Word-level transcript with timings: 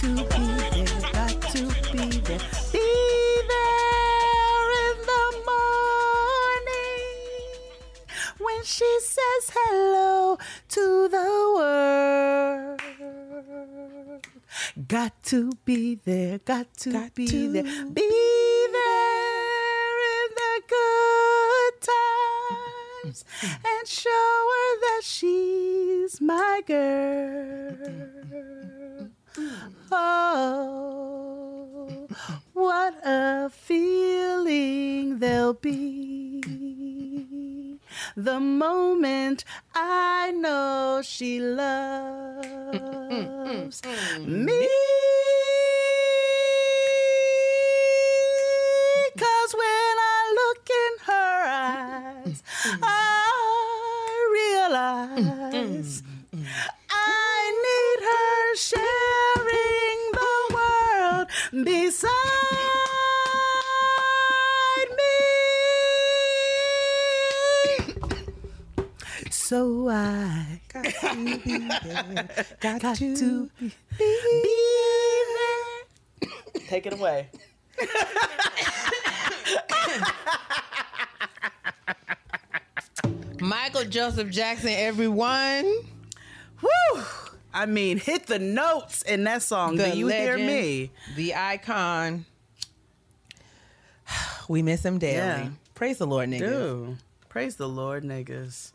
To 0.00 0.14
be 0.14 0.22
there, 0.24 0.86
got 1.12 1.40
to 1.52 1.62
be 1.90 2.04
there. 2.20 2.38
Be 2.72 2.88
there 3.48 4.68
in 4.84 4.96
the 5.10 5.26
morning 5.48 7.00
when 8.38 8.60
she 8.62 8.98
says 9.00 9.50
hello 9.54 10.38
to 10.68 11.08
the 11.08 11.28
world. 11.56 12.80
Got 14.86 15.22
to 15.24 15.52
be 15.64 15.94
there, 15.94 16.38
got 16.40 16.66
to 16.78 17.10
be 17.14 17.26
there. 17.26 17.62
Be 17.62 18.66
there 18.72 19.98
in 20.12 20.28
the 20.40 20.62
good 20.68 21.74
times 23.02 23.24
and 23.42 23.88
show 23.88 24.10
her 24.10 24.80
that 24.80 25.02
she's 25.04 26.20
my 26.20 26.60
girl. 26.66 28.26
Oh, 29.92 31.28
what 32.54 32.94
a 33.04 33.50
feeling 33.50 35.18
there'll 35.18 35.52
be 35.52 36.40
the 38.16 38.40
moment 38.40 39.44
I 39.74 40.30
know 40.30 41.02
she 41.04 41.38
loves 41.40 41.66
me. 44.20 44.68
Cause 49.18 49.54
when 49.54 49.96
I 49.98 50.34
look 50.34 50.70
in 50.70 50.98
her 51.06 51.44
eyes, 51.46 52.42
I 52.82 53.22
realize 54.32 56.02
I 56.90 57.50
need 57.66 58.00
her 58.04 58.56
world 58.56 59.25
beside 61.52 62.10
me. 64.90 65.14
So 69.30 69.88
I 69.88 70.60
got 70.72 70.84
to 70.84 71.38
be 71.44 71.58
there. 71.68 72.46
Got, 72.60 72.96
to, 72.96 73.50
be, 73.58 73.72
there. 76.20 76.30
Take 76.66 76.86
it 76.86 76.92
away. 76.94 77.28
Michael 83.40 83.84
Joseph 83.84 84.30
Jackson, 84.30 84.70
everyone. 84.70 85.72
I 87.56 87.64
mean, 87.64 87.96
hit 87.96 88.26
the 88.26 88.38
notes 88.38 89.00
in 89.00 89.24
that 89.24 89.40
song. 89.40 89.76
The 89.76 89.90
Do 89.90 89.96
you 89.96 90.08
hear 90.08 90.36
me? 90.36 90.90
The 91.16 91.34
icon. 91.34 92.26
We 94.48 94.62
miss 94.62 94.84
him 94.84 94.98
daily. 94.98 95.16
Yeah. 95.16 95.48
Praise 95.74 95.98
the 95.98 96.06
Lord, 96.06 96.28
niggas. 96.28 96.38
Dude, 96.38 96.98
praise 97.28 97.56
the 97.56 97.68
Lord, 97.68 98.04
niggas. 98.04 98.70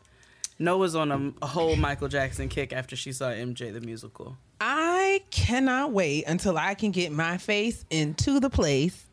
Noah's 0.58 0.94
on 0.94 1.10
a, 1.10 1.32
a 1.40 1.46
whole 1.46 1.76
Michael 1.76 2.08
Jackson 2.08 2.50
kick 2.50 2.74
after 2.74 2.94
she 2.94 3.10
saw 3.12 3.30
MJ 3.30 3.72
the 3.72 3.80
musical. 3.80 4.36
I 4.60 5.22
cannot 5.30 5.92
wait 5.92 6.24
until 6.26 6.58
I 6.58 6.74
can 6.74 6.90
get 6.90 7.10
my 7.10 7.38
face 7.38 7.86
into 7.88 8.38
the 8.38 8.50
place 8.50 9.06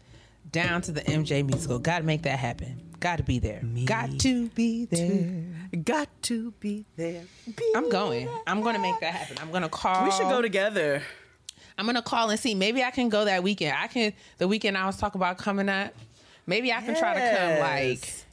down 0.51 0.81
to 0.81 0.91
the 0.91 1.01
MJ 1.01 1.45
musical. 1.45 1.79
Got 1.79 1.99
to 1.99 2.03
make 2.03 2.23
that 2.23 2.39
happen. 2.39 2.88
Got 2.99 3.17
to 3.17 3.23
be 3.23 3.39
there. 3.39 3.61
Got 3.85 4.19
to 4.19 4.49
be 4.49 4.85
there. 4.85 5.81
Got 5.83 6.09
to 6.23 6.51
be 6.59 6.85
there. 6.95 7.23
Be 7.55 7.71
I'm 7.75 7.89
going. 7.89 8.29
I'm 8.45 8.61
going 8.61 8.75
to 8.75 8.81
make 8.81 8.99
that 8.99 9.13
happen. 9.13 9.37
I'm 9.41 9.51
going 9.51 9.63
to 9.63 9.69
call. 9.69 10.05
We 10.05 10.11
should 10.11 10.29
go 10.29 10.41
together. 10.41 11.01
I'm 11.77 11.85
going 11.85 11.95
to 11.95 12.01
call 12.01 12.29
and 12.29 12.39
see. 12.39 12.55
Maybe 12.55 12.83
I 12.83 12.91
can 12.91 13.07
go 13.09 13.25
that 13.25 13.41
weekend. 13.41 13.77
I 13.77 13.87
can. 13.87 14.13
The 14.37 14.47
weekend 14.47 14.77
I 14.77 14.85
was 14.85 14.97
talking 14.97 15.19
about 15.19 15.37
coming 15.37 15.69
up. 15.69 15.93
Maybe 16.45 16.73
I 16.73 16.81
can 16.81 16.95
try 16.95 17.13
to 17.13 17.37
come 17.37 17.59
like. 17.59 18.25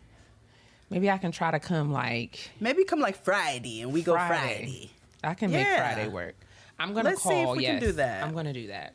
Maybe 0.90 1.10
I 1.10 1.18
can 1.18 1.32
try 1.32 1.50
to 1.50 1.58
come 1.58 1.92
like 1.92 2.50
Maybe 2.60 2.84
come 2.84 3.00
like 3.00 3.22
Friday 3.24 3.82
and 3.82 3.92
we 3.92 4.02
go 4.02 4.12
Friday. 4.12 4.34
Friday. 4.34 4.90
I 5.24 5.34
can 5.34 5.50
make 5.50 5.66
Friday 5.66 6.08
work. 6.08 6.36
I'm 6.78 6.94
gonna 6.94 7.10
Let's 7.10 7.22
see 7.22 7.28
call. 7.28 7.52
if 7.52 7.56
we 7.56 7.64
yes, 7.64 7.80
can 7.80 7.88
do 7.88 7.92
that. 7.92 8.22
I'm 8.22 8.34
gonna 8.34 8.52
do 8.52 8.68
that. 8.68 8.94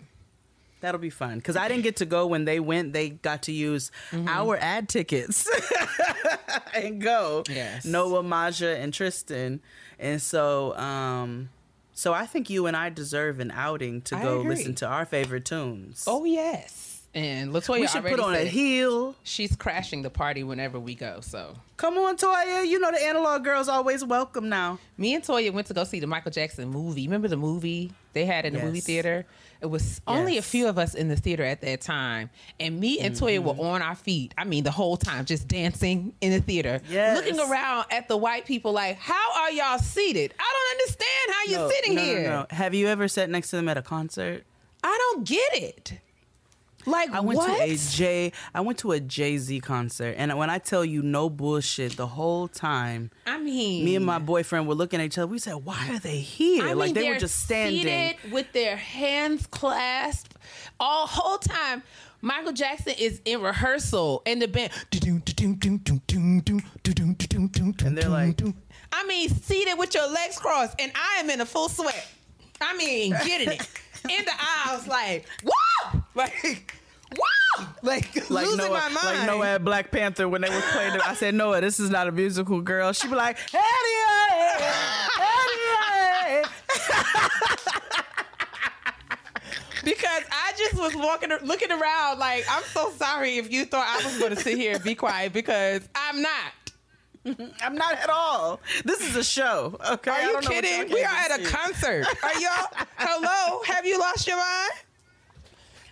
That'll 0.81 0.99
be 0.99 1.09
fun 1.09 1.37
because 1.37 1.55
I 1.55 1.67
didn't 1.67 1.83
get 1.83 1.95
to 1.97 2.05
go 2.05 2.27
when 2.27 2.45
they 2.45 2.59
went. 2.59 2.91
They 2.93 3.09
got 3.09 3.43
to 3.43 3.51
use 3.51 3.91
Mm-hmm. 4.11 4.27
our 4.27 4.57
ad 4.57 4.89
tickets 4.89 5.47
and 6.73 7.01
go. 7.01 7.43
Yes. 7.49 7.85
Noah, 7.85 8.23
Maja, 8.23 8.75
and 8.77 8.93
Tristan, 8.93 9.61
and 9.99 10.21
so 10.21 10.75
um, 10.77 11.49
so 11.93 12.13
I 12.13 12.25
think 12.25 12.49
you 12.49 12.65
and 12.67 12.75
I 12.75 12.89
deserve 12.89 13.39
an 13.39 13.51
outing 13.51 14.01
to 14.03 14.15
I 14.17 14.23
go 14.23 14.39
agree. 14.39 14.55
listen 14.55 14.75
to 14.75 14.87
our 14.87 15.05
favorite 15.05 15.45
tunes. 15.45 16.03
Oh 16.07 16.23
yes. 16.25 16.87
And 17.13 17.51
Latoya 17.51 17.81
we 17.81 17.87
should 17.87 18.05
put 18.05 18.21
on 18.21 18.33
a 18.35 18.45
heel. 18.45 19.15
She's 19.23 19.53
crashing 19.57 20.01
the 20.01 20.09
party 20.09 20.43
whenever 20.45 20.79
we 20.79 20.95
go. 20.95 21.19
So 21.21 21.55
Come 21.75 21.97
on, 21.97 22.15
Toya. 22.15 22.65
You 22.65 22.79
know 22.79 22.89
the 22.89 23.03
analog 23.03 23.43
girls 23.43 23.67
always 23.67 24.03
welcome 24.05 24.47
now. 24.47 24.79
me 24.97 25.13
and 25.13 25.21
Toya 25.23 25.51
went 25.51 25.67
to 25.67 25.73
go 25.73 25.83
see 25.83 25.99
the 25.99 26.07
Michael 26.07 26.31
Jackson 26.31 26.69
movie. 26.69 27.03
Remember 27.07 27.27
the 27.27 27.35
movie 27.35 27.91
they 28.13 28.25
had 28.25 28.45
in 28.45 28.53
the 28.53 28.61
movie 28.61 28.79
theater? 28.79 29.25
It 29.61 29.69
was 29.69 30.01
only 30.07 30.38
a 30.38 30.41
few 30.41 30.67
of 30.67 30.79
us 30.79 30.95
in 30.95 31.07
the 31.07 31.16
theater 31.16 31.44
at 31.44 31.61
that 31.61 31.81
time, 31.81 32.31
and 32.59 32.79
me 32.79 32.99
and 32.99 33.13
Toya 33.16 33.38
Mm-hmm. 33.38 33.59
were 33.59 33.66
on 33.73 33.81
our 33.83 33.94
feet. 33.95 34.33
I 34.38 34.44
mean, 34.44 34.63
the 34.63 34.72
whole 34.72 34.97
time, 34.97 35.25
just 35.25 35.47
dancing 35.47 36.13
in 36.19 36.31
the 36.31 36.39
theater, 36.41 36.81
Yes. 36.89 37.16
looking 37.17 37.39
around 37.39 37.85
at 37.91 38.07
the 38.07 38.17
white 38.17 38.45
people 38.45 38.72
like, 38.73 38.97
"How 38.97 39.33
are 39.41 39.51
y'all 39.51 39.77
seated? 39.77 40.33
I 40.39 40.53
don't 40.53 40.79
understand 40.81 41.35
how 41.35 41.44
you're 41.51 41.72
sitting 41.72 41.95
no, 41.95 42.01
here. 42.01 42.23
no. 42.29 42.45
Have 42.49 42.73
you 42.73 42.88
ever 42.88 43.07
sat 43.07 43.29
next 43.29 43.51
to 43.51 43.55
them 43.57 43.69
at 43.69 43.77
a 43.77 43.81
concert? 43.83 44.45
I 44.83 44.97
don't 45.13 45.27
get 45.27 45.53
it." 45.53 45.93
Like 46.85 47.11
I 47.11 47.19
went 47.19 47.37
what? 47.37 47.57
to 47.57 47.63
a 47.63 47.75
J. 47.75 48.31
I 48.53 48.61
went 48.61 48.79
to 48.79 48.91
a 48.91 48.99
Jay 48.99 49.37
Z 49.37 49.59
concert, 49.61 50.16
and 50.17 50.35
when 50.37 50.49
I 50.49 50.57
tell 50.57 50.83
you 50.83 51.01
no 51.01 51.29
bullshit, 51.29 51.95
the 51.97 52.07
whole 52.07 52.47
time, 52.47 53.11
I 53.25 53.37
mean, 53.37 53.85
me 53.85 53.95
and 53.95 54.05
my 54.05 54.19
boyfriend 54.19 54.67
were 54.67 54.75
looking 54.75 54.99
at 54.99 55.05
each 55.05 55.17
other. 55.17 55.28
We 55.28 55.39
said, 55.39 55.55
"Why 55.55 55.89
are 55.91 55.99
they 55.99 56.19
here?" 56.19 56.66
I 56.66 56.73
like 56.73 56.93
they 56.93 57.09
were 57.09 57.17
just 57.19 57.39
standing. 57.39 58.16
with 58.31 58.51
their 58.53 58.78
hands 58.78 59.47
clasped 59.47 60.35
all 60.79 61.07
whole 61.07 61.37
time. 61.37 61.83
Michael 62.23 62.53
Jackson 62.53 62.93
is 62.99 63.19
in 63.25 63.41
rehearsal, 63.41 64.22
and 64.27 64.41
the 64.41 64.47
band, 64.47 64.72
And 67.84 67.97
they're 67.97 68.09
like- 68.09 68.39
I 68.93 69.05
mean, 69.05 69.29
seated 69.29 69.77
with 69.79 69.95
your 69.95 70.07
legs 70.07 70.37
crossed, 70.37 70.75
and 70.79 70.91
I 70.93 71.19
am 71.19 71.29
in 71.29 71.41
a 71.41 71.45
full 71.45 71.69
sweat. 71.69 72.07
I 72.61 72.75
mean, 72.77 73.11
getting 73.25 73.49
it 73.49 73.67
in 74.03 74.25
the 74.25 74.31
aisles, 74.67 74.85
like 74.87 75.25
whoa, 75.43 75.51
like 76.16 76.75
wow! 77.17 77.67
like, 77.84 78.29
Like 78.29 78.46
losing 78.46 78.58
Noah, 78.58 78.69
my 78.69 78.90
mind. 78.90 79.17
like 79.19 79.28
Noah 79.28 79.47
at 79.55 79.63
Black 79.63 79.91
Panther 79.91 80.28
when 80.28 80.41
they 80.41 80.49
was 80.49 80.63
playing. 80.72 80.96
it. 80.96 81.02
I 81.08 81.13
said, 81.13 81.35
Noah, 81.35 81.61
this 81.61 81.79
is 81.79 81.90
not 81.90 82.08
a 82.08 82.11
musical, 82.11 82.61
girl. 82.61 82.91
She 82.93 83.08
be 83.08 83.16
like, 83.16 83.37
Eddie, 83.53 84.66
Eddie. 85.19 86.31
because 89.84 90.23
I 90.31 90.53
just 90.58 90.75
was 90.75 90.96
walking, 90.96 91.29
looking 91.43 91.72
around 91.72 92.19
like 92.19 92.46
I'm 92.49 92.63
so 92.66 92.91
sorry 92.91 93.37
if 93.37 93.52
you 93.52 93.66
thought 93.66 93.87
I 93.87 94.03
was 94.05 94.17
going 94.19 94.35
to 94.35 94.41
sit 94.41 94.58
here 94.58 94.75
and 94.75 94.84
be 94.84 94.96
quiet 94.96 95.34
because 95.34 95.87
I'm 95.96 96.22
not. 96.22 96.53
I'm 97.61 97.75
not 97.75 97.93
at 97.96 98.09
all. 98.09 98.59
This 98.84 99.02
is 99.08 99.16
a 99.16 99.23
show. 99.23 99.78
Okay. 99.91 100.11
Are 100.11 100.22
you 100.22 100.31
don't 100.34 100.46
know 100.46 100.52
what 100.55 100.63
kidding? 100.63 100.91
We 100.93 101.03
are 101.03 101.16
at 101.16 101.40
a 101.40 101.43
concert. 101.46 102.05
Are 102.23 102.40
y'all? 102.41 102.67
Hello? 102.97 103.61
Have 103.66 103.85
you 103.85 103.99
lost 103.99 104.28
your 104.28 104.37
mind? 104.37 104.72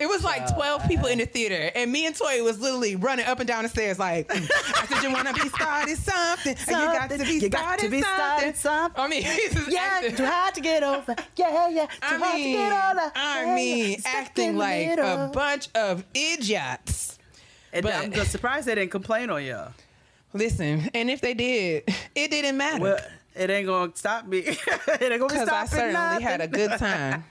It 0.00 0.08
was 0.08 0.24
like 0.24 0.52
12 0.54 0.88
people 0.88 1.06
in 1.08 1.18
the 1.18 1.26
theater, 1.26 1.70
and 1.74 1.92
me 1.92 2.06
and 2.06 2.16
Toy 2.16 2.42
was 2.42 2.58
literally 2.58 2.96
running 2.96 3.26
up 3.26 3.38
and 3.38 3.46
down 3.46 3.64
the 3.64 3.68
stairs 3.68 3.98
like, 3.98 4.28
mm, 4.28 4.50
I 4.82 4.86
said, 4.86 5.02
you 5.02 5.12
want 5.12 5.28
to 5.28 5.34
be 5.34 5.48
started 5.50 5.96
something. 5.98 6.56
and 6.56 6.68
You 6.68 6.74
got 6.74 7.10
to 7.10 7.18
be 7.18 7.32
You 7.34 7.48
got 7.50 7.60
started 7.60 7.60
got 7.60 7.80
to 7.80 7.88
be 7.90 8.00
something. 8.02 8.16
started 8.16 8.56
something. 8.56 9.00
I 9.04 9.08
mean, 9.08 9.22
he's 9.24 9.52
just 9.52 9.70
Yeah, 9.70 9.80
acting- 9.92 10.16
too 10.16 10.26
hard 10.26 10.54
to 10.54 10.60
get 10.62 10.82
over. 10.82 11.14
Yeah, 11.36 11.68
yeah, 11.68 11.86
too 11.86 11.92
I 12.02 12.18
hard 12.18 12.36
to 12.36 12.42
get 12.42 12.72
over. 12.96 13.12
I 13.14 13.44
Yeah, 13.44 13.54
mean, 13.54 13.90
yeah, 13.90 13.96
acting 14.06 14.52
the 14.52 14.58
like 14.58 14.98
a 14.98 15.30
bunch 15.32 15.68
of 15.74 16.04
idiots. 16.14 17.18
And 17.72 17.82
but- 17.84 17.94
I'm 17.94 18.12
just 18.12 18.32
surprised 18.32 18.66
they 18.66 18.74
didn't 18.74 18.90
complain 18.90 19.28
on 19.30 19.44
y'all. 19.44 19.72
Listen, 20.32 20.88
and 20.94 21.10
if 21.10 21.20
they 21.20 21.34
did, 21.34 21.84
it 22.14 22.30
didn't 22.30 22.56
matter. 22.56 22.80
Well, 22.80 22.98
it 23.40 23.50
ain't 23.50 23.66
gonna 23.66 23.92
stop 23.94 24.26
me. 24.26 24.38
it 24.46 24.58
ain't 24.68 25.00
gonna 25.00 25.18
be 25.18 25.26
because 25.28 25.48
I 25.48 25.64
certainly 25.66 25.92
nothing. 25.94 26.22
had 26.26 26.40
a 26.40 26.48
good 26.48 26.72
time. 26.78 27.24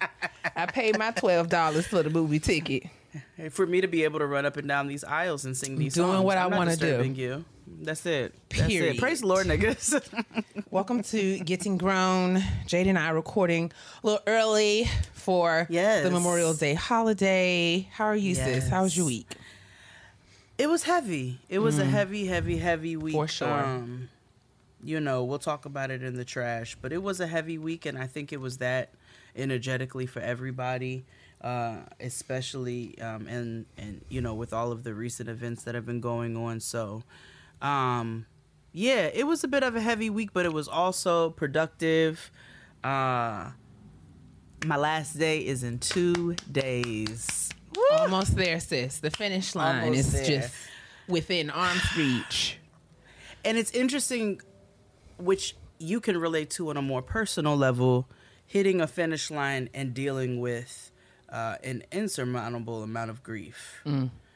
I 0.55 0.65
paid 0.65 0.97
my 0.97 1.11
twelve 1.11 1.49
dollars 1.49 1.85
for 1.87 2.01
the 2.03 2.09
movie 2.09 2.39
ticket. 2.39 2.83
for 3.51 3.65
me 3.65 3.81
to 3.81 3.87
be 3.87 4.03
able 4.03 4.19
to 4.19 4.25
run 4.25 4.45
up 4.45 4.57
and 4.57 4.67
down 4.67 4.87
these 4.87 5.03
aisles 5.03 5.45
and 5.45 5.55
sing 5.55 5.77
these 5.77 5.93
Doing 5.93 6.11
songs. 6.13 6.25
what 6.25 6.37
I 6.37 6.43
I'm 6.43 6.49
not 6.51 6.57
wanna 6.57 6.75
do. 6.75 7.03
You. 7.03 7.45
That's 7.81 8.05
it. 8.05 8.33
That's 8.49 8.73
it. 8.73 8.97
Praise 8.97 9.21
the 9.21 9.27
Lord, 9.27 9.45
niggas. 9.47 10.01
Welcome 10.71 11.03
to 11.03 11.37
Getting 11.39 11.77
Grown. 11.77 12.43
Jade 12.65 12.87
and 12.87 12.97
I 12.97 13.09
are 13.09 13.15
recording 13.15 13.71
a 14.03 14.07
little 14.07 14.23
early 14.25 14.89
for 15.13 15.67
Yes. 15.69 16.03
the 16.03 16.09
Memorial 16.11 16.53
Day 16.55 16.73
holiday. 16.73 17.87
How 17.93 18.05
are 18.05 18.15
you, 18.15 18.33
sis? 18.35 18.67
How 18.67 18.81
was 18.83 18.97
your 18.97 19.05
week? 19.05 19.27
it 20.57 20.67
was 20.67 20.83
heavy. 20.83 21.39
It 21.47 21.59
was 21.59 21.77
a 21.79 21.85
heavy, 21.85 22.25
heavy, 22.25 22.57
heavy 22.57 22.97
week. 22.97 23.13
Mm. 23.15 23.17
For 23.17 23.27
sure. 23.27 23.47
Um, 23.63 24.09
you 24.83 24.99
know, 24.99 25.23
we'll 25.23 25.39
talk 25.39 25.65
about 25.65 25.91
it 25.91 26.03
in 26.03 26.15
the 26.15 26.25
trash, 26.25 26.77
but 26.81 26.91
it 26.93 27.03
was 27.03 27.19
a 27.19 27.27
heavy 27.27 27.57
week, 27.57 27.85
and 27.85 27.97
I 27.97 28.07
think 28.07 28.31
it 28.31 28.39
was 28.39 28.57
that 28.57 28.93
energetically 29.35 30.05
for 30.05 30.19
everybody, 30.21 31.05
uh, 31.41 31.77
especially 31.99 32.99
um, 33.01 33.27
and 33.27 33.65
and 33.77 34.01
you 34.09 34.21
know 34.21 34.33
with 34.33 34.53
all 34.53 34.71
of 34.71 34.83
the 34.83 34.93
recent 34.93 35.29
events 35.29 35.63
that 35.63 35.75
have 35.75 35.85
been 35.85 36.01
going 36.01 36.35
on. 36.37 36.59
So, 36.59 37.03
um, 37.61 38.25
yeah, 38.71 39.09
it 39.13 39.25
was 39.27 39.43
a 39.43 39.47
bit 39.47 39.63
of 39.63 39.75
a 39.75 39.81
heavy 39.81 40.09
week, 40.09 40.31
but 40.33 40.45
it 40.45 40.53
was 40.53 40.67
also 40.67 41.31
productive. 41.31 42.31
Uh, 42.83 43.51
my 44.65 44.75
last 44.77 45.17
day 45.17 45.39
is 45.45 45.63
in 45.63 45.79
two 45.79 46.35
days. 46.51 47.49
Almost 47.93 48.35
there, 48.35 48.59
sis. 48.59 48.99
The 48.99 49.09
finish 49.11 49.55
line 49.55 49.83
Almost 49.85 49.99
is 49.99 50.11
there. 50.13 50.25
just 50.25 50.53
within 51.07 51.49
arm's 51.49 51.95
reach. 51.97 52.57
and 53.45 53.57
it's 53.57 53.71
interesting 53.71 54.41
which 55.19 55.55
you 55.77 55.99
can 55.99 56.17
relate 56.17 56.49
to 56.51 56.69
on 56.69 56.77
a 56.77 56.81
more 56.81 57.01
personal 57.01 57.55
level 57.55 58.07
hitting 58.45 58.81
a 58.81 58.87
finish 58.87 59.29
line 59.29 59.69
and 59.73 59.93
dealing 59.93 60.39
with 60.39 60.91
uh, 61.29 61.55
an 61.63 61.83
insurmountable 61.91 62.81
amount 62.81 63.09
of 63.11 63.21
grief. 63.23 63.81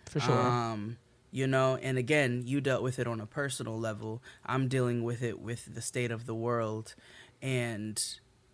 For 0.05 0.19
sure. 0.19 0.39
um, 0.39 0.97
you 1.31 1.47
know 1.47 1.79
and 1.81 1.97
again 1.97 2.43
you 2.45 2.61
dealt 2.61 2.83
with 2.83 2.99
it 2.99 3.07
on 3.07 3.19
a 3.19 3.25
personal 3.25 3.79
level. 3.79 4.21
I'm 4.45 4.67
dealing 4.67 5.03
with 5.03 5.23
it 5.23 5.39
with 5.39 5.73
the 5.73 5.81
state 5.81 6.11
of 6.11 6.27
the 6.27 6.35
world. 6.35 6.93
And 7.41 8.01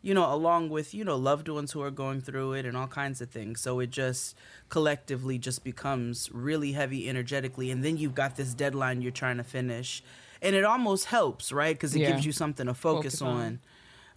you 0.01 0.13
know 0.13 0.31
along 0.33 0.69
with 0.69 0.93
you 0.93 1.03
know 1.03 1.17
loved 1.17 1.49
ones 1.49 1.73
who 1.73 1.81
are 1.81 1.91
going 1.91 2.21
through 2.21 2.53
it 2.53 2.65
and 2.65 2.77
all 2.77 2.87
kinds 2.87 3.19
of 3.19 3.29
things. 3.29 3.59
So 3.59 3.79
it 3.81 3.89
just 3.91 4.35
collectively 4.69 5.37
just 5.37 5.65
becomes 5.65 6.29
really 6.31 6.71
heavy 6.71 7.09
energetically. 7.09 7.69
And 7.69 7.83
then 7.83 7.97
you've 7.97 8.15
got 8.15 8.37
this 8.37 8.53
deadline 8.53 9.01
you're 9.01 9.11
trying 9.11 9.37
to 9.37 9.43
finish 9.43 10.01
and 10.41 10.55
it 10.55 10.63
almost 10.63 11.05
helps 11.05 11.51
right 11.51 11.75
because 11.75 11.95
it 11.95 11.99
Yeah. 12.01 12.11
gives 12.11 12.25
you 12.25 12.31
something 12.31 12.65
to 12.67 12.73
focus, 12.73 13.19
Focus 13.19 13.21
on. 13.21 13.59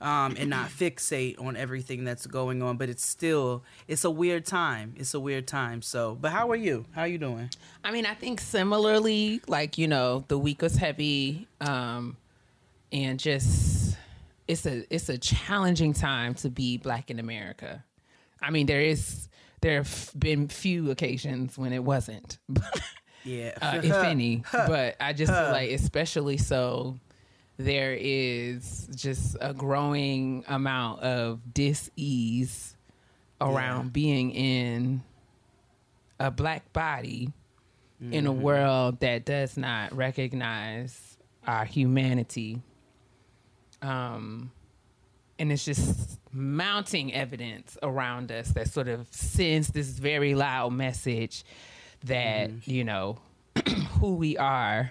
on 0.00 0.28
um, 0.30 0.36
and 0.36 0.50
not 0.50 0.69
fixate 0.69 1.40
on 1.40 1.56
everything 1.56 2.02
that's 2.04 2.26
going 2.26 2.60
on. 2.62 2.76
But 2.76 2.88
it's 2.88 3.04
still 3.06 3.62
it's 3.86 4.04
a 4.04 4.10
weird 4.10 4.44
time. 4.44 4.94
It's 4.96 5.14
a 5.14 5.20
weird 5.20 5.46
time. 5.46 5.80
So, 5.82 6.16
but 6.20 6.32
how 6.32 6.50
are 6.50 6.56
you? 6.56 6.86
How 6.92 7.02
are 7.02 7.06
you 7.08 7.19
doing? 7.19 7.50
I 7.84 7.92
mean, 7.92 8.04
I 8.06 8.14
think 8.14 8.40
similarly, 8.40 9.40
like 9.46 9.78
you 9.78 9.86
know, 9.88 10.24
the 10.28 10.38
week 10.38 10.60
was 10.62 10.74
heavy, 10.76 11.46
um, 11.60 12.16
and 12.92 13.20
just 13.20 13.96
it's 14.48 14.66
a 14.66 14.84
it's 14.92 15.08
a 15.08 15.19
challenging 15.19 15.92
time 15.92 16.34
to 16.34 16.50
be 16.50 16.78
black 16.78 17.08
in 17.10 17.20
America. 17.20 17.84
I 18.40 18.50
mean, 18.50 18.66
there 18.66 18.80
is 18.80 19.28
there 19.60 19.76
have 19.84 20.10
been 20.19 20.48
few 20.48 20.90
occasions 20.90 21.56
when 21.56 21.72
it 21.72 21.84
wasn't, 21.84 22.38
Yeah, 23.24 23.52
uh, 23.62 23.80
if 23.82 23.92
any. 23.92 24.42
But 24.52 24.96
I 25.00 25.12
just 25.12 25.32
feel 25.32 25.42
like, 25.50 25.70
especially 25.70 26.36
so, 26.38 26.98
there 27.56 27.96
is 27.98 28.88
just 28.94 29.36
a 29.40 29.52
growing 29.54 30.44
amount 30.48 31.00
of 31.02 31.40
dis-ease 31.54 32.76
around 33.40 33.84
Yeah. 33.86 33.90
being 33.90 34.30
in 34.32 35.02
a 36.19 36.30
black 36.30 36.72
body 36.72 37.28
in 38.00 38.10
Mm-hmm. 38.10 38.26
a 38.26 38.32
world 38.32 39.00
that 39.00 39.24
does 39.24 39.56
not 39.56 39.94
recognize 39.94 41.16
our 41.46 41.64
humanity. 41.64 42.60
Um, 43.80 44.50
and 45.38 45.50
it's 45.52 45.64
just 45.64 46.19
mounting 46.32 47.12
evidence 47.14 47.76
around 47.82 48.30
us 48.32 48.48
that 48.52 48.69
sort 48.69 48.88
of 48.88 49.06
sends 49.10 49.69
this 49.69 49.88
very 49.90 50.34
loud 50.34 50.72
message 50.72 51.44
that 52.04 52.50
Mm-hmm. 52.50 52.70
you 52.70 52.84
know 52.84 53.19
who 54.00 54.14
we 54.14 54.37
are 54.37 54.90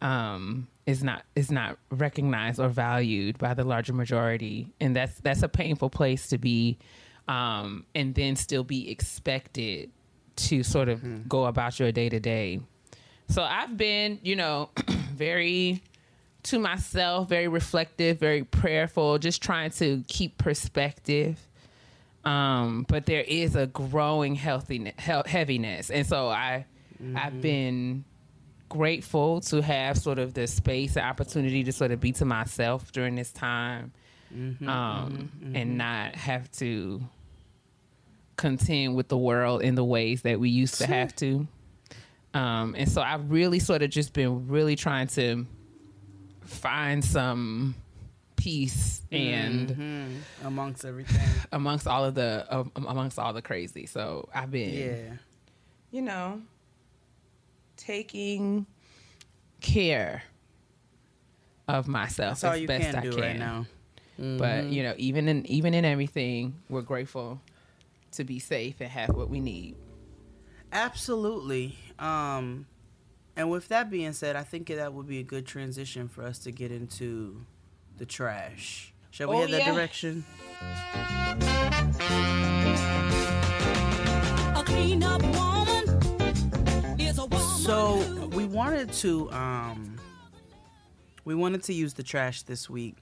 um, 0.00 0.66
is 0.86 1.02
not 1.02 1.24
is 1.34 1.50
not 1.50 1.78
recognized 1.90 2.60
or 2.60 2.68
valued 2.68 3.38
by 3.38 3.54
the 3.54 3.64
larger 3.64 3.92
majority, 3.92 4.72
and 4.80 4.94
that's 4.94 5.18
that's 5.20 5.42
a 5.42 5.48
painful 5.48 5.90
place 5.90 6.28
to 6.28 6.38
be, 6.38 6.78
um, 7.28 7.84
and 7.94 8.14
then 8.14 8.36
still 8.36 8.64
be 8.64 8.90
expected 8.90 9.90
to 10.36 10.62
sort 10.62 10.88
of 10.88 11.28
go 11.28 11.46
about 11.46 11.78
your 11.78 11.92
day 11.92 12.08
to 12.08 12.20
day. 12.20 12.60
So 13.28 13.42
I've 13.42 13.76
been, 13.76 14.18
you 14.22 14.36
know, 14.36 14.70
very 15.14 15.82
to 16.44 16.58
myself, 16.58 17.28
very 17.28 17.48
reflective, 17.48 18.18
very 18.18 18.44
prayerful, 18.44 19.18
just 19.18 19.42
trying 19.42 19.70
to 19.70 20.04
keep 20.08 20.36
perspective. 20.36 21.38
Um, 22.24 22.86
but 22.88 23.04
there 23.06 23.20
is 23.20 23.54
a 23.54 23.66
growing 23.66 24.34
healthiness, 24.34 24.94
heaviness, 24.98 25.90
and 25.90 26.06
so 26.06 26.28
I, 26.28 26.64
I've 27.14 27.40
been 27.42 28.04
grateful 28.70 29.40
to 29.42 29.60
have 29.60 29.98
sort 29.98 30.18
of 30.18 30.32
the 30.32 30.46
space 30.46 30.96
and 30.96 31.04
opportunity 31.04 31.62
to 31.64 31.72
sort 31.72 31.90
of 31.90 32.00
be 32.00 32.12
to 32.12 32.24
myself 32.24 32.90
during 32.92 33.14
this 33.14 33.30
time, 33.30 33.92
um, 34.66 35.30
and 35.54 35.76
not 35.78 36.14
have 36.14 36.50
to 36.52 37.02
contend 38.36 38.96
with 38.96 39.08
the 39.08 39.18
world 39.18 39.62
in 39.62 39.74
the 39.74 39.84
ways 39.84 40.22
that 40.22 40.40
we 40.40 40.48
used 40.48 40.76
to 40.78 40.86
have 40.86 41.14
to. 41.16 41.46
Um, 42.32 42.74
and 42.76 42.90
so 42.90 43.00
I've 43.02 43.30
really 43.30 43.60
sort 43.60 43.82
of 43.82 43.90
just 43.90 44.12
been 44.12 44.48
really 44.48 44.74
trying 44.76 45.06
to 45.08 45.46
find 46.40 47.04
some 47.04 47.74
peace 48.44 49.00
and 49.10 50.22
amongst 50.44 50.84
everything. 50.84 51.20
amongst 51.52 51.86
all 51.86 52.04
of 52.04 52.14
the 52.14 52.46
um, 52.50 52.70
amongst 52.76 53.18
all 53.18 53.32
the 53.32 53.40
crazy. 53.42 53.86
So 53.86 54.28
I've 54.34 54.50
been, 54.50 54.70
Yeah, 54.74 55.16
you 55.90 56.02
know, 56.02 56.42
taking 57.76 58.66
care 59.60 60.22
of 61.66 61.88
myself 61.88 62.40
that's 62.40 62.44
all 62.44 62.52
as 62.52 62.60
you 62.60 62.66
best 62.68 62.84
can 62.90 62.96
I 62.96 63.00
do 63.00 63.12
can. 63.12 63.20
right 63.20 63.38
now. 63.38 63.66
But 64.18 64.64
you 64.66 64.82
know, 64.82 64.94
even 64.98 65.26
in 65.28 65.46
even 65.46 65.72
in 65.74 65.84
everything, 65.84 66.54
we're 66.68 66.82
grateful 66.82 67.40
to 68.12 68.24
be 68.24 68.38
safe 68.38 68.80
and 68.80 68.90
have 68.90 69.08
what 69.10 69.28
we 69.28 69.40
need. 69.40 69.76
Absolutely. 70.70 71.76
Um, 71.98 72.66
and 73.36 73.50
with 73.50 73.68
that 73.68 73.90
being 73.90 74.12
said, 74.12 74.36
I 74.36 74.42
think 74.42 74.68
that 74.68 74.92
would 74.92 75.06
be 75.08 75.18
a 75.18 75.22
good 75.24 75.46
transition 75.46 76.08
for 76.08 76.22
us 76.22 76.38
to 76.40 76.52
get 76.52 76.70
into 76.70 77.44
the 77.98 78.06
trash. 78.06 78.92
Shall 79.10 79.28
we 79.28 79.36
Oh, 79.36 79.40
head 79.40 79.50
that 79.50 79.60
yeah. 79.66 79.72
direction? 79.74 80.24
A 84.56 84.62
clean 84.64 85.02
up 85.02 85.22
woman 85.22 85.88
is 87.00 87.18
a 87.18 87.26
woman. 87.26 87.46
So 87.58 88.28
we 88.34 88.44
wanted 88.44 88.92
to 88.94 89.30
um 89.32 89.98
we 91.24 91.34
wanted 91.34 91.62
to 91.64 91.72
use 91.72 91.94
the 91.94 92.02
trash 92.02 92.42
this 92.42 92.68
week. 92.68 92.96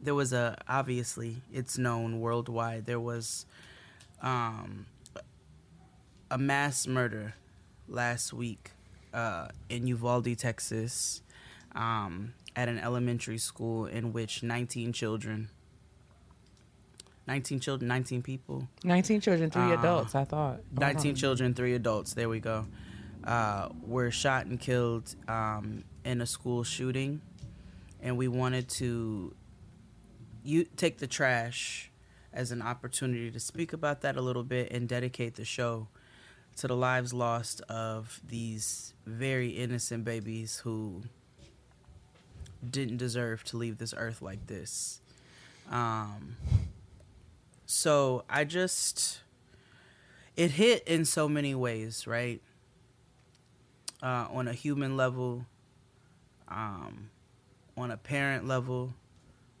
There 0.00 0.14
was 0.14 0.32
a 0.32 0.56
obviously 0.68 1.36
it's 1.52 1.76
known 1.78 2.20
worldwide 2.20 2.86
there 2.86 3.00
was 3.00 3.46
um 4.22 4.86
a 6.30 6.38
mass 6.38 6.86
murder 6.86 7.34
last 7.88 8.32
week 8.32 8.70
uh 9.14 9.48
in 9.68 9.86
Uvalde, 9.86 10.36
Texas, 10.38 11.22
um 11.74 12.34
at 12.58 12.68
an 12.68 12.78
elementary 12.80 13.38
school 13.38 13.86
in 13.86 14.12
which 14.12 14.42
19 14.42 14.92
children 14.92 15.48
19 17.28 17.60
children, 17.60 17.88
19 17.88 18.22
people. 18.22 18.66
19 18.84 19.20
children, 19.20 19.50
three 19.50 19.60
Uh, 19.60 19.78
adults, 19.78 20.14
I 20.14 20.24
thought. 20.24 20.60
Oh, 20.60 20.80
19 20.80 21.10
no. 21.12 21.14
children, 21.14 21.52
three 21.52 21.74
adults. 21.74 22.14
There 22.14 22.26
we 22.26 22.40
go. 22.40 22.66
Uh, 23.22 23.68
were 23.82 24.10
shot 24.10 24.46
and 24.46 24.58
killed 24.58 25.14
um, 25.28 25.84
in 26.06 26.22
a 26.22 26.26
school 26.26 26.64
shooting, 26.64 27.20
and 28.00 28.16
we 28.16 28.28
wanted 28.28 28.66
to 28.80 29.34
you 30.42 30.64
take 30.76 30.96
the 30.96 31.06
trash 31.06 31.90
as 32.32 32.50
an 32.50 32.62
opportunity 32.62 33.30
to 33.30 33.38
speak 33.40 33.74
about 33.74 34.00
that 34.00 34.16
a 34.16 34.22
little 34.22 34.44
bit 34.44 34.72
and 34.72 34.88
dedicate 34.88 35.34
the 35.34 35.44
show 35.44 35.88
to 36.56 36.66
the 36.66 36.76
lives 36.76 37.12
lost 37.12 37.60
of 37.68 38.22
these 38.26 38.94
very 39.04 39.50
innocent 39.50 40.02
babies 40.02 40.60
who 40.64 41.02
didn't 42.68 42.96
deserve 42.96 43.44
to 43.44 43.56
leave 43.56 43.78
this 43.78 43.94
earth 43.96 44.22
like 44.22 44.46
this. 44.46 45.00
Um, 45.70 46.36
so 47.66 48.24
I 48.28 48.44
just 48.44 49.20
it 50.36 50.52
hit 50.52 50.86
in 50.86 51.04
so 51.04 51.28
many 51.28 51.54
ways, 51.54 52.06
right? 52.06 52.40
Uh, 54.02 54.26
on 54.30 54.46
a 54.46 54.52
human 54.52 54.96
level, 54.96 55.44
um, 56.48 57.10
on 57.76 57.90
a 57.90 57.96
parent 57.96 58.46
level, 58.46 58.94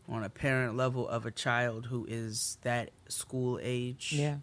on 0.08 0.22
a 0.22 0.28
parent 0.28 0.76
level 0.76 1.08
of 1.08 1.26
a 1.26 1.30
child 1.30 1.86
who 1.86 2.06
is 2.08 2.58
that 2.62 2.90
school 3.08 3.58
age. 3.62 4.12
Yeah. 4.16 4.36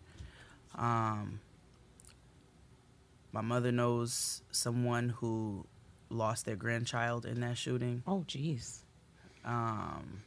Um, 0.77 1.39
my 3.31 3.41
mother 3.41 3.71
knows 3.71 4.41
someone 4.51 5.09
who 5.09 5.65
lost 6.09 6.45
their 6.45 6.55
grandchild 6.55 7.25
in 7.25 7.41
that 7.41 7.57
shooting. 7.57 8.03
Oh, 8.07 8.25
jeez. 8.27 8.79
Um, 9.43 10.23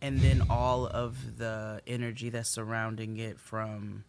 and 0.00 0.20
then 0.20 0.42
all 0.48 0.86
of 0.86 1.38
the 1.38 1.80
energy 1.86 2.30
that's 2.30 2.50
surrounding 2.50 3.16
it 3.16 3.40
from 3.40 4.04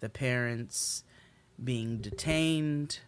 the 0.00 0.08
parents 0.08 1.04
being 1.62 1.98
detained 1.98 3.00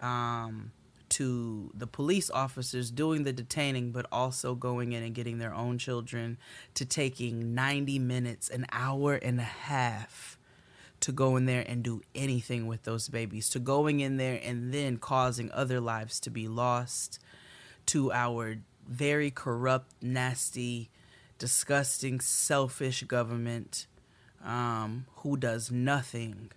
um, 0.00 0.72
to 1.10 1.70
the 1.74 1.86
police 1.86 2.30
officers 2.30 2.90
doing 2.90 3.24
the 3.24 3.32
detaining, 3.32 3.92
but 3.92 4.06
also 4.10 4.54
going 4.54 4.92
in 4.92 5.02
and 5.02 5.14
getting 5.14 5.38
their 5.38 5.54
own 5.54 5.76
children 5.78 6.38
to 6.74 6.84
taking 6.84 7.54
90 7.54 7.98
minutes, 7.98 8.48
an 8.48 8.66
hour 8.72 9.14
and 9.14 9.38
a 9.38 9.44
half 9.44 10.38
to 11.00 11.12
go 11.12 11.36
in 11.36 11.46
there 11.46 11.64
and 11.66 11.82
do 11.82 12.02
anything 12.14 12.66
with 12.66 12.82
those 12.82 13.08
babies, 13.08 13.48
to 13.50 13.58
going 13.58 14.00
in 14.00 14.16
there 14.16 14.40
and 14.42 14.72
then 14.72 14.98
causing 14.98 15.50
other 15.52 15.80
lives 15.80 16.20
to 16.20 16.30
be 16.30 16.46
lost, 16.46 17.18
to 17.86 18.12
our 18.12 18.58
very 18.86 19.30
corrupt, 19.30 19.92
nasty, 20.02 20.90
disgusting, 21.38 22.20
selfish 22.20 23.02
government 23.04 23.86
um, 24.44 25.06
who 25.16 25.36
does 25.36 25.70
nothing 25.70 26.50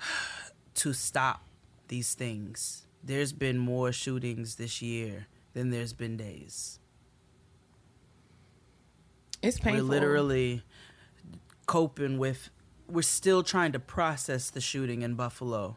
to 0.74 0.92
stop 0.92 1.44
these 1.88 2.14
things. 2.14 2.86
There's 3.02 3.32
been 3.32 3.58
more 3.58 3.92
shootings 3.92 4.56
this 4.56 4.82
year 4.82 5.26
than 5.52 5.70
there's 5.70 5.92
been 5.92 6.16
days. 6.16 6.78
It's 9.42 9.58
painful. 9.58 9.86
We're 9.86 9.90
literally 9.90 10.62
coping 11.66 12.18
with, 12.18 12.50
we're 12.90 13.02
still 13.02 13.42
trying 13.42 13.72
to 13.72 13.78
process 13.78 14.50
the 14.50 14.60
shooting 14.60 15.02
in 15.02 15.14
Buffalo. 15.14 15.76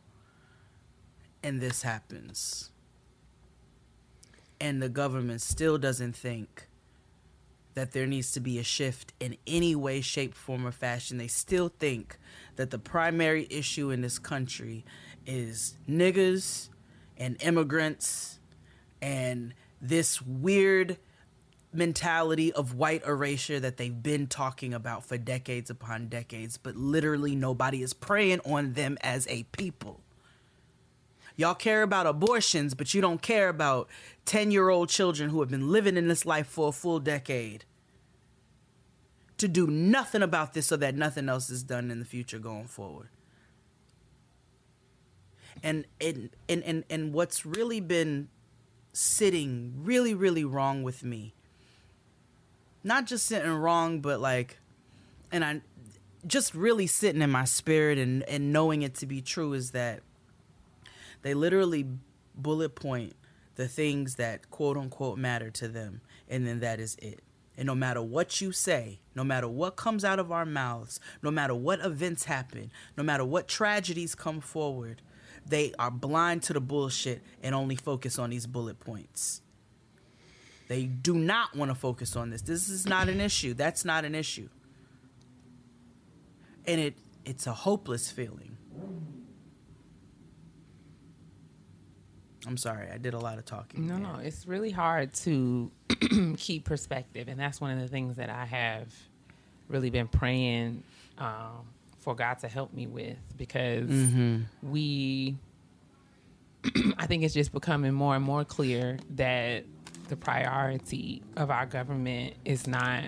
And 1.41 1.61
this 1.61 1.81
happens. 1.81 2.71
And 4.59 4.81
the 4.81 4.89
government 4.89 5.41
still 5.41 5.77
doesn't 5.77 6.15
think 6.15 6.67
that 7.73 7.91
there 7.91 8.05
needs 8.05 8.31
to 8.31 8.39
be 8.39 8.59
a 8.59 8.63
shift 8.63 9.13
in 9.19 9.35
any 9.47 9.75
way, 9.75 9.99
shape, 10.01 10.33
form, 10.33 10.65
or 10.65 10.71
fashion. 10.71 11.17
They 11.17 11.27
still 11.27 11.69
think 11.79 12.17
that 12.55 12.69
the 12.69 12.79
primary 12.79 13.47
issue 13.49 13.89
in 13.89 14.01
this 14.01 14.19
country 14.19 14.85
is 15.25 15.75
niggas 15.89 16.69
and 17.17 17.41
immigrants 17.41 18.39
and 19.01 19.53
this 19.81 20.21
weird 20.21 20.97
mentality 21.73 22.51
of 22.53 22.75
white 22.75 23.05
erasure 23.05 23.59
that 23.59 23.77
they've 23.77 24.03
been 24.03 24.27
talking 24.27 24.73
about 24.73 25.05
for 25.05 25.17
decades 25.17 25.69
upon 25.69 26.07
decades, 26.07 26.57
but 26.57 26.75
literally 26.75 27.35
nobody 27.35 27.81
is 27.81 27.93
preying 27.93 28.39
on 28.45 28.73
them 28.73 28.97
as 29.01 29.27
a 29.27 29.43
people. 29.51 30.01
Y'all 31.35 31.55
care 31.55 31.81
about 31.81 32.05
abortions, 32.05 32.73
but 32.73 32.93
you 32.93 33.01
don't 33.01 33.21
care 33.21 33.49
about 33.49 33.89
10 34.25 34.51
year 34.51 34.69
old 34.69 34.89
children 34.89 35.29
who 35.29 35.39
have 35.39 35.49
been 35.49 35.71
living 35.71 35.97
in 35.97 36.07
this 36.07 36.25
life 36.25 36.47
for 36.47 36.69
a 36.69 36.71
full 36.71 36.99
decade. 36.99 37.65
To 39.37 39.47
do 39.47 39.67
nothing 39.67 40.21
about 40.21 40.53
this 40.53 40.67
so 40.67 40.77
that 40.77 40.95
nothing 40.95 41.27
else 41.27 41.49
is 41.49 41.63
done 41.63 41.89
in 41.91 41.99
the 41.99 42.05
future 42.05 42.39
going 42.39 42.67
forward. 42.67 43.09
And 45.61 45.85
and 45.99 46.29
and 46.47 46.63
and, 46.63 46.83
and 46.89 47.13
what's 47.13 47.45
really 47.45 47.79
been 47.81 48.29
sitting 48.93 49.73
really, 49.83 50.13
really 50.13 50.45
wrong 50.45 50.83
with 50.83 51.03
me. 51.03 51.33
Not 52.83 53.05
just 53.05 53.25
sitting 53.25 53.51
wrong, 53.51 54.01
but 54.01 54.19
like 54.19 54.59
and 55.31 55.43
I 55.43 55.61
just 56.25 56.53
really 56.53 56.87
sitting 56.87 57.21
in 57.21 57.29
my 57.29 57.45
spirit 57.45 57.97
and, 57.97 58.23
and 58.23 58.53
knowing 58.53 58.81
it 58.81 58.95
to 58.95 59.05
be 59.05 59.21
true 59.21 59.53
is 59.53 59.71
that 59.71 60.01
they 61.21 61.33
literally 61.33 61.85
bullet 62.35 62.75
point 62.75 63.13
the 63.55 63.67
things 63.67 64.15
that 64.15 64.49
quote 64.49 64.77
unquote 64.77 65.17
matter 65.17 65.49
to 65.51 65.67
them, 65.67 66.01
and 66.27 66.45
then 66.47 66.59
that 66.61 66.79
is 66.79 66.95
it. 66.95 67.21
And 67.55 67.67
no 67.67 67.75
matter 67.75 68.01
what 68.01 68.41
you 68.41 68.51
say, 68.51 68.99
no 69.13 69.23
matter 69.23 69.47
what 69.47 69.75
comes 69.75 70.03
out 70.03 70.17
of 70.17 70.31
our 70.31 70.45
mouths, 70.45 70.99
no 71.21 71.29
matter 71.29 71.53
what 71.53 71.79
events 71.81 72.25
happen, 72.25 72.71
no 72.97 73.03
matter 73.03 73.23
what 73.23 73.47
tragedies 73.47 74.15
come 74.15 74.41
forward, 74.41 75.03
they 75.45 75.71
are 75.77 75.91
blind 75.91 76.41
to 76.43 76.53
the 76.53 76.61
bullshit 76.61 77.21
and 77.43 77.53
only 77.53 77.75
focus 77.75 78.17
on 78.17 78.31
these 78.31 78.47
bullet 78.47 78.79
points. 78.79 79.42
They 80.67 80.85
do 80.85 81.15
not 81.15 81.55
want 81.55 81.71
to 81.71 81.75
focus 81.75 82.15
on 82.15 82.29
this. 82.29 82.41
This 82.41 82.69
is 82.69 82.85
not 82.85 83.09
an 83.09 83.19
issue. 83.19 83.53
That's 83.53 83.83
not 83.85 84.05
an 84.05 84.15
issue. 84.15 84.49
And 86.65 86.79
it 86.79 86.95
it's 87.25 87.47
a 87.47 87.53
hopeless 87.53 88.11
feeling. 88.11 88.57
I'm 92.45 92.57
sorry, 92.57 92.89
I 92.91 92.97
did 92.97 93.13
a 93.13 93.19
lot 93.19 93.37
of 93.37 93.45
talking. 93.45 93.87
No, 93.87 93.93
there. 93.93 94.03
no, 94.03 94.19
it's 94.19 94.45
really 94.45 94.71
hard 94.71 95.13
to 95.15 95.71
keep 96.37 96.65
perspective, 96.65 97.27
and 97.29 97.39
that's 97.39 97.61
one 97.61 97.71
of 97.71 97.79
the 97.79 97.87
things 97.87 98.17
that 98.17 98.29
I 98.29 98.45
have 98.45 98.93
really 99.69 99.89
been 99.89 100.07
praying 100.09 100.83
um, 101.17 101.65
for 101.99 102.15
God 102.15 102.39
to 102.39 102.49
help 102.49 102.73
me 102.73 102.85
with 102.85 103.17
because 103.37 103.89
we, 104.61 105.37
I 106.97 107.05
think 107.05 107.23
it's 107.23 107.33
just 107.33 107.53
becoming 107.53 107.93
more 107.93 108.15
and 108.15 108.23
more 108.23 108.43
clear 108.43 108.99
that 109.11 109.63
the 110.07 110.15
priority 110.15 111.21
of 111.37 111.49
our 111.49 111.65
government 111.65 112.35
is 112.45 112.67
not 112.67 113.05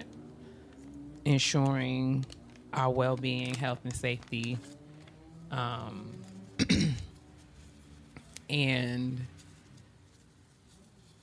ensuring 1.26 2.26
our 2.74 2.90
well-being, 2.92 3.54
health, 3.54 3.80
and 3.84 3.96
safety. 3.96 4.58
Um, 5.52 6.12
and 8.50 9.26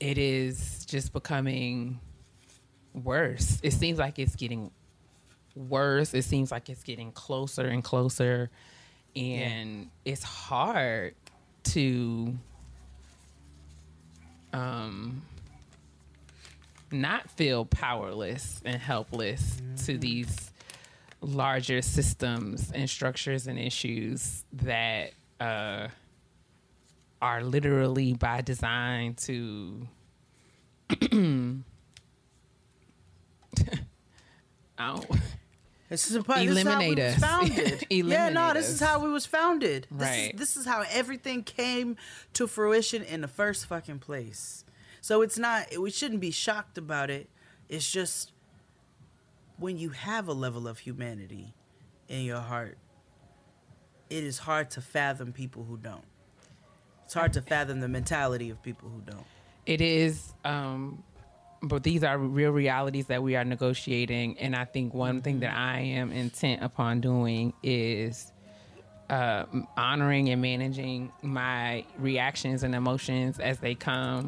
it 0.00 0.19
is 0.19 0.85
just 0.87 1.12
becoming 1.12 2.00
worse. 2.95 3.61
It 3.62 3.73
seems 3.73 3.99
like 3.99 4.19
it's 4.19 4.37
getting 4.37 4.71
worse. 5.55 6.14
It 6.14 6.25
seems 6.25 6.50
like 6.50 6.69
it's 6.69 6.83
getting 6.83 7.12
closer 7.12 7.67
and 7.67 7.85
closer. 7.85 8.50
And 9.14 9.91
it's 10.05 10.23
hard 10.23 11.14
to 11.64 12.37
um 14.52 15.23
not 16.92 17.28
feel 17.30 17.64
powerless 17.64 18.61
and 18.64 18.76
helpless 18.80 19.61
to 19.84 19.96
these 19.99 20.50
larger 21.20 21.80
systems 21.82 22.70
and 22.72 22.88
structures 22.90 23.46
and 23.46 23.58
issues 23.58 24.44
that 24.52 25.12
uh 25.40 25.88
are 27.20 27.42
literally 27.44 28.14
by 28.14 28.40
design 28.40 29.14
to 29.14 29.87
This 35.88 36.08
is, 36.08 36.16
a, 36.16 36.22
part- 36.22 36.38
this 36.40 36.56
is 36.56 36.62
how 36.64 36.78
we 36.78 36.87
Eliminate 36.87 36.99
was 36.99 37.14
us. 37.22 37.30
founded. 37.30 37.87
yeah, 37.90 38.28
no, 38.30 38.54
this 38.54 38.70
is 38.70 38.80
how 38.80 38.99
we 39.04 39.11
was 39.11 39.26
founded. 39.26 39.87
This 39.90 40.08
Right. 40.08 40.32
Is, 40.34 40.40
this 40.40 40.56
is 40.56 40.64
how 40.64 40.84
everything 40.90 41.42
came 41.42 41.96
to 42.32 42.46
fruition 42.46 43.02
in 43.02 43.20
the 43.20 43.28
first 43.28 43.66
fucking 43.66 43.99
place. 43.99 44.64
So 45.02 45.21
it's 45.21 45.37
not. 45.37 45.66
We 45.78 45.90
shouldn't 45.90 46.21
be 46.21 46.30
shocked 46.30 46.78
about 46.78 47.11
it. 47.11 47.28
It's 47.68 47.90
just 47.90 48.32
when 49.59 49.76
you 49.76 49.90
have 49.90 50.28
a 50.28 50.32
level 50.32 50.66
of 50.66 50.78
humanity 50.78 51.52
in 52.09 52.23
your 52.23 52.40
heart, 52.40 52.78
it 54.09 54.25
is 54.25 54.38
hard 54.38 54.71
to 54.71 54.80
fathom 54.80 55.32
people 55.32 55.64
who 55.64 55.76
don't. 55.76 56.04
It's 57.04 57.14
hard 57.14 57.32
to 57.35 57.42
fathom 57.42 57.80
the 57.80 57.88
mentality 57.88 58.49
of 58.49 58.62
people 58.62 58.88
who 58.88 59.00
don't. 59.02 59.26
it 59.66 59.80
is 59.80 60.32
um 60.44 61.02
but 61.64 61.85
these 61.85 62.02
are 62.02 62.18
real 62.18 62.50
realities 62.50 63.06
that 63.06 63.23
we 63.23 63.37
are 63.37 63.44
negotiating. 63.44 64.37
And 64.40 64.56
I 64.56 64.64
think 64.64 64.92
one 64.94 65.23
thing 65.23 65.38
that 65.40 65.54
I 65.56 65.78
am 65.80 66.11
intent 66.11 66.61
upon 66.61 67.00
doing 67.00 67.52
is 67.62 68.32
uh, 69.09 69.44
honoring 69.76 70.28
and 70.30 70.42
managing 70.42 71.12
my 71.23 71.85
reactions 71.99 72.64
and 72.64 72.75
emotions 72.75 73.38
as 73.38 73.59
they 73.61 73.76
come, 73.76 74.26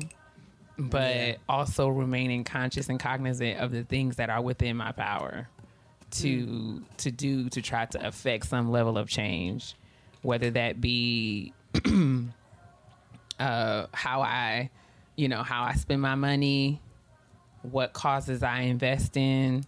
but 0.79 1.39
also 1.49 1.89
remaining 1.89 2.45
conscious 2.45 2.89
and 2.89 2.99
cognizant 2.99 3.61
of 3.61 3.71
the 3.71 3.85
things 3.85 4.17
that 4.17 4.31
are 4.31 4.43
within 4.43 4.77
my 4.77 4.93
power 4.93 5.49
to 6.11 6.83
to 6.99 7.11
do 7.11 7.49
to 7.49 7.63
try 7.63 7.87
to 7.87 8.07
affect 8.07 8.47
some 8.47 8.71
level 8.71 8.99
of 8.99 9.09
change, 9.09 9.75
whether 10.23 10.51
that 10.51 10.81
be 10.81 11.53
uh, 13.39 13.87
how 13.93 14.23
I, 14.23 14.71
you 15.17 15.29
know, 15.29 15.43
how 15.43 15.65
I 15.65 15.75
spend 15.75 16.03
my 16.03 16.15
money, 16.15 16.81
what 17.63 17.93
causes 17.93 18.43
I 18.43 18.61
invest 18.61 19.17
in, 19.17 19.65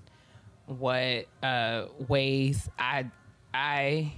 what 0.66 1.26
uh, 1.42 1.86
ways 2.08 2.68
I 2.78 3.06
I 3.54 4.12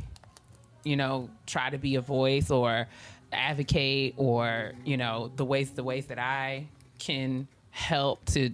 you 0.85 0.97
know 0.97 1.31
try 1.47 1.71
to 1.71 1.79
be 1.79 1.97
a 1.97 2.01
voice 2.01 2.51
or 2.51 2.89
advocate 3.33 4.15
or 4.17 4.73
you 4.85 4.97
know 4.97 5.31
the 5.37 5.45
ways 5.45 5.71
the 5.71 5.85
ways 5.85 6.07
that 6.07 6.19
I 6.19 6.67
can 6.99 7.49
help 7.71 8.25
to 8.27 8.51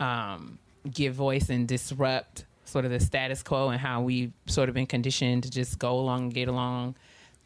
um, 0.00 0.58
give 0.90 1.14
voice 1.14 1.48
and 1.50 1.66
disrupt 1.66 2.44
sort 2.64 2.84
of 2.84 2.90
the 2.90 3.00
status 3.00 3.42
quo 3.42 3.68
and 3.68 3.80
how 3.80 4.02
we've 4.02 4.32
sort 4.46 4.68
of 4.68 4.74
been 4.74 4.86
conditioned 4.86 5.42
to 5.42 5.50
just 5.50 5.78
go 5.78 5.98
along 5.98 6.24
and 6.24 6.34
get 6.34 6.48
along 6.48 6.94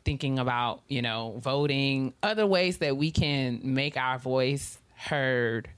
thinking 0.05 0.39
about 0.39 0.81
you 0.89 1.03
know 1.03 1.35
voting 1.39 2.15
other 2.23 2.47
ways 2.47 2.79
that 2.79 2.97
we 2.97 3.11
can 3.11 3.61
make 3.63 3.97
our 3.97 4.19
voice 4.19 4.79
heard. 4.95 5.69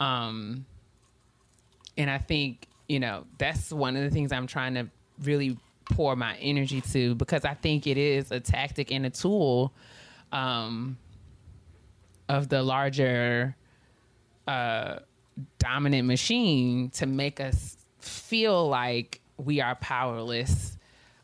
Um 0.00 0.64
and 1.98 2.08
i 2.08 2.16
think 2.16 2.66
you 2.88 3.00
know 3.00 3.26
that's 3.36 3.70
one 3.70 3.96
of 3.96 4.02
the 4.02 4.10
things 4.10 4.32
i'm 4.32 4.46
trying 4.46 4.74
to 4.74 4.88
really 5.22 5.58
pour 5.90 6.16
my 6.16 6.36
energy 6.36 6.80
to 6.80 7.14
because 7.16 7.44
i 7.44 7.52
think 7.52 7.86
it 7.86 7.98
is 7.98 8.30
a 8.30 8.40
tactic 8.40 8.90
and 8.90 9.04
a 9.04 9.10
tool 9.10 9.72
um 10.32 10.96
of 12.28 12.48
the 12.48 12.62
larger 12.62 13.54
uh 14.48 14.98
dominant 15.58 16.06
machine 16.06 16.90
to 16.90 17.06
make 17.06 17.40
us 17.40 17.76
feel 18.00 18.68
like 18.68 19.20
we 19.36 19.60
are 19.60 19.76
powerless 19.76 20.76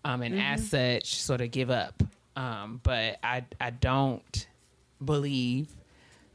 um, 0.05 0.23
and 0.23 0.39
as 0.41 0.69
such 0.69 1.21
sort 1.21 1.41
of 1.41 1.51
give 1.51 1.71
up. 1.71 2.03
Um, 2.37 2.81
but 2.83 3.19
I, 3.25 3.45
I 3.61 3.71
don't 3.71 4.47
believe 5.05 5.69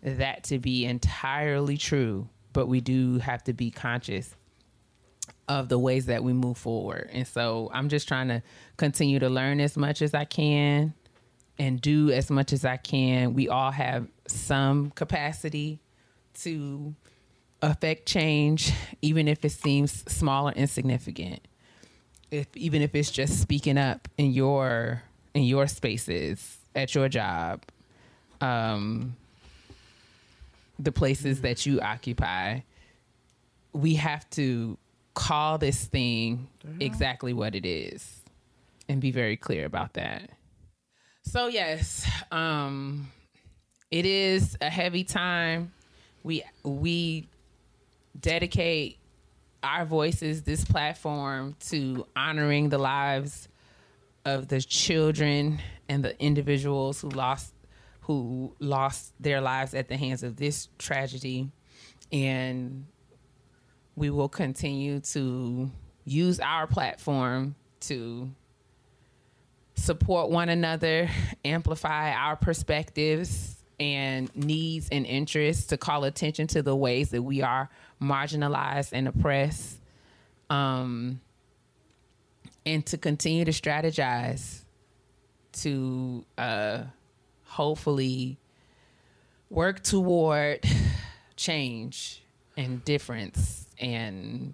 that 0.01 0.45
to 0.45 0.59
be 0.59 0.85
entirely 0.85 1.77
true 1.77 2.27
but 2.53 2.67
we 2.67 2.81
do 2.81 3.19
have 3.19 3.43
to 3.43 3.53
be 3.53 3.71
conscious 3.71 4.35
of 5.47 5.69
the 5.69 5.79
ways 5.79 6.07
that 6.07 6.23
we 6.23 6.33
move 6.33 6.57
forward. 6.57 7.09
And 7.11 7.27
so 7.27 7.69
i'm 7.73 7.89
just 7.89 8.07
trying 8.07 8.27
to 8.29 8.41
continue 8.77 9.19
to 9.19 9.29
learn 9.29 9.59
as 9.59 9.77
much 9.77 10.01
as 10.01 10.13
i 10.13 10.25
can 10.25 10.93
and 11.57 11.81
do 11.81 12.11
as 12.11 12.29
much 12.29 12.53
as 12.53 12.65
i 12.65 12.77
can. 12.77 13.33
We 13.33 13.49
all 13.49 13.71
have 13.71 14.07
some 14.27 14.91
capacity 14.91 15.79
to 16.43 16.95
affect 17.61 18.05
change, 18.05 18.71
even 19.01 19.27
if 19.27 19.43
it 19.43 19.51
seems 19.51 20.03
small 20.11 20.49
or 20.49 20.53
insignificant. 20.53 21.41
If 22.31 22.47
even 22.55 22.81
if 22.81 22.93
it's 22.95 23.11
just 23.11 23.41
speaking 23.41 23.77
up 23.77 24.07
in 24.17 24.31
your 24.31 25.03
in 25.33 25.43
your 25.43 25.67
spaces 25.67 26.57
at 26.75 26.93
your 26.93 27.09
job, 27.09 27.63
um, 28.41 29.15
the 30.77 30.91
places 30.91 31.41
that 31.41 31.65
you 31.65 31.81
occupy, 31.81 32.59
we 33.73 33.95
have 33.95 34.29
to 34.31 34.77
call 35.15 35.57
this 35.57 35.85
thing 35.85 36.47
exactly 36.79 37.33
what 37.33 37.55
it 37.55 37.65
is 37.65 38.21
and 38.87 39.01
be 39.01 39.11
very 39.11 39.35
clear 39.35 39.65
about 39.65 39.93
that. 39.93 40.29
So 41.23 41.47
yes, 41.47 42.09
um, 42.31 43.11
it 43.91 44.05
is 44.05 44.57
a 44.61 44.69
heavy 44.69 45.03
time. 45.03 45.73
We 46.23 46.43
we 46.63 47.27
dedicate 48.19 48.97
our 49.63 49.85
voices, 49.85 50.43
this 50.43 50.63
platform, 50.63 51.55
to 51.67 52.05
honoring 52.15 52.69
the 52.69 52.77
lives 52.77 53.49
of 54.25 54.47
the 54.47 54.61
children 54.61 55.59
and 55.87 56.03
the 56.03 56.19
individuals 56.21 57.01
who 57.01 57.09
lost 57.09 57.53
who 58.01 58.55
lost 58.59 59.13
their 59.19 59.39
lives 59.39 59.73
at 59.73 59.87
the 59.87 59.97
hands 59.97 60.23
of 60.23 60.35
this 60.35 60.67
tragedy. 60.77 61.51
And 62.11 62.87
we 63.95 64.09
will 64.09 64.29
continue 64.29 64.99
to 64.99 65.69
use 66.05 66.39
our 66.39 66.65
platform 66.65 67.55
to 67.81 68.31
support 69.75 70.31
one 70.31 70.49
another, 70.49 71.09
amplify 71.45 72.11
our 72.11 72.35
perspectives 72.35 73.58
and 73.79 74.33
needs 74.35 74.89
and 74.91 75.05
interests, 75.05 75.67
to 75.67 75.77
call 75.77 76.03
attention 76.03 76.47
to 76.47 76.61
the 76.61 76.75
ways 76.75 77.09
that 77.09 77.21
we 77.21 77.41
are 77.41 77.69
marginalized 78.01 78.89
and 78.93 79.07
oppressed, 79.07 79.79
um, 80.49 81.21
and 82.65 82.85
to 82.85 82.97
continue 82.97 83.45
to 83.45 83.51
strategize 83.51 84.63
to 85.51 86.25
uh, 86.37 86.83
hopefully 87.45 88.37
work 89.49 89.81
toward 89.81 90.63
change 91.35 92.23
and 92.57 92.83
difference 92.85 93.67
and 93.79 94.53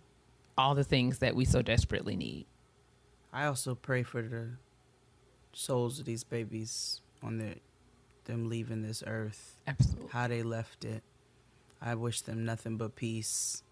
all 0.58 0.76
the 0.76 0.84
things 0.84 1.20
that 1.20 1.36
we 1.36 1.44
so 1.44 1.62
desperately 1.62 2.16
need. 2.16 2.46
I 3.34 3.46
also 3.46 3.76
pray 3.76 4.04
for 4.04 4.22
the 4.22 4.52
souls 5.52 6.00
of 6.00 6.06
these 6.06 6.24
babies 6.24 7.02
on 7.22 7.38
their 7.38 7.56
them 8.26 8.50
leaving 8.50 8.82
this 8.82 9.04
earth, 9.06 9.56
Absolutely. 9.68 10.10
how 10.12 10.28
they 10.28 10.44
left 10.44 10.86
it. 10.86 11.04
I 11.82 11.96
wish 11.96 12.22
them 12.22 12.46
nothing 12.46 12.78
but 12.78 12.96
peace. 12.96 13.64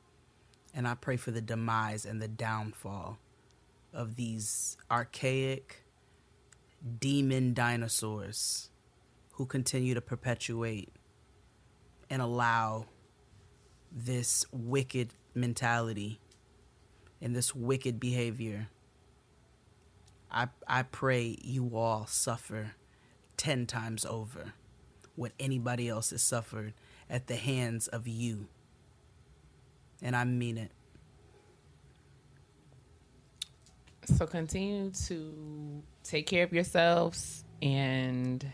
And 0.73 0.87
I 0.87 0.95
pray 0.95 1.17
for 1.17 1.31
the 1.31 1.41
demise 1.41 2.05
and 2.05 2.21
the 2.21 2.27
downfall 2.27 3.17
of 3.93 4.15
these 4.15 4.77
archaic 4.89 5.83
demon 6.99 7.53
dinosaurs 7.53 8.69
who 9.33 9.45
continue 9.45 9.93
to 9.93 10.01
perpetuate 10.01 10.89
and 12.09 12.21
allow 12.21 12.85
this 13.91 14.45
wicked 14.51 15.13
mentality 15.33 16.19
and 17.21 17.35
this 17.35 17.55
wicked 17.55 17.99
behavior. 17.99 18.67
I, 20.31 20.49
I 20.67 20.83
pray 20.83 21.37
you 21.41 21.77
all 21.77 22.05
suffer 22.07 22.71
10 23.43 23.65
times 23.67 24.05
over 24.05 24.53
what 25.17 25.33
anybody 25.37 25.89
else 25.89 26.11
has 26.11 26.21
suffered 26.21 26.73
at 27.09 27.27
the 27.27 27.35
hands 27.35 27.89
of 27.89 28.07
you. 28.07 28.47
And 30.01 30.15
I 30.15 30.23
mean 30.23 30.57
it. 30.57 30.71
So 34.05 34.25
continue 34.25 34.91
to 35.07 35.83
take 36.03 36.25
care 36.27 36.43
of 36.45 36.53
yourselves 36.53 37.43
and 37.61 38.45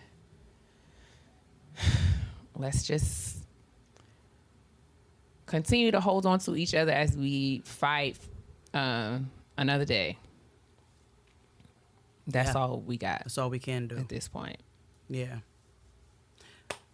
let's 2.56 2.84
just 2.88 3.38
continue 5.46 5.92
to 5.92 6.00
hold 6.00 6.26
on 6.26 6.40
to 6.40 6.56
each 6.56 6.74
other 6.74 6.92
as 6.92 7.16
we 7.16 7.62
fight 7.64 8.18
uh, 8.74 9.20
another 9.56 9.86
day. 9.86 10.18
That's 12.26 12.56
Yeah. 12.56 12.62
all 12.62 12.80
we 12.82 12.98
got 12.98 13.20
That's 13.20 13.38
all 13.38 13.52
we 13.52 13.60
can 13.60 13.88
do. 13.88 13.98
at 13.98 14.10
this 14.10 14.28
point. 14.28 14.58
Yeah. 15.10 15.40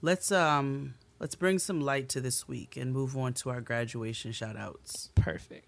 Let's 0.01 0.31
um 0.31 0.95
let's 1.19 1.35
bring 1.35 1.59
some 1.59 1.81
light 1.81 2.09
to 2.09 2.21
this 2.21 2.47
week 2.47 2.77
and 2.77 2.93
move 2.93 3.17
on 3.17 3.33
to 3.33 3.49
our 3.49 3.61
graduation 3.61 4.31
shout 4.31 4.55
outs. 4.55 5.09
Perfect. 5.15 5.67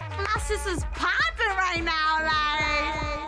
My 0.00 0.40
sister's 0.40 0.84
popping 0.92 1.46
right 1.48 1.82
now, 1.82 2.22
like. 2.24 3.18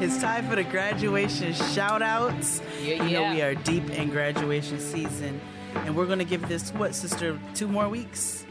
It's 0.00 0.20
time 0.20 0.46
for 0.48 0.56
the 0.56 0.64
graduation 0.64 1.54
shout 1.54 2.02
outs. 2.02 2.60
Yeah, 2.82 3.04
you 3.04 3.14
know 3.14 3.32
we 3.32 3.40
are 3.40 3.54
deep 3.54 3.88
in 3.90 4.10
graduation 4.10 4.78
season. 4.78 5.40
And 5.74 5.96
we're 5.96 6.06
gonna 6.06 6.24
give 6.24 6.46
this 6.48 6.70
what, 6.72 6.94
sister, 6.94 7.38
two 7.54 7.68
more 7.68 7.88
weeks? 7.88 8.44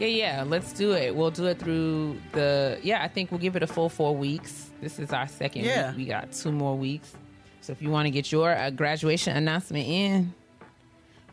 Yeah, 0.00 0.06
yeah, 0.06 0.44
let's 0.46 0.72
do 0.72 0.92
it. 0.94 1.14
We'll 1.14 1.30
do 1.30 1.44
it 1.44 1.58
through 1.58 2.18
the, 2.32 2.78
yeah, 2.82 3.02
I 3.02 3.08
think 3.08 3.30
we'll 3.30 3.38
give 3.40 3.54
it 3.54 3.62
a 3.62 3.66
full 3.66 3.90
four 3.90 4.16
weeks. 4.16 4.70
This 4.80 4.98
is 4.98 5.12
our 5.12 5.28
second 5.28 5.66
Yeah. 5.66 5.88
week. 5.90 5.98
We 5.98 6.04
got 6.06 6.32
two 6.32 6.50
more 6.52 6.74
weeks. 6.74 7.12
So 7.60 7.72
if 7.72 7.82
you 7.82 7.90
want 7.90 8.06
to 8.06 8.10
get 8.10 8.32
your 8.32 8.50
uh, 8.50 8.70
graduation 8.70 9.36
announcement 9.36 9.86
in, 9.86 10.32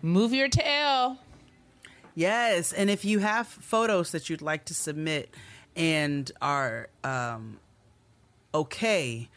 move 0.01 0.33
your 0.33 0.49
tail. 0.49 1.17
Yes, 2.13 2.73
and 2.73 2.89
if 2.89 3.05
you 3.05 3.19
have 3.19 3.47
photos 3.47 4.11
that 4.11 4.29
you'd 4.29 4.41
like 4.41 4.65
to 4.65 4.73
submit 4.73 5.33
and 5.77 6.29
are 6.41 6.89
um, 7.05 7.59
okay 8.53 9.29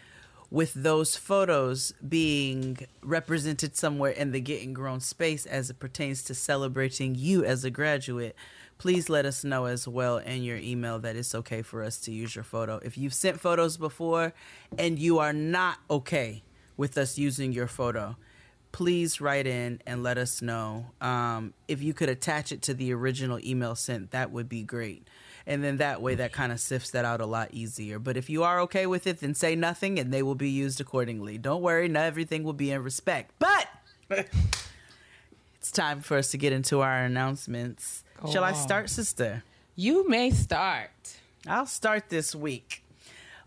with 0.51 0.75
those 0.75 1.15
photos 1.15 1.93
being 2.09 2.79
represented 3.01 3.77
somewhere 3.77 4.11
in 4.11 4.33
the 4.33 4.41
getting 4.41 4.73
grown 4.73 4.99
space 4.99 5.47
as 5.47 5.71
it 5.71 5.79
pertains 5.79 6.25
to 6.25 6.35
celebrating 6.35 7.15
you 7.15 7.45
as 7.45 7.63
a 7.65 7.71
graduate 7.71 8.35
please 8.81 9.11
let 9.11 9.27
us 9.27 9.45
know 9.45 9.67
as 9.67 9.87
well 9.87 10.17
in 10.17 10.43
your 10.43 10.57
email 10.57 10.99
that 10.99 11.15
it's 11.15 11.35
okay 11.35 11.61
for 11.61 11.85
us 11.85 11.99
to 11.99 12.11
use 12.11 12.35
your 12.35 12.43
photo 12.43 12.81
if 12.83 12.97
you've 12.97 13.13
sent 13.13 13.39
photos 13.39 13.77
before 13.77 14.33
and 14.79 14.99
you 14.99 15.19
are 15.19 15.35
not 15.35 15.77
okay 15.91 16.43
with 16.79 16.97
us 16.97 17.19
using 17.19 17.53
your 17.53 17.67
photo 17.67 18.17
please 18.73 19.21
write 19.21 19.47
in 19.47 19.81
and 19.87 20.03
let 20.03 20.19
us 20.19 20.41
know. 20.41 20.87
Um, 21.01 21.55
if 21.69 21.83
you 21.83 21.93
could 21.93 22.09
attach 22.09 22.53
it 22.53 22.63
to 22.63 22.75
the 22.75 22.93
original 22.93 23.41
email 23.41 23.75
sent, 23.75 24.13
that 24.13 24.31
would 24.31 24.49
be 24.49 24.63
great. 24.63 25.07
And 25.47 25.65
then 25.65 25.79
that 25.79 26.01
way, 26.01 26.15
that 26.15 26.33
kind 26.33 26.53
of 26.53 26.61
sifts 26.61 26.91
that 26.91 27.05
out 27.05 27.21
a 27.21 27.27
lot 27.27 27.49
easier. 27.53 27.99
But 27.99 28.17
if 28.17 28.31
you 28.31 28.45
are 28.45 28.61
okay 28.61 28.87
with 28.87 29.07
it, 29.07 29.21
then 29.21 29.35
say 29.35 29.57
nothing 29.57 29.99
and 29.99 30.13
they 30.13 30.23
will 30.23 30.35
be 30.35 30.51
used 30.51 30.81
accordingly. 30.81 31.39
Don't 31.39 31.63
worry, 31.63 31.89
not 31.89 32.05
everything 32.05 32.45
will 32.45 32.53
be 32.53 32.71
in 32.71 32.83
respect. 32.85 33.33
But 33.39 33.67
it's 35.71 35.79
time 35.79 36.01
for 36.01 36.17
us 36.17 36.33
to 36.33 36.37
get 36.37 36.53
into 36.53 36.81
our 36.81 37.05
announcements. 37.05 38.03
Go 38.21 38.33
Shall 38.33 38.43
I 38.43 38.55
start, 38.55 38.91
sister? 38.91 39.45
You 39.77 40.09
may 40.09 40.33
start. 40.33 40.91
I'll 41.47 41.65
start 41.67 42.09
this 42.09 42.35
week. 42.35 42.83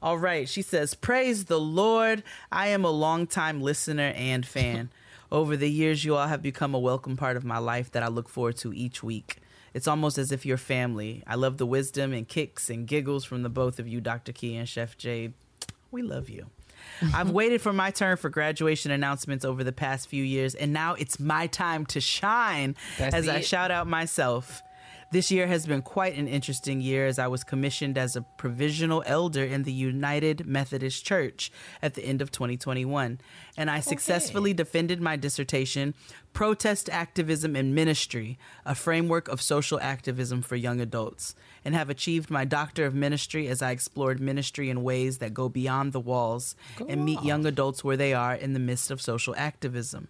All 0.02 0.18
right. 0.18 0.48
She 0.48 0.62
says, 0.62 0.94
Praise 0.94 1.46
the 1.46 1.60
Lord. 1.60 2.24
I 2.50 2.68
am 2.68 2.86
a 2.86 2.90
longtime 2.92 3.60
listener 3.62 4.14
and 4.16 4.46
fan. 4.46 4.90
Over 5.34 5.58
the 5.58 5.70
years, 5.70 6.06
you 6.06 6.16
all 6.16 6.28
have 6.28 6.42
become 6.42 6.74
a 6.74 6.80
welcome 6.80 7.18
part 7.18 7.36
of 7.36 7.44
my 7.44 7.58
life 7.58 7.92
that 7.92 8.04
I 8.04 8.08
look 8.08 8.30
forward 8.30 8.56
to 8.58 8.74
each 8.74 9.04
week. 9.04 9.40
It's 9.74 9.88
almost 9.88 10.18
as 10.18 10.32
if 10.32 10.46
you're 10.46 10.56
family. 10.56 11.24
I 11.28 11.36
love 11.36 11.58
the 11.58 11.66
wisdom 11.66 12.14
and 12.14 12.26
kicks 12.26 12.70
and 12.70 12.88
giggles 12.88 13.26
from 13.26 13.44
the 13.44 13.50
both 13.50 13.80
of 13.80 13.88
you, 13.90 14.00
Dr. 14.00 14.32
Kia 14.32 14.60
and 14.60 14.70
Chef 14.70 14.98
Jade. 14.98 15.34
We 15.92 16.02
love 16.02 16.30
you. 16.30 16.46
I've 17.14 17.32
waited 17.32 17.62
for 17.62 17.74
my 17.74 17.92
turn 17.92 18.18
for 18.18 18.30
graduation 18.30 18.92
announcements 18.92 19.44
over 19.46 19.64
the 19.64 19.72
past 19.72 20.08
few 20.08 20.24
years, 20.24 20.56
and 20.56 20.74
now 20.74 20.94
it's 20.94 21.20
my 21.20 21.48
time 21.48 21.86
to 21.88 22.02
shine 22.02 22.76
That's 22.98 23.16
as 23.16 23.28
I 23.28 23.42
shout 23.42 23.72
out 23.72 23.88
myself. 23.88 24.64
This 25.14 25.30
year 25.30 25.46
has 25.46 25.68
been 25.68 25.84
quite 25.84 26.18
an 26.18 26.28
interesting 26.28 26.82
year 26.82 27.06
as 27.06 27.20
I 27.20 27.28
was 27.28 27.44
commissioned 27.44 28.00
as 28.00 28.16
a 28.16 28.24
provisional 28.24 29.04
elder 29.06 29.44
in 29.44 29.62
the 29.62 29.72
United 29.72 30.48
Methodist 30.48 31.06
Church 31.06 31.52
at 31.84 31.94
the 31.94 32.04
end 32.04 32.20
of 32.20 32.32
2021. 32.32 33.22
And 33.56 33.70
I 33.70 33.80
successfully 33.80 34.56
defended 34.56 35.02
my 35.02 35.16
dissertation, 35.16 35.94
Protest 36.34 36.90
Activism 36.90 37.56
and 37.56 37.76
Ministry, 37.76 38.40
a 38.66 38.74
framework 38.74 39.28
of 39.28 39.40
social 39.40 39.80
activism 39.82 40.42
for 40.42 40.56
young 40.56 40.82
adults, 40.82 41.36
and 41.64 41.76
have 41.76 41.92
achieved 41.92 42.32
my 42.32 42.44
Doctor 42.44 42.84
of 42.88 42.96
Ministry 42.96 43.48
as 43.48 43.62
I 43.62 43.70
explored 43.70 44.20
ministry 44.20 44.72
in 44.72 44.82
ways 44.82 45.20
that 45.20 45.32
go 45.32 45.48
beyond 45.48 45.94
the 45.94 46.00
walls 46.00 46.56
and 46.90 47.06
meet 47.06 47.22
young 47.22 47.46
adults 47.46 47.84
where 47.84 47.98
they 47.98 48.16
are 48.16 48.34
in 48.34 48.54
the 48.54 48.60
midst 48.60 48.90
of 48.90 49.00
social 49.00 49.36
activism. 49.38 50.08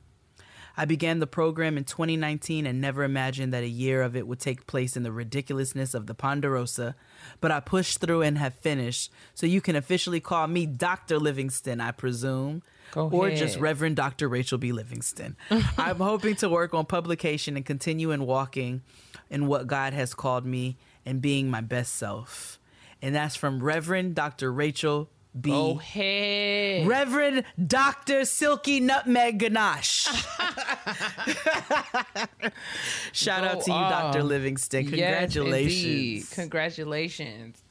I 0.75 0.85
began 0.85 1.19
the 1.19 1.27
program 1.27 1.77
in 1.77 1.83
2019 1.83 2.65
and 2.65 2.81
never 2.81 3.03
imagined 3.03 3.53
that 3.53 3.63
a 3.63 3.67
year 3.67 4.01
of 4.01 4.15
it 4.15 4.27
would 4.27 4.39
take 4.39 4.65
place 4.65 4.97
in 4.97 5.03
the 5.03 5.11
ridiculousness 5.11 5.93
of 5.93 6.07
the 6.07 6.15
Ponderosa, 6.15 6.95
but 7.41 7.51
I 7.51 7.59
pushed 7.59 7.99
through 7.99 8.23
and 8.23 8.37
have 8.37 8.55
finished, 8.55 9.11
so 9.35 9.45
you 9.45 9.61
can 9.61 9.75
officially 9.75 10.19
call 10.19 10.47
me 10.47 10.65
Dr. 10.65 11.19
Livingston, 11.19 11.79
I 11.79 11.91
presume. 11.91 12.63
Go 12.91 13.09
or 13.09 13.27
ahead. 13.27 13.39
just 13.39 13.59
Reverend 13.59 13.95
Dr. 13.95 14.27
Rachel 14.27 14.57
B. 14.57 14.71
Livingston. 14.71 15.35
I'm 15.77 15.97
hoping 15.97 16.35
to 16.37 16.49
work 16.49 16.73
on 16.73 16.85
publication 16.85 17.55
and 17.55 17.65
continue 17.65 18.11
in 18.11 18.25
walking 18.25 18.81
in 19.29 19.47
what 19.47 19.67
God 19.67 19.93
has 19.93 20.13
called 20.13 20.45
me 20.45 20.77
and 21.05 21.21
being 21.21 21.49
my 21.49 21.61
best 21.61 21.95
self. 21.95 22.59
And 23.01 23.15
that's 23.15 23.35
from 23.35 23.61
Reverend 23.61 24.15
Dr. 24.15 24.51
Rachel 24.53 25.09
B. 25.39 25.49
Go 25.49 25.79
ahead. 25.79 26.87
Reverend 26.87 27.43
Dr. 27.65 28.25
Silky 28.25 28.79
Nutmeg 28.79 29.39
Ganache. 29.39 30.07
Shout 33.11 33.43
out 33.43 33.55
Go 33.55 33.61
to 33.61 33.71
you, 33.71 33.77
Dr. 33.77 34.23
Livingston. 34.23 34.85
Congratulations. 34.87 35.83
indeed. 35.83 36.25
Congratulations. 36.31 37.63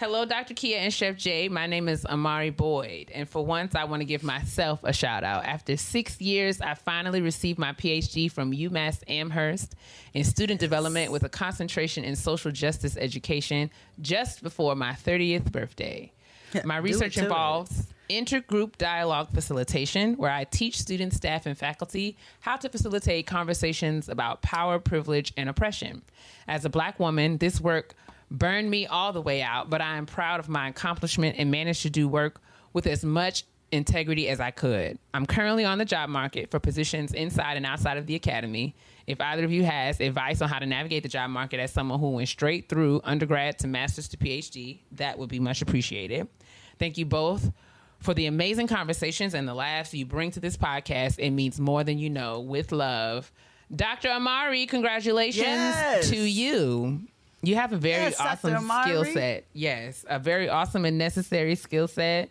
Hello, 0.00 0.24
Dr. 0.24 0.54
Kia 0.54 0.78
and 0.78 0.94
Chef 0.94 1.14
Jay. 1.14 1.50
My 1.50 1.66
name 1.66 1.86
is 1.86 2.06
Amari 2.06 2.48
Boyd. 2.48 3.10
And 3.14 3.28
for 3.28 3.44
once, 3.44 3.74
I 3.74 3.84
want 3.84 4.00
to 4.00 4.06
give 4.06 4.22
myself 4.22 4.80
a 4.82 4.94
shout 4.94 5.24
out. 5.24 5.44
After 5.44 5.76
six 5.76 6.18
years, 6.22 6.62
I 6.62 6.72
finally 6.72 7.20
received 7.20 7.58
my 7.58 7.72
PhD 7.72 8.32
from 8.32 8.52
UMass 8.52 9.02
Amherst 9.08 9.74
in 10.14 10.24
student 10.24 10.58
development 10.58 11.12
with 11.12 11.22
a 11.24 11.28
concentration 11.28 12.02
in 12.04 12.16
social 12.16 12.50
justice 12.50 12.96
education 12.96 13.70
just 14.00 14.42
before 14.42 14.74
my 14.74 14.92
30th 14.92 15.52
birthday. 15.52 16.10
My 16.64 16.78
research 16.78 17.18
involves 17.18 17.86
intergroup 18.08 18.76
dialogue 18.76 19.28
facilitation, 19.32 20.14
where 20.14 20.30
I 20.30 20.44
teach 20.44 20.78
students, 20.78 21.16
staff, 21.16 21.46
and 21.46 21.56
faculty 21.56 22.16
how 22.40 22.56
to 22.56 22.68
facilitate 22.68 23.26
conversations 23.26 24.08
about 24.08 24.42
power, 24.42 24.78
privilege, 24.78 25.32
and 25.36 25.48
oppression. 25.48 26.02
As 26.48 26.64
a 26.64 26.68
black 26.68 26.98
woman, 26.98 27.38
this 27.38 27.60
work 27.60 27.94
burned 28.30 28.70
me 28.70 28.86
all 28.86 29.12
the 29.12 29.22
way 29.22 29.42
out, 29.42 29.70
but 29.70 29.80
I 29.80 29.96
am 29.96 30.06
proud 30.06 30.40
of 30.40 30.48
my 30.48 30.68
accomplishment 30.68 31.36
and 31.38 31.50
managed 31.50 31.82
to 31.82 31.90
do 31.90 32.08
work 32.08 32.40
with 32.72 32.86
as 32.86 33.04
much 33.04 33.44
integrity 33.72 34.28
as 34.28 34.40
I 34.40 34.50
could. 34.50 34.98
I'm 35.14 35.26
currently 35.26 35.64
on 35.64 35.78
the 35.78 35.84
job 35.84 36.08
market 36.10 36.50
for 36.50 36.58
positions 36.58 37.12
inside 37.12 37.56
and 37.56 37.64
outside 37.64 37.96
of 37.98 38.06
the 38.06 38.14
academy. 38.14 38.74
If 39.06 39.20
either 39.20 39.44
of 39.44 39.52
you 39.52 39.64
has 39.64 40.00
advice 40.00 40.40
on 40.42 40.48
how 40.48 40.58
to 40.58 40.66
navigate 40.66 41.02
the 41.02 41.08
job 41.08 41.30
market 41.30 41.60
as 41.60 41.72
someone 41.72 41.98
who 42.00 42.10
went 42.10 42.28
straight 42.28 42.68
through 42.68 43.00
undergrad 43.04 43.58
to 43.60 43.66
master's 43.68 44.08
to 44.08 44.16
PhD, 44.16 44.80
that 44.92 45.18
would 45.18 45.28
be 45.28 45.38
much 45.40 45.62
appreciated. 45.62 46.28
Thank 46.78 46.98
you 46.98 47.04
both 47.06 47.50
for 48.00 48.14
the 48.14 48.26
amazing 48.26 48.66
conversations 48.66 49.34
and 49.34 49.46
the 49.46 49.54
laughs 49.54 49.92
you 49.94 50.06
bring 50.06 50.30
to 50.32 50.40
this 50.40 50.56
podcast. 50.56 51.18
It 51.18 51.30
means 51.30 51.60
more 51.60 51.84
than 51.84 51.98
you 51.98 52.08
know. 52.10 52.40
With 52.40 52.72
love. 52.72 53.30
Dr. 53.74 54.08
Amari, 54.08 54.66
congratulations 54.66 55.46
Yes. 55.46 56.08
to 56.10 56.16
you. 56.16 57.02
You 57.42 57.54
have 57.56 57.72
a 57.72 57.76
very 57.76 58.02
Yes, 58.04 58.20
awesome 58.20 58.68
skill 58.82 59.04
set. 59.04 59.44
Yes, 59.52 60.04
a 60.08 60.18
very 60.18 60.48
awesome 60.48 60.84
and 60.84 60.98
necessary 60.98 61.54
skill 61.54 61.88
set. 61.88 62.30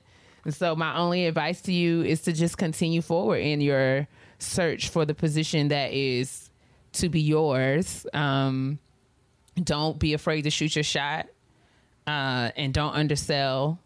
And 0.49 0.55
so, 0.55 0.75
my 0.75 0.97
only 0.97 1.27
advice 1.27 1.62
to 1.62 1.71
you 1.71 2.01
is 2.01 2.21
to 2.21 2.33
just 2.33 2.57
continue 2.57 3.03
forward 3.03 3.35
in 3.35 3.62
your 3.62 4.07
search 4.39 4.89
for 4.89 5.05
the 5.05 5.13
position 5.13 5.67
that 5.67 5.93
is 5.93 6.49
to 6.93 7.07
be 7.07 7.21
yours. 7.21 8.07
Um, 8.15 8.79
don't 9.63 9.99
be 9.99 10.15
afraid 10.15 10.41
to 10.45 10.49
shoot 10.49 10.75
your 10.75 10.81
shot 10.81 11.27
uh, 12.07 12.49
and 12.57 12.73
don't 12.73 12.95
undersell 12.95 13.77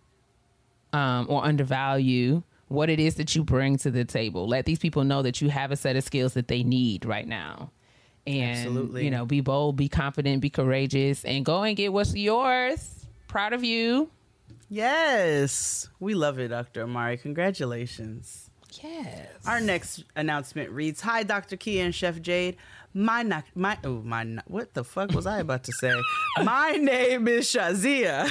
um, 0.93 1.25
or 1.27 1.43
undervalue 1.43 2.43
what 2.69 2.89
it 2.89 3.01
is 3.01 3.15
that 3.15 3.35
you 3.35 3.43
bring 3.43 3.75
to 3.79 3.91
the 3.91 4.05
table. 4.05 4.47
Let 4.47 4.63
these 4.63 4.79
people 4.79 5.03
know 5.03 5.21
that 5.21 5.41
you 5.41 5.49
have 5.49 5.73
a 5.73 5.75
set 5.75 5.97
of 5.97 6.05
skills 6.05 6.33
that 6.35 6.47
they 6.47 6.63
need 6.63 7.03
right 7.03 7.27
now. 7.27 7.71
And, 8.25 8.57
Absolutely. 8.57 9.03
you 9.03 9.11
know, 9.11 9.25
be 9.25 9.41
bold, 9.41 9.75
be 9.75 9.89
confident, 9.89 10.39
be 10.39 10.49
courageous, 10.49 11.25
and 11.25 11.43
go 11.43 11.63
and 11.63 11.75
get 11.75 11.91
what's 11.91 12.15
yours. 12.15 13.05
Proud 13.27 13.51
of 13.51 13.65
you. 13.65 14.09
Yes. 14.73 15.87
We 15.99 16.15
love 16.15 16.39
it, 16.39 16.47
Dr. 16.47 16.81
Amari. 16.81 17.17
Congratulations. 17.17 18.49
Yes. 18.81 19.27
Our 19.45 19.61
next 19.61 20.03
announcement 20.15 20.71
reads 20.71 20.99
Hi, 21.01 21.21
Dr. 21.21 21.57
Kia 21.57 21.85
and 21.85 21.93
Chef 21.93 22.19
Jade. 22.19 22.57
My, 22.93 23.23
na- 23.23 23.41
my, 23.55 23.77
oh, 23.83 24.01
my, 24.03 24.23
na- 24.23 24.41
what 24.47 24.73
the 24.73 24.83
fuck 24.83 25.11
was 25.13 25.25
I 25.25 25.39
about 25.39 25.63
to 25.65 25.71
say? 25.73 25.93
my 26.43 26.71
name 26.79 27.27
is 27.27 27.47
Shazia. 27.47 28.29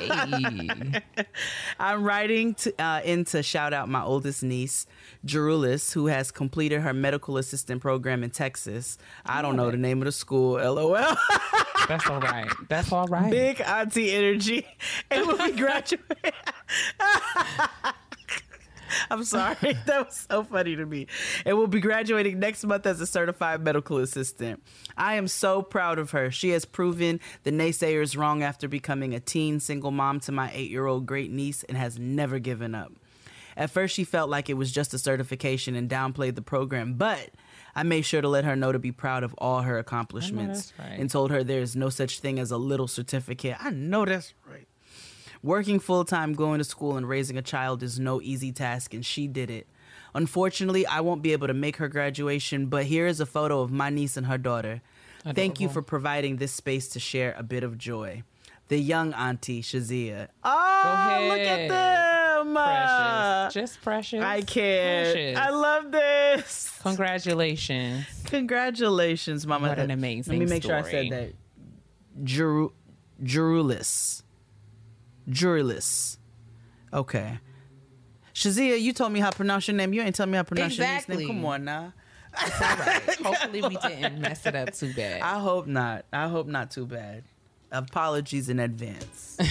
Hey. 0.00 1.24
I'm 1.78 2.02
writing 2.02 2.54
to, 2.54 2.82
uh, 2.82 3.00
in 3.04 3.24
to 3.26 3.42
shout 3.42 3.72
out 3.72 3.88
my 3.88 4.02
oldest 4.02 4.42
niece, 4.42 4.86
Jerulis, 5.24 5.92
who 5.92 6.06
has 6.06 6.30
completed 6.30 6.80
her 6.80 6.92
medical 6.92 7.36
assistant 7.36 7.80
program 7.80 8.24
in 8.24 8.30
Texas. 8.30 8.98
I 9.24 9.42
don't 9.42 9.56
know 9.56 9.70
the 9.70 9.76
name 9.76 10.00
of 10.00 10.06
the 10.06 10.12
school, 10.12 10.54
lol. 10.54 10.96
That's 11.88 12.06
all 12.08 12.20
right. 12.20 12.50
That's 12.68 12.92
all 12.92 13.06
right. 13.08 13.30
Big 13.30 13.60
auntie 13.60 14.10
energy. 14.12 14.66
And 15.10 15.26
will 15.26 15.38
be 15.38 15.52
graduating. 15.52 16.32
I'm 19.10 19.24
sorry. 19.24 19.56
That 19.86 20.06
was 20.06 20.26
so 20.30 20.44
funny 20.44 20.76
to 20.76 20.86
me. 20.86 21.06
And 21.44 21.56
will 21.56 21.66
be 21.66 21.80
graduating 21.80 22.38
next 22.38 22.64
month 22.64 22.86
as 22.86 23.00
a 23.00 23.06
certified 23.06 23.62
medical 23.62 23.98
assistant. 23.98 24.62
I 24.96 25.14
am 25.14 25.26
so 25.26 25.62
proud 25.62 25.98
of 25.98 26.10
her. 26.12 26.30
She 26.30 26.50
has 26.50 26.64
proven 26.64 27.20
the 27.42 27.50
naysayers 27.50 28.16
wrong 28.16 28.42
after 28.42 28.68
becoming 28.68 29.14
a 29.14 29.20
teen 29.20 29.58
single 29.60 29.90
mom 29.90 30.20
to 30.20 30.32
my 30.32 30.50
eight 30.52 30.70
year 30.70 30.86
old 30.86 31.06
great 31.06 31.30
niece 31.30 31.64
and 31.64 31.76
has 31.76 31.98
never 31.98 32.38
given 32.38 32.74
up. 32.74 32.92
At 33.56 33.70
first, 33.70 33.94
she 33.94 34.04
felt 34.04 34.30
like 34.30 34.48
it 34.48 34.54
was 34.54 34.70
just 34.70 34.94
a 34.94 34.98
certification 34.98 35.74
and 35.74 35.90
downplayed 35.90 36.34
the 36.34 36.42
program, 36.42 36.94
but 36.94 37.30
I 37.74 37.82
made 37.82 38.02
sure 38.02 38.20
to 38.20 38.28
let 38.28 38.44
her 38.44 38.56
know 38.56 38.72
to 38.72 38.78
be 38.78 38.92
proud 38.92 39.22
of 39.22 39.34
all 39.38 39.62
her 39.62 39.78
accomplishments 39.78 40.72
right. 40.78 40.98
and 40.98 41.10
told 41.10 41.30
her 41.30 41.44
there 41.44 41.60
is 41.60 41.76
no 41.76 41.88
such 41.88 42.20
thing 42.20 42.38
as 42.38 42.50
a 42.50 42.56
little 42.56 42.88
certificate. 42.88 43.56
I 43.60 43.70
know 43.70 44.04
that's 44.04 44.34
right. 44.48 44.66
Working 45.42 45.80
full 45.80 46.04
time, 46.04 46.34
going 46.34 46.58
to 46.58 46.64
school, 46.64 46.96
and 46.96 47.08
raising 47.08 47.36
a 47.36 47.42
child 47.42 47.82
is 47.82 47.98
no 47.98 48.20
easy 48.20 48.52
task, 48.52 48.92
and 48.94 49.04
she 49.04 49.26
did 49.26 49.50
it. 49.50 49.66
Unfortunately, 50.14 50.84
I 50.86 51.00
won't 51.00 51.22
be 51.22 51.32
able 51.32 51.46
to 51.46 51.54
make 51.54 51.76
her 51.76 51.88
graduation, 51.88 52.66
but 52.66 52.84
here 52.84 53.06
is 53.06 53.20
a 53.20 53.26
photo 53.26 53.60
of 53.60 53.70
my 53.70 53.90
niece 53.90 54.16
and 54.16 54.26
her 54.26 54.38
daughter. 54.38 54.82
Thank 55.34 55.60
you 55.60 55.68
for 55.68 55.82
providing 55.82 56.36
this 56.36 56.52
space 56.52 56.88
to 56.88 57.00
share 57.00 57.34
a 57.36 57.42
bit 57.42 57.62
of 57.62 57.78
joy. 57.78 58.22
The 58.68 58.78
young 58.78 59.12
auntie 59.14 59.62
Shazia. 59.62 60.28
Oh, 60.44 61.26
look 61.28 61.40
at 61.40 61.68
them! 61.68 62.20
mama. 62.44 63.48
Precious. 63.52 63.54
Just 63.54 63.82
precious. 63.82 64.22
I 64.22 64.42
can't. 64.42 65.12
Precious. 65.12 65.38
I 65.38 65.50
love 65.50 65.92
this. 65.92 66.78
Congratulations. 66.82 68.06
Congratulations, 68.26 69.46
mama. 69.46 69.68
What 69.68 69.78
an 69.78 69.90
amazing 69.90 70.32
Let 70.32 70.40
me 70.40 70.46
make 70.46 70.62
sure 70.62 70.76
I 70.76 70.82
said 70.82 71.10
that. 71.10 71.32
Jeru- 72.24 72.72
Jerulis. 73.22 74.22
Jerulis. 75.30 76.18
Okay. 76.92 77.38
Shazia, 78.34 78.80
you 78.80 78.92
told 78.92 79.12
me 79.12 79.20
how 79.20 79.30
to 79.30 79.36
pronounce 79.36 79.68
your 79.68 79.76
name. 79.76 79.92
You 79.92 80.02
ain't 80.02 80.14
telling 80.14 80.30
me 80.32 80.36
how 80.36 80.42
to 80.42 80.48
pronounce 80.48 80.76
your 80.76 80.86
Exactly. 80.86 81.18
name. 81.18 81.26
Come 81.28 81.44
on 81.44 81.64
now. 81.64 81.92
It's 82.42 82.60
all 82.62 82.76
right. 82.76 83.14
Hopefully, 83.22 83.62
we 83.62 83.76
didn't 83.76 84.20
mess 84.20 84.46
it 84.46 84.54
up 84.54 84.72
too 84.72 84.92
bad. 84.94 85.20
I 85.20 85.40
hope 85.40 85.66
not. 85.66 86.04
I 86.12 86.28
hope 86.28 86.46
not 86.46 86.70
too 86.70 86.86
bad. 86.86 87.24
Apologies 87.72 88.48
in 88.48 88.58
advance. 88.60 89.36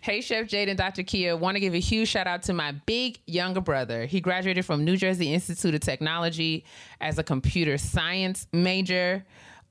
Hey, 0.00 0.22
Chef 0.22 0.46
Jade 0.46 0.70
and 0.70 0.78
Dr. 0.78 1.02
Kia. 1.02 1.36
Want 1.36 1.56
to 1.56 1.60
give 1.60 1.74
a 1.74 1.78
huge 1.78 2.08
shout 2.08 2.26
out 2.26 2.42
to 2.44 2.54
my 2.54 2.72
big 2.86 3.18
younger 3.26 3.60
brother. 3.60 4.06
He 4.06 4.18
graduated 4.18 4.64
from 4.64 4.82
New 4.82 4.96
Jersey 4.96 5.30
Institute 5.34 5.74
of 5.74 5.82
Technology 5.82 6.64
as 7.02 7.18
a 7.18 7.22
computer 7.22 7.76
science 7.76 8.46
major. 8.50 9.26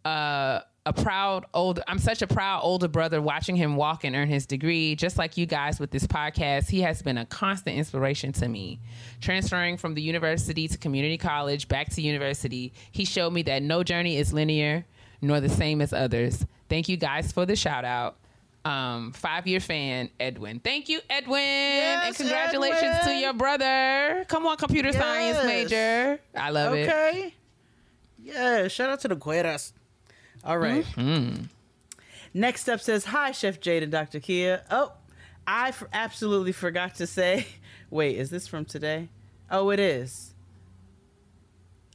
Uh, 0.06 0.60
a 0.88 0.94
proud 0.94 1.46
older, 1.54 1.84
I'm 1.86 2.00
such 2.00 2.22
a 2.22 2.28
proud 2.28 2.62
older 2.64 2.88
brother 2.88 3.22
watching 3.22 3.58
him 3.58 3.76
walk 3.76 4.06
and 4.06 4.16
earn 4.16 4.30
his 4.30 4.46
degree. 4.46 4.96
Just 4.96 5.18
like 5.18 5.36
you 5.36 5.46
guys 5.46 5.82
with 5.82 5.92
this 5.92 6.08
podcast, 6.08 6.70
he 6.70 6.80
has 6.82 7.02
been 7.02 7.18
a 7.18 7.26
constant 7.26 7.78
inspiration 7.78 8.32
to 8.34 8.48
me. 8.48 8.80
Transferring 9.20 9.76
from 9.76 9.96
the 9.96 10.02
university 10.02 10.66
to 10.70 10.78
community 10.78 11.18
college, 11.18 11.68
back 11.68 11.90
to 11.90 12.02
university, 12.02 12.72
he 12.92 13.04
showed 13.04 13.34
me 13.34 13.42
that 13.44 13.62
no 13.62 13.84
journey 13.84 14.16
is 14.18 14.32
linear 14.32 14.86
nor 15.22 15.42
the 15.42 15.50
same 15.50 15.82
as 15.82 15.92
others. 15.92 16.46
Thank 16.70 16.88
you 16.88 16.96
guys 16.96 17.34
for 17.34 17.46
the 17.46 17.58
shout 17.58 17.84
out 17.84 18.18
um, 18.64 19.12
five 19.12 19.46
year 19.46 19.60
fan, 19.60 20.10
Edwin. 20.20 20.60
Thank 20.62 20.88
you, 20.88 21.02
Edwin. 21.10 21.42
and 21.42 22.08
Yes, 22.08 22.18
congratulations 22.18 23.00
to 23.04 23.14
your 23.14 23.34
brother. 23.34 24.26
Come 24.30 24.46
on, 24.48 24.56
computer 24.56 24.94
science 24.94 25.46
major. 25.46 26.20
I 26.34 26.50
love 26.50 26.76
it. 26.76 26.88
Okay. 26.88 27.34
Yeah, 28.24 28.68
shout 28.68 28.90
out 28.90 29.02
to 29.02 29.10
the 29.10 29.16
Gueras. 29.16 29.74
All 30.48 30.58
right. 30.58 30.86
Mm-hmm. 30.96 31.44
Next 32.34 32.70
up 32.70 32.80
says, 32.80 33.06
Hi, 33.06 33.32
Chef 33.32 33.60
Jade 33.60 33.84
and 33.84 33.92
Dr. 33.92 34.22
Kia. 34.22 34.64
Oh, 34.72 34.94
I 35.46 35.70
f- 35.70 35.84
absolutely 35.92 36.54
forgot 36.54 36.96
to 36.96 37.06
say. 37.06 37.46
Wait, 37.90 38.18
is 38.18 38.30
this 38.30 38.48
from 38.48 38.64
today? 38.64 39.10
Oh, 39.52 39.70
it 39.72 39.80
is. 39.80 40.34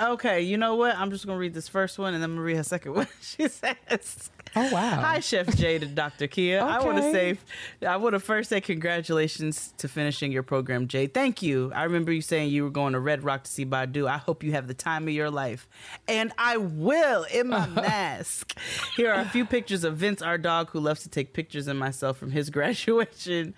Okay, 0.02 0.40
you 0.40 0.56
know 0.56 0.74
what? 0.74 0.96
I'm 0.96 1.10
just 1.10 1.26
going 1.26 1.36
to 1.36 1.40
read 1.40 1.54
this 1.54 1.68
first 1.68 1.96
one 1.96 2.12
and 2.14 2.22
then 2.22 2.30
I'm 2.30 2.36
going 2.36 2.44
to 2.44 2.46
read 2.46 2.56
her 2.56 2.64
second 2.64 2.94
one. 2.96 3.06
she 3.20 3.48
says, 3.48 4.30
Oh, 4.54 4.68
wow. 4.70 5.00
Hi, 5.00 5.20
Chef 5.20 5.56
Jade 5.56 5.82
and 5.82 5.94
Dr. 5.94 6.26
Kia. 6.26 6.60
I 6.60 6.84
want 6.84 6.98
to 6.98 7.10
say, 7.10 7.38
I 7.86 7.96
want 7.96 8.14
to 8.14 8.20
first 8.20 8.50
say 8.50 8.60
congratulations 8.60 9.72
to 9.78 9.88
finishing 9.88 10.30
your 10.30 10.42
program, 10.42 10.88
Jade. 10.88 11.14
Thank 11.14 11.40
you. 11.40 11.72
I 11.74 11.84
remember 11.84 12.12
you 12.12 12.20
saying 12.20 12.50
you 12.50 12.64
were 12.64 12.70
going 12.70 12.92
to 12.92 13.00
Red 13.00 13.24
Rock 13.24 13.44
to 13.44 13.50
see 13.50 13.64
Badu. 13.64 14.06
I 14.06 14.18
hope 14.18 14.42
you 14.42 14.52
have 14.52 14.66
the 14.66 14.74
time 14.74 15.04
of 15.04 15.14
your 15.14 15.30
life. 15.30 15.68
And 16.06 16.32
I 16.36 16.58
will 16.58 17.24
in 17.32 17.48
my 17.48 17.66
mask. 17.68 18.58
Here 18.96 19.10
are 19.10 19.20
a 19.20 19.28
few 19.28 19.46
pictures 19.46 19.84
of 19.84 19.96
Vince, 19.96 20.20
our 20.20 20.36
dog, 20.36 20.70
who 20.70 20.80
loves 20.80 21.02
to 21.04 21.08
take 21.08 21.32
pictures 21.32 21.66
of 21.66 21.76
myself 21.76 22.18
from 22.18 22.32
his 22.32 22.50
graduation 22.82 23.54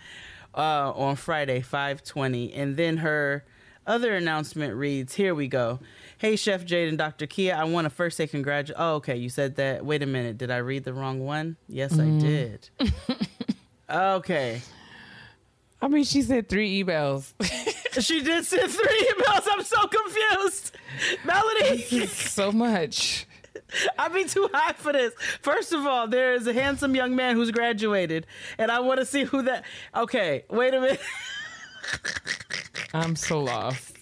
uh, 0.54 0.92
on 0.92 1.16
Friday, 1.16 1.60
520. 1.60 2.52
And 2.52 2.76
then 2.76 2.98
her 2.98 3.44
other 3.86 4.14
announcement 4.14 4.74
reads, 4.74 5.14
here 5.14 5.34
we 5.34 5.48
go. 5.48 5.80
Hey, 6.24 6.36
Chef 6.36 6.64
Jade 6.64 6.88
and 6.88 6.96
Dr. 6.96 7.26
Kia, 7.26 7.54
I 7.54 7.64
want 7.64 7.84
to 7.84 7.90
first 7.90 8.16
say 8.16 8.26
congratulations. 8.26 8.78
Oh, 8.80 8.94
okay, 8.94 9.14
you 9.14 9.28
said 9.28 9.56
that. 9.56 9.84
Wait 9.84 10.02
a 10.02 10.06
minute. 10.06 10.38
Did 10.38 10.50
I 10.50 10.56
read 10.56 10.84
the 10.84 10.94
wrong 10.94 11.20
one? 11.20 11.58
Yes, 11.68 11.92
I 11.92 12.04
mm. 12.04 12.18
did. 12.18 12.70
okay. 13.90 14.62
I 15.82 15.88
mean, 15.88 16.04
she 16.04 16.22
said 16.22 16.48
three 16.48 16.82
emails. 16.82 17.34
She 18.00 18.24
did 18.24 18.44
send 18.44 18.72
three 18.72 19.12
emails. 19.12 19.46
I'm 19.52 19.62
so 19.62 19.86
confused. 19.86 20.72
Melody, 21.24 22.06
so 22.06 22.50
much. 22.50 23.24
I'd 23.98 24.12
be 24.12 24.24
too 24.24 24.48
high 24.52 24.72
for 24.72 24.92
this. 24.92 25.12
First 25.42 25.72
of 25.72 25.86
all, 25.86 26.08
there 26.08 26.34
is 26.34 26.48
a 26.48 26.52
handsome 26.52 26.96
young 26.96 27.14
man 27.14 27.36
who's 27.36 27.52
graduated, 27.52 28.26
and 28.58 28.72
I 28.72 28.80
want 28.80 28.98
to 28.98 29.06
see 29.06 29.22
who 29.22 29.42
that. 29.42 29.64
Okay, 29.94 30.44
wait 30.50 30.74
a 30.74 30.80
minute. 30.80 31.00
I'm 32.94 33.14
so 33.14 33.42
lost. 33.42 33.93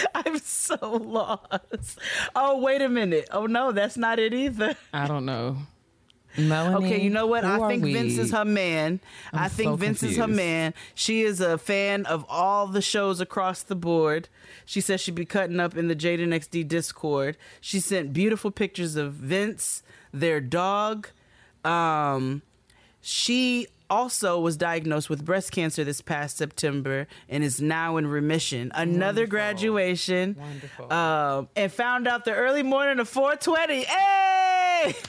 I'm 0.14 0.38
so 0.38 0.76
lost. 0.96 1.98
Oh, 2.34 2.58
wait 2.58 2.82
a 2.82 2.88
minute. 2.88 3.28
Oh 3.30 3.46
no, 3.46 3.72
that's 3.72 3.96
not 3.96 4.18
it 4.18 4.34
either. 4.34 4.76
I 4.92 5.06
don't 5.06 5.24
know. 5.24 5.58
Melanie. 6.38 6.86
Okay, 6.86 7.02
you 7.02 7.10
know 7.10 7.26
what? 7.26 7.44
I 7.44 7.68
think 7.68 7.84
Vince 7.84 8.16
is 8.16 8.30
her 8.32 8.44
man. 8.44 9.00
i 9.34 9.44
I'm 9.44 9.50
think 9.50 9.68
so 9.68 9.76
Vince 9.76 10.02
is 10.02 10.16
her 10.16 10.26
man. 10.26 10.72
She 10.94 11.22
is 11.22 11.40
a 11.40 11.58
fan 11.58 12.06
of 12.06 12.24
all 12.28 12.66
the 12.66 12.80
shows 12.80 13.20
across 13.20 13.62
the 13.62 13.74
board. 13.74 14.30
She 14.64 14.80
says 14.80 15.00
she'd 15.02 15.14
be 15.14 15.26
cutting 15.26 15.60
up 15.60 15.76
in 15.76 15.88
the 15.88 15.96
Jaden 15.96 16.28
XD 16.28 16.68
Discord. 16.68 17.36
She 17.60 17.80
sent 17.80 18.14
beautiful 18.14 18.50
pictures 18.50 18.96
of 18.96 19.12
Vince, 19.12 19.82
their 20.12 20.40
dog. 20.40 21.08
Um, 21.64 22.40
she 23.02 23.66
also 23.92 24.40
was 24.40 24.56
diagnosed 24.56 25.10
with 25.10 25.22
breast 25.22 25.52
cancer 25.52 25.84
this 25.84 26.00
past 26.00 26.38
September 26.38 27.06
and 27.28 27.44
is 27.44 27.60
now 27.60 27.98
in 27.98 28.06
remission. 28.06 28.72
Another 28.74 29.26
graduation. 29.26 30.34
Wonderful. 30.38 30.90
Um, 30.90 31.48
and 31.54 31.70
found 31.70 32.08
out 32.08 32.24
the 32.24 32.34
early 32.34 32.62
morning 32.62 32.98
of 32.98 33.08
420. 33.08 33.84
Hey! 33.84 34.94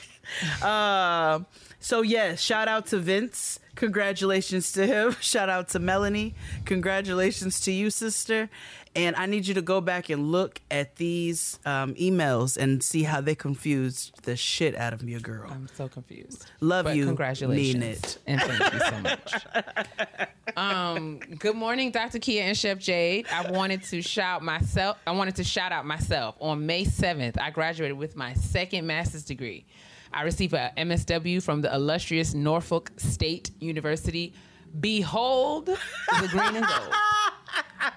Uh, 0.62 1.40
so 1.80 2.00
yes, 2.00 2.40
shout 2.40 2.66
out 2.66 2.86
to 2.86 2.98
Vince. 2.98 3.60
Congratulations 3.74 4.72
to 4.72 4.86
him. 4.86 5.12
Shout 5.20 5.50
out 5.50 5.68
to 5.70 5.78
Melanie. 5.78 6.34
Congratulations 6.64 7.60
to 7.60 7.72
you, 7.72 7.90
sister. 7.90 8.48
And 8.96 9.16
I 9.16 9.26
need 9.26 9.46
you 9.46 9.54
to 9.54 9.62
go 9.62 9.80
back 9.80 10.08
and 10.08 10.30
look 10.30 10.60
at 10.70 10.96
these 10.96 11.58
um, 11.66 11.94
emails 11.94 12.56
and 12.56 12.82
see 12.82 13.02
how 13.02 13.20
they 13.20 13.34
confused 13.34 14.22
the 14.22 14.36
shit 14.36 14.76
out 14.76 14.92
of 14.92 15.02
me, 15.02 15.18
girl. 15.18 15.50
I'm 15.50 15.68
so 15.74 15.88
confused. 15.88 16.46
Love 16.60 16.84
But 16.84 16.96
you. 16.96 17.06
Congratulations. 17.06 17.74
Mean 17.74 17.82
it. 17.82 18.18
And 18.26 18.40
thank 18.40 18.72
you 18.72 18.80
so 18.80 18.98
much. 19.00 20.26
um, 20.56 21.18
good 21.38 21.56
morning, 21.56 21.90
Dr. 21.90 22.20
Kia 22.20 22.44
and 22.44 22.56
Chef 22.56 22.78
Jade. 22.78 23.26
I 23.32 23.50
wanted 23.50 23.82
to 23.84 24.00
shout 24.00 24.42
myself. 24.42 24.98
I 25.06 25.10
wanted 25.10 25.34
to 25.36 25.44
shout 25.44 25.72
out 25.72 25.84
myself. 25.86 26.36
On 26.40 26.64
May 26.64 26.84
7th, 26.84 27.40
I 27.40 27.50
graduated 27.50 27.98
with 27.98 28.14
my 28.14 28.34
second 28.34 28.86
master's 28.86 29.24
degree. 29.24 29.66
I 30.12 30.22
received 30.22 30.54
a 30.54 30.72
MSW 30.76 31.42
from 31.42 31.62
the 31.62 31.74
illustrious 31.74 32.34
Norfolk 32.34 32.92
State 32.96 33.50
University. 33.58 34.34
Behold 34.80 35.66
the 35.66 36.28
green 36.28 36.56
and 36.56 36.66
gold. 36.66 36.94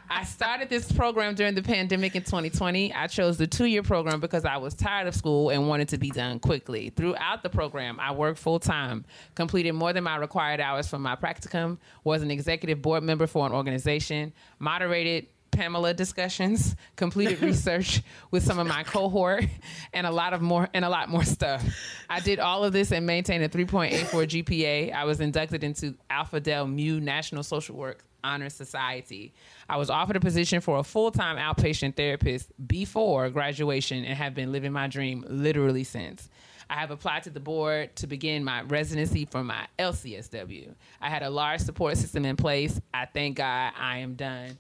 I 0.10 0.24
started 0.24 0.70
this 0.70 0.92
program 0.92 1.36
during 1.36 1.56
the 1.56 1.62
pandemic 1.62 2.16
in 2.16 2.24
2020. 2.24 2.94
I 2.94 3.08
chose 3.08 3.38
the 3.38 3.48
two 3.48 3.66
year 3.66 3.84
program 3.84 4.20
because 4.20 4.46
I 4.46 4.58
was 4.58 4.74
tired 4.74 5.08
of 5.08 5.16
school 5.16 5.50
and 5.50 5.68
wanted 5.68 5.90
to 5.90 5.98
be 5.98 6.10
done 6.10 6.40
quickly. 6.40 6.92
Throughout 6.96 7.44
the 7.44 7.50
program, 7.50 8.00
I 8.00 8.12
worked 8.14 8.40
full 8.40 8.60
time, 8.60 9.06
completed 9.36 9.74
more 9.74 9.94
than 9.94 10.04
my 10.04 10.18
required 10.18 10.60
hours 10.60 10.88
for 10.88 11.00
my 11.00 11.16
practicum, 11.16 11.78
was 12.04 12.22
an 12.22 12.32
executive 12.32 12.82
board 12.82 13.04
member 13.04 13.28
for 13.28 13.46
an 13.46 13.54
organization, 13.54 14.34
moderated 14.60 15.28
Pamela 15.58 15.92
discussions, 15.96 16.76
completed 16.96 17.42
research 17.42 18.04
with 18.30 18.44
some 18.44 18.60
of 18.60 18.68
my 18.68 18.84
cohort, 18.84 19.46
and 19.92 20.06
a 20.06 20.12
lot 20.12 20.34
of 20.34 20.42
more 20.42 20.70
and 20.74 20.86
a 20.86 20.90
lot 20.90 21.10
more 21.10 21.24
stuff. 21.24 21.66
I 22.08 22.20
did 22.20 22.40
all 22.40 22.64
of 22.64 22.74
this 22.74 22.92
and 22.92 23.08
maintained 23.08 23.44
a 23.44 23.50
3.84 23.50 24.44
GPA. 24.44 24.94
I 24.96 25.06
was 25.06 25.20
inducted 25.20 25.64
into 25.64 25.96
Alpha 26.12 26.40
Delta 26.40 26.70
Mu 26.70 27.00
National 27.00 27.42
Social 27.42 27.76
Work 27.76 28.04
Honor 28.24 28.50
Society. 28.50 29.34
I 29.68 29.78
was 29.78 29.90
offered 29.90 30.16
a 30.16 30.20
position 30.20 30.62
for 30.62 30.78
a 30.78 30.84
full-time 30.84 31.38
outpatient 31.38 31.96
therapist 31.96 32.52
before 32.68 33.30
graduation 33.32 34.06
and 34.06 34.16
have 34.16 34.36
been 34.36 34.52
living 34.52 34.72
my 34.72 34.88
dream 34.88 35.26
literally 35.28 35.84
since. 35.84 36.30
I 36.70 36.76
have 36.76 36.92
applied 36.92 37.24
to 37.24 37.32
the 37.32 37.40
board 37.40 37.96
to 37.96 38.08
begin 38.08 38.44
my 38.44 38.62
residency 38.62 39.26
for 39.26 39.44
my 39.44 39.68
LCSW. 39.80 40.76
I 41.02 41.10
had 41.10 41.24
a 41.24 41.30
large 41.32 41.62
support 41.62 41.98
system 41.98 42.26
in 42.26 42.36
place. 42.36 42.80
I 42.94 43.06
thank 43.06 43.38
God 43.38 43.74
I 43.76 44.00
am 44.00 44.14
done. 44.16 44.58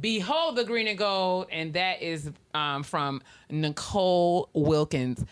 Behold 0.00 0.56
the 0.56 0.64
green 0.64 0.86
and 0.88 0.98
gold, 0.98 1.46
and 1.50 1.72
that 1.74 2.02
is 2.02 2.30
um, 2.54 2.82
from 2.82 3.22
Nicole 3.50 4.48
Wilkins. 4.52 5.24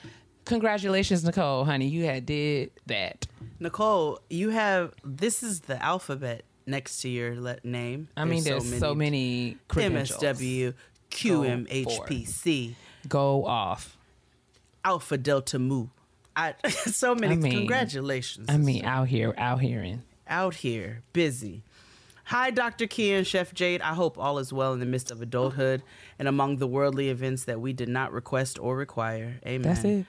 Congratulations, 0.45 1.25
Nicole, 1.25 1.65
honey. 1.65 1.89
You 1.89 2.05
had 2.05 2.25
did 2.27 2.71
that. 2.87 3.27
Nicole, 3.59 4.21
you 4.31 4.51
have 4.51 4.93
this 5.05 5.43
is 5.43 5.61
the 5.61 5.83
alphabet 5.83 6.45
next 6.67 7.01
to 7.03 7.09
your 7.09 7.35
le- 7.41 7.59
name. 7.65 8.09
I 8.17 8.25
mean, 8.25 8.45
there's 8.45 8.79
so 8.79 8.95
many 8.95 9.57
credentials. 9.69 10.23
MSW, 10.23 10.75
QMHPC, 11.11 12.75
Go 13.09 13.45
off. 13.47 13.97
Alpha 14.85 15.17
Delta 15.19 15.59
Mu. 15.59 15.87
I, 16.35 16.55
so 16.69 17.15
many. 17.15 17.35
I 17.35 17.37
mean- 17.37 17.53
congratulations. 17.53 18.49
I 18.49 18.57
mean, 18.57 18.85
out 18.85 19.09
here, 19.09 19.35
out 19.39 19.61
here 19.61 19.83
in. 19.83 20.03
out 20.29 20.55
here, 20.57 21.03
busy. 21.13 21.63
Hi, 22.27 22.51
Dr. 22.51 22.89
Kia 22.89 23.19
and 23.19 23.27
Chef 23.27 23.55
Jade. 23.55 23.81
I 23.83 23.95
hope 23.95 24.19
all 24.19 24.41
is 24.41 24.53
well 24.53 24.73
in 24.73 24.81
the 24.81 24.87
midst 24.87 25.13
of 25.13 25.23
adulthood 25.23 25.85
and 26.19 26.27
among 26.27 26.57
the 26.57 26.67
worldly 26.67 27.09
events 27.09 27.45
that 27.45 27.61
we 27.61 27.73
did 27.73 27.89
not 27.89 28.13
request 28.13 28.59
or 28.59 28.77
require. 28.77 29.37
Amen. 29.47 29.63
That's 29.63 29.85
it. 29.85 30.07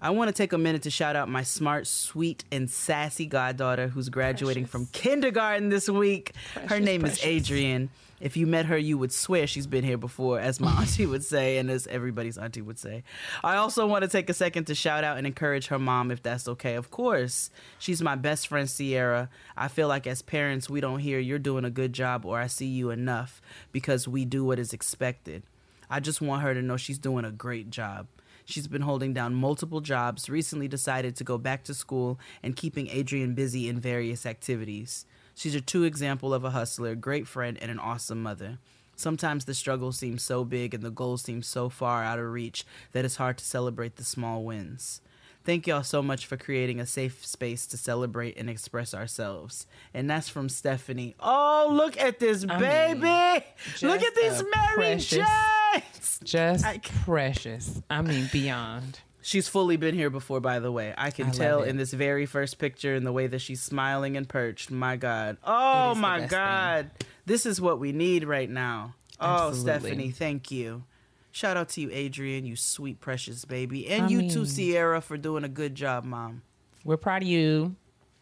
I 0.00 0.10
want 0.10 0.28
to 0.28 0.32
take 0.32 0.52
a 0.52 0.58
minute 0.58 0.82
to 0.82 0.90
shout 0.90 1.16
out 1.16 1.28
my 1.28 1.42
smart, 1.42 1.88
sweet, 1.88 2.44
and 2.52 2.70
sassy 2.70 3.26
goddaughter 3.26 3.88
who's 3.88 4.08
graduating 4.08 4.66
from 4.66 4.86
kindergarten 4.92 5.68
this 5.68 5.88
week. 5.88 6.32
Her 6.68 6.78
name 6.78 7.00
precious. 7.00 7.18
is 7.18 7.24
Adrian. 7.24 7.90
If 8.20 8.36
you 8.36 8.46
met 8.46 8.66
her, 8.66 8.76
you 8.76 8.98
would 8.98 9.12
swear 9.12 9.46
she's 9.46 9.66
been 9.66 9.84
here 9.84 9.98
before, 9.98 10.40
as 10.40 10.60
my 10.60 10.72
auntie 10.80 11.06
would 11.06 11.24
say, 11.24 11.58
and 11.58 11.70
as 11.70 11.86
everybody's 11.86 12.38
auntie 12.38 12.62
would 12.62 12.78
say. 12.78 13.04
I 13.44 13.56
also 13.56 13.86
want 13.86 14.02
to 14.02 14.08
take 14.08 14.28
a 14.28 14.34
second 14.34 14.66
to 14.66 14.74
shout 14.74 15.04
out 15.04 15.18
and 15.18 15.26
encourage 15.26 15.68
her 15.68 15.78
mom, 15.78 16.10
if 16.10 16.22
that's 16.22 16.48
okay. 16.48 16.74
Of 16.74 16.90
course, 16.90 17.50
she's 17.78 18.02
my 18.02 18.16
best 18.16 18.48
friend, 18.48 18.68
Sierra. 18.68 19.28
I 19.56 19.68
feel 19.68 19.88
like 19.88 20.06
as 20.06 20.22
parents, 20.22 20.68
we 20.68 20.80
don't 20.80 21.00
hear 21.00 21.18
you're 21.18 21.38
doing 21.38 21.64
a 21.64 21.70
good 21.70 21.92
job 21.92 22.24
or 22.24 22.38
I 22.38 22.46
see 22.46 22.66
you 22.66 22.90
enough 22.90 23.40
because 23.72 24.08
we 24.08 24.24
do 24.24 24.44
what 24.44 24.58
is 24.58 24.72
expected. 24.72 25.42
I 25.90 26.00
just 26.00 26.20
want 26.20 26.42
her 26.42 26.54
to 26.54 26.62
know 26.62 26.76
she's 26.76 26.98
doing 26.98 27.24
a 27.24 27.30
great 27.30 27.70
job. 27.70 28.06
She's 28.44 28.66
been 28.66 28.82
holding 28.82 29.12
down 29.12 29.34
multiple 29.34 29.82
jobs, 29.82 30.30
recently 30.30 30.68
decided 30.68 31.16
to 31.16 31.24
go 31.24 31.36
back 31.36 31.64
to 31.64 31.74
school, 31.74 32.18
and 32.42 32.56
keeping 32.56 32.88
Adrian 32.88 33.34
busy 33.34 33.68
in 33.68 33.78
various 33.78 34.24
activities. 34.24 35.04
She's 35.38 35.54
a 35.54 35.60
true 35.60 35.84
example 35.84 36.34
of 36.34 36.42
a 36.44 36.50
hustler, 36.50 36.96
great 36.96 37.28
friend, 37.28 37.56
and 37.62 37.70
an 37.70 37.78
awesome 37.78 38.20
mother. 38.20 38.58
Sometimes 38.96 39.44
the 39.44 39.54
struggle 39.54 39.92
seems 39.92 40.24
so 40.24 40.44
big 40.44 40.74
and 40.74 40.82
the 40.82 40.90
goals 40.90 41.22
seem 41.22 41.42
so 41.44 41.68
far 41.68 42.02
out 42.02 42.18
of 42.18 42.26
reach 42.32 42.66
that 42.90 43.04
it's 43.04 43.14
hard 43.16 43.38
to 43.38 43.44
celebrate 43.44 43.94
the 43.94 44.02
small 44.04 44.42
wins. 44.42 45.00
Thank 45.44 45.68
y'all 45.68 45.84
so 45.84 46.02
much 46.02 46.26
for 46.26 46.36
creating 46.36 46.80
a 46.80 46.86
safe 46.86 47.24
space 47.24 47.66
to 47.68 47.76
celebrate 47.78 48.36
and 48.36 48.50
express 48.50 48.92
ourselves. 48.92 49.68
And 49.94 50.10
that's 50.10 50.28
from 50.28 50.48
Stephanie. 50.48 51.14
Oh, 51.20 51.68
look 51.70 51.96
at 51.96 52.18
this 52.18 52.44
I 52.48 52.58
baby! 52.58 53.00
mean, 53.00 53.42
look 53.82 54.02
at 54.02 54.14
this 54.16 54.42
Mary 54.42 54.74
precious-! 54.74 56.18
Just 56.24 56.64
I- 56.66 56.78
precious. 57.04 57.80
I 57.88 58.02
mean, 58.02 58.28
beyond. 58.32 58.98
She's 59.28 59.46
fully 59.46 59.76
been 59.76 59.94
here 59.94 60.08
before, 60.08 60.40
by 60.40 60.58
the 60.58 60.72
way. 60.72 60.94
I 60.96 61.10
can 61.10 61.26
I 61.26 61.30
tell 61.32 61.62
in 61.62 61.76
this 61.76 61.92
very 61.92 62.24
first 62.24 62.56
picture 62.56 62.94
in 62.94 63.04
the 63.04 63.12
way 63.12 63.26
that 63.26 63.40
she's 63.40 63.60
smiling 63.60 64.16
and 64.16 64.26
perched. 64.26 64.70
My 64.70 64.96
God. 64.96 65.36
Oh, 65.44 65.94
my 65.94 66.20
best 66.20 66.30
God. 66.30 66.90
This 67.26 67.44
is 67.44 67.60
what 67.60 67.78
we 67.78 67.92
need 67.92 68.24
right 68.24 68.48
now. 68.48 68.94
Oh, 69.20 69.52
Stephanie, 69.52 70.12
thank 70.12 70.50
you. 70.50 70.84
Shout 71.30 71.58
out 71.58 71.68
to 71.70 71.82
you, 71.82 71.90
Adrian, 71.92 72.46
you 72.46 72.56
sweet, 72.56 73.00
precious 73.00 73.44
baby. 73.44 73.86
And 73.88 74.06
I 74.06 74.08
you 74.08 74.18
mean- 74.20 74.30
too, 74.30 74.46
Sierra, 74.46 75.02
for 75.02 75.18
doing 75.18 75.44
a 75.44 75.48
good 75.48 75.74
job, 75.74 76.04
Mom. 76.04 76.40
We're 76.82 76.96
proud 76.96 77.20
of 77.20 77.28
you. 77.28 77.76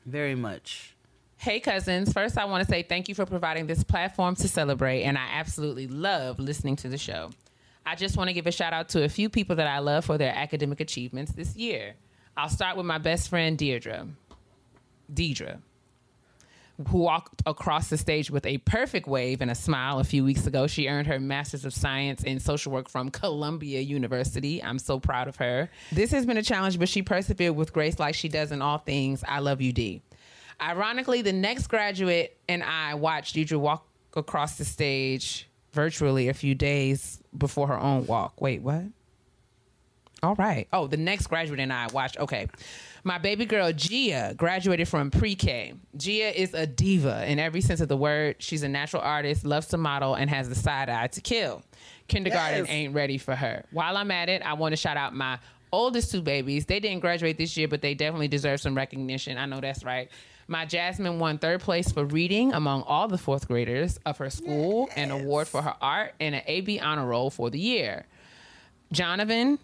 Very 0.07 0.35
much. 0.35 0.97
Hey, 1.37 1.61
cousins. 1.61 2.13
First, 2.13 2.37
I 2.37 2.47
want 2.47 2.67
to 2.67 2.69
say 2.69 2.83
thank 2.83 3.09
you 3.09 3.15
for 3.15 3.27
providing 3.27 3.69
this 3.69 3.85
platform 3.85 4.35
to 4.35 4.49
celebrate, 4.49 5.05
and 5.05 5.17
I 5.17 5.29
absolutely 5.35 5.87
love 5.87 6.41
listening 6.41 6.75
to 6.77 6.89
the 6.89 6.99
show. 6.99 7.31
I 7.87 7.95
just 7.95 8.17
want 8.17 8.29
to 8.29 8.35
give 8.35 8.49
a 8.49 8.53
shout 8.53 8.73
out 8.73 8.89
to 8.91 9.05
a 9.05 9.09
few 9.09 9.29
people 9.29 9.55
that 9.57 9.69
I 9.69 9.79
love 9.79 10.05
for 10.05 10.19
their 10.19 10.35
academic 10.35 10.81
achievements 10.81 11.33
this 11.33 11.55
year. 11.55 11.95
I'll 12.37 12.49
start 12.49 12.77
with 12.77 12.85
my 12.85 12.99
best 12.99 13.29
friend, 13.29 13.57
Deirdre. 13.57 14.09
Deidre, 15.13 15.59
who 16.89 16.99
walked 16.99 17.43
across 17.47 17.89
the 17.89 17.97
stage 17.97 18.29
with 18.29 18.45
a 18.45 18.59
perfect 18.59 19.07
wave 19.07 19.41
and 19.41 19.53
a 19.53 19.55
smile 19.55 20.01
a 20.01 20.05
few 20.05 20.25
weeks 20.25 20.49
ago. 20.49 20.67
She 20.67 20.89
earned 20.89 21.07
her 21.07 21.21
Master's 21.21 21.65
of 21.65 21.73
Science 21.73 22.25
in 22.25 22.41
Social 22.41 22.73
Work 22.73 22.89
from 22.89 23.11
Columbia 23.11 23.81
University. 23.81 24.61
I'm 24.61 24.81
so 24.81 24.99
proud 24.99 25.29
of 25.29 25.37
her. 25.37 25.71
This 25.93 26.11
has 26.11 26.27
been 26.27 26.39
a 26.39 26.43
challenge, 26.43 26.81
but 26.81 26.89
she 26.89 27.03
persevered 27.03 27.55
with 27.55 27.73
grace 27.73 28.01
like 28.01 28.17
she 28.17 28.29
does 28.29 28.51
in 28.51 28.63
all 28.63 28.79
things. 28.79 29.23
I 29.27 29.39
love 29.39 29.61
you, 29.61 29.73
D. 29.73 30.03
Ironically, 30.61 31.23
the 31.23 31.33
next 31.33 31.69
graduate 31.69 32.37
and 32.49 32.63
I 32.65 32.95
watched 32.95 33.37
Deidre 33.37 33.61
walk 33.61 33.87
across 34.15 34.59
the 34.59 34.65
stage 34.65 35.49
virtually 35.77 36.29
a 36.29 36.35
few 36.35 36.57
days 36.57 37.23
before 37.37 37.69
her 37.69 37.79
own 37.79 38.07
walk. 38.07 38.41
Wait, 38.41 38.63
what? 38.63 38.83
All 40.23 40.35
right. 40.35 40.67
Oh, 40.73 40.87
the 40.89 40.97
next 40.97 41.29
graduate 41.29 41.61
and 41.61 41.73
I 41.73 41.87
watched. 41.93 42.19
Okay. 42.19 42.49
My 43.05 43.19
baby 43.19 43.45
girl, 43.45 43.71
Gia, 43.73 44.35
graduated 44.37 44.89
from 44.89 45.11
pre 45.13 45.37
K. 45.37 45.75
Gia 45.97 46.41
is 46.41 46.55
a 46.55 46.67
diva 46.67 47.31
in 47.31 47.39
every 47.39 47.61
sense 47.61 47.81
of 47.81 47.87
the 47.89 47.97
word. 47.97 48.37
She's 48.41 48.65
a 48.65 48.69
natural 48.69 49.03
artist, 49.03 49.45
loves 49.45 49.69
to 49.69 49.77
model, 49.77 50.15
and 50.15 50.29
has 50.29 50.49
the 50.49 50.57
side 50.57 50.89
eye 50.89 51.07
to 51.09 51.21
kill. 51.21 51.63
Kindergarten 52.09 52.65
Yes. 52.65 52.69
ain't 52.71 52.95
ready 52.95 53.19
for 53.19 53.37
her. 53.37 53.65
While 53.71 53.97
I'm 53.97 54.11
at 54.11 54.29
it, 54.29 54.43
I 54.43 54.55
want 54.55 54.73
to 54.73 54.77
shout 54.77 54.97
out 54.97 55.15
my 55.15 55.39
oldest 55.71 56.11
two 56.11 56.23
babies. 56.23 56.65
They 56.67 56.81
didn't 56.81 57.01
graduate 57.01 57.37
this 57.39 57.57
year, 57.57 57.69
but 57.69 57.83
they 57.83 57.95
definitely 57.95 58.29
deserve 58.29 58.61
some 58.61 58.75
recognition. 58.75 59.37
I 59.39 59.47
know 59.47 59.61
that's 59.61 59.85
right. 59.85 60.11
My 60.49 60.65
Jasmine 60.65 61.19
won 61.19 61.39
third 61.39 61.61
place 61.61 61.91
for 61.91 62.05
reading 62.05 62.53
among 62.53 62.83
all 62.83 63.09
the 63.09 63.19
fourth 63.19 63.49
graders 63.49 63.99
of 64.07 64.19
her 64.19 64.31
school, 64.31 64.89
an 64.95 65.11
award 65.11 65.49
for 65.49 65.61
her 65.61 65.75
art, 65.81 66.15
and 66.21 66.37
an 66.37 66.43
AB 66.47 66.79
honor 66.79 67.07
roll 67.07 67.31
for 67.31 67.51
the 67.51 67.59
year. 67.59 68.07
Jonathan 68.93 69.59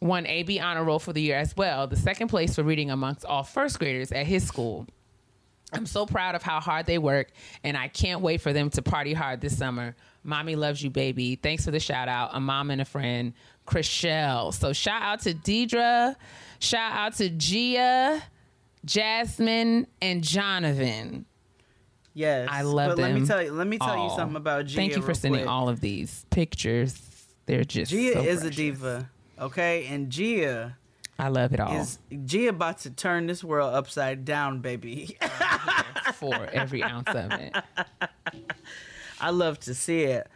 won 0.00 0.26
AB 0.26 0.58
honor 0.58 0.82
roll 0.82 0.98
for 0.98 1.12
the 1.12 1.22
year 1.22 1.36
as 1.36 1.56
well, 1.56 1.86
the 1.86 1.96
second 1.96 2.28
place 2.28 2.56
for 2.56 2.64
reading 2.64 2.90
amongst 2.90 3.24
all 3.24 3.44
first 3.44 3.78
graders 3.78 4.10
at 4.10 4.26
his 4.26 4.44
school. 4.44 4.86
I'm 5.72 5.86
so 5.86 6.04
proud 6.04 6.34
of 6.34 6.42
how 6.42 6.60
hard 6.60 6.86
they 6.86 6.98
work, 6.98 7.28
and 7.62 7.76
I 7.76 7.88
can't 7.88 8.20
wait 8.20 8.40
for 8.40 8.52
them 8.52 8.70
to 8.70 8.82
party 8.82 9.12
hard 9.12 9.40
this 9.40 9.56
summer. 9.56 9.94
Mommy 10.22 10.56
loves 10.56 10.82
you, 10.82 10.90
baby. 10.90 11.36
Thanks 11.36 11.64
for 11.64 11.70
the 11.70 11.80
shout 11.80 12.08
out. 12.08 12.30
A 12.32 12.40
mom 12.40 12.70
and 12.70 12.80
a 12.80 12.84
friend, 12.84 13.34
Chriselle. 13.66 14.52
So 14.52 14.72
shout 14.72 15.02
out 15.02 15.20
to 15.20 15.34
Deidre, 15.34 16.16
shout 16.58 16.92
out 16.92 17.14
to 17.16 17.28
Gia, 17.28 18.22
Jasmine, 18.84 19.86
and 20.00 20.22
Jonathan. 20.22 21.26
Yes. 22.12 22.48
I 22.50 22.62
love 22.62 22.90
but 22.90 22.96
them. 22.96 23.12
let 23.12 23.20
me 23.20 23.26
tell 23.26 23.42
you 23.42 23.52
let 23.52 23.66
me 23.66 23.78
tell 23.78 24.04
you 24.04 24.10
something 24.10 24.36
about 24.36 24.66
Gia. 24.66 24.76
Thank 24.76 24.96
you 24.96 25.02
for 25.02 25.14
sending 25.14 25.42
quick. 25.42 25.50
all 25.50 25.68
of 25.68 25.80
these 25.80 26.24
pictures. 26.30 27.00
They're 27.46 27.64
just 27.64 27.90
Gia 27.90 28.14
so 28.14 28.20
is 28.20 28.44
a 28.44 28.50
diva. 28.50 29.10
Okay? 29.38 29.86
And 29.86 30.10
Gia 30.10 30.76
I 31.18 31.28
love 31.28 31.52
it 31.52 31.60
all 31.60 31.74
is 31.76 31.98
Gia 32.24 32.48
about 32.48 32.78
to 32.80 32.90
turn 32.90 33.26
this 33.26 33.42
world 33.42 33.74
upside 33.74 34.24
down, 34.24 34.60
baby. 34.60 35.16
for 36.14 36.34
every 36.52 36.82
ounce 36.82 37.08
of 37.08 37.32
it. 37.32 37.54
I 39.20 39.30
love 39.30 39.58
to 39.60 39.74
see 39.74 40.02
it. 40.02 40.28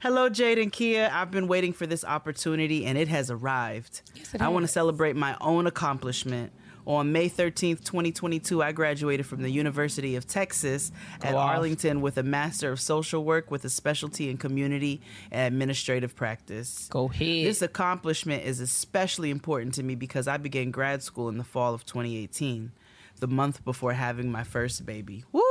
Hello, 0.00 0.28
Jade 0.28 0.58
and 0.58 0.72
Kia. 0.72 1.10
I've 1.12 1.30
been 1.30 1.48
waiting 1.48 1.72
for 1.72 1.86
this 1.86 2.04
opportunity 2.04 2.84
and 2.84 2.96
it 2.98 3.08
has 3.08 3.30
arrived. 3.30 4.02
Yes, 4.14 4.34
it 4.34 4.42
I 4.42 4.48
want 4.48 4.64
to 4.64 4.68
celebrate 4.68 5.16
my 5.16 5.36
own 5.40 5.66
accomplishment. 5.66 6.52
On 6.86 7.10
May 7.10 7.28
13th, 7.28 7.82
2022, 7.82 8.62
I 8.62 8.70
graduated 8.70 9.26
from 9.26 9.42
the 9.42 9.50
University 9.50 10.14
of 10.14 10.24
Texas 10.24 10.92
at 11.20 11.34
off. 11.34 11.50
Arlington 11.50 12.00
with 12.00 12.16
a 12.16 12.22
Master 12.22 12.70
of 12.70 12.80
Social 12.80 13.24
Work 13.24 13.50
with 13.50 13.64
a 13.64 13.68
specialty 13.68 14.30
in 14.30 14.36
Community 14.36 15.00
and 15.32 15.52
Administrative 15.52 16.14
Practice. 16.14 16.86
Go 16.88 17.10
ahead. 17.10 17.44
This 17.44 17.60
accomplishment 17.60 18.44
is 18.44 18.60
especially 18.60 19.30
important 19.30 19.74
to 19.74 19.82
me 19.82 19.96
because 19.96 20.28
I 20.28 20.36
began 20.36 20.70
grad 20.70 21.02
school 21.02 21.28
in 21.28 21.38
the 21.38 21.44
fall 21.44 21.74
of 21.74 21.84
2018, 21.84 22.70
the 23.18 23.26
month 23.26 23.64
before 23.64 23.94
having 23.94 24.30
my 24.30 24.44
first 24.44 24.86
baby. 24.86 25.24
Woo! 25.32 25.42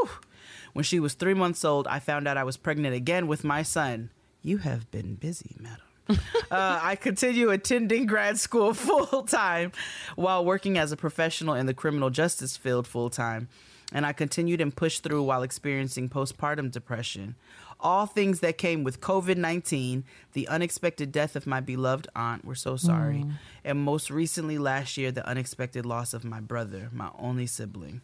When 0.72 0.84
she 0.84 1.02
was 1.02 1.16
three 1.16 1.34
months 1.34 1.66
old, 1.66 1.86
I 1.88 2.00
found 2.00 2.30
out 2.30 2.38
I 2.38 2.46
was 2.46 2.56
pregnant 2.56 2.96
again 2.96 3.28
with 3.28 3.44
my 3.44 3.62
son. 3.62 4.10
You 4.42 4.60
have 4.60 4.90
been 4.90 5.16
busy, 5.16 5.58
madam. 5.60 5.85
Uh, 6.10 6.16
I 6.52 6.96
continue 6.96 7.50
attending 7.50 8.06
grad 8.06 8.40
school 8.40 8.74
full 8.76 9.24
time 9.24 9.72
while 10.16 10.46
working 10.46 10.78
as 10.78 10.92
a 10.92 10.98
professional 10.98 11.56
in 11.56 11.66
the 11.66 11.74
criminal 11.74 12.10
justice 12.10 12.58
field 12.58 12.88
full 12.88 13.10
time. 13.10 13.48
And 13.92 14.06
I 14.06 14.14
continued 14.14 14.62
and 14.62 14.76
pushed 14.76 15.04
through 15.04 15.24
while 15.24 15.44
experiencing 15.44 16.10
postpartum 16.10 16.72
depression. 16.72 17.36
All 17.80 18.06
things 18.06 18.40
that 18.40 18.58
came 18.58 18.84
with 18.84 19.00
COVID 19.00 19.38
19, 19.38 20.06
the 20.34 20.48
unexpected 20.48 21.12
death 21.12 21.36
of 21.36 21.46
my 21.46 21.60
beloved 21.60 22.08
aunt, 22.16 22.46
we're 22.46 22.56
so 22.56 22.78
sorry, 22.78 23.26
and 23.64 23.80
most 23.80 24.10
recently 24.10 24.58
last 24.58 24.98
year, 24.98 25.12
the 25.12 25.28
unexpected 25.28 25.86
loss 25.86 26.14
of 26.14 26.24
my 26.24 26.40
brother, 26.40 26.90
my 26.92 27.10
only 27.20 27.46
sibling. 27.46 28.02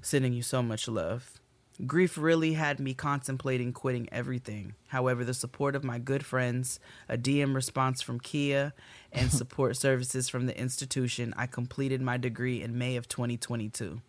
Sending 0.00 0.32
you 0.32 0.42
so 0.42 0.62
much 0.62 0.88
love. 0.88 1.41
Grief 1.86 2.18
really 2.18 2.52
had 2.52 2.78
me 2.78 2.92
contemplating 2.92 3.72
quitting 3.72 4.06
everything. 4.12 4.74
However, 4.88 5.24
the 5.24 5.32
support 5.32 5.74
of 5.74 5.82
my 5.82 5.98
good 5.98 6.24
friends, 6.24 6.78
a 7.08 7.16
DM 7.16 7.54
response 7.54 8.02
from 8.02 8.20
Kia, 8.20 8.74
and 9.10 9.32
support 9.32 9.76
services 9.76 10.28
from 10.28 10.46
the 10.46 10.58
institution, 10.58 11.32
I 11.34 11.46
completed 11.46 12.02
my 12.02 12.18
degree 12.18 12.62
in 12.62 12.76
May 12.76 12.96
of 12.96 13.08
2022. 13.08 14.02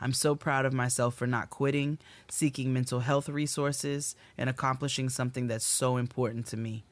I'm 0.00 0.12
so 0.12 0.34
proud 0.34 0.66
of 0.66 0.72
myself 0.72 1.14
for 1.14 1.28
not 1.28 1.48
quitting, 1.48 1.98
seeking 2.28 2.72
mental 2.72 3.00
health 3.00 3.28
resources, 3.28 4.16
and 4.36 4.50
accomplishing 4.50 5.08
something 5.08 5.46
that's 5.46 5.64
so 5.64 5.96
important 5.96 6.46
to 6.46 6.56
me. 6.56 6.84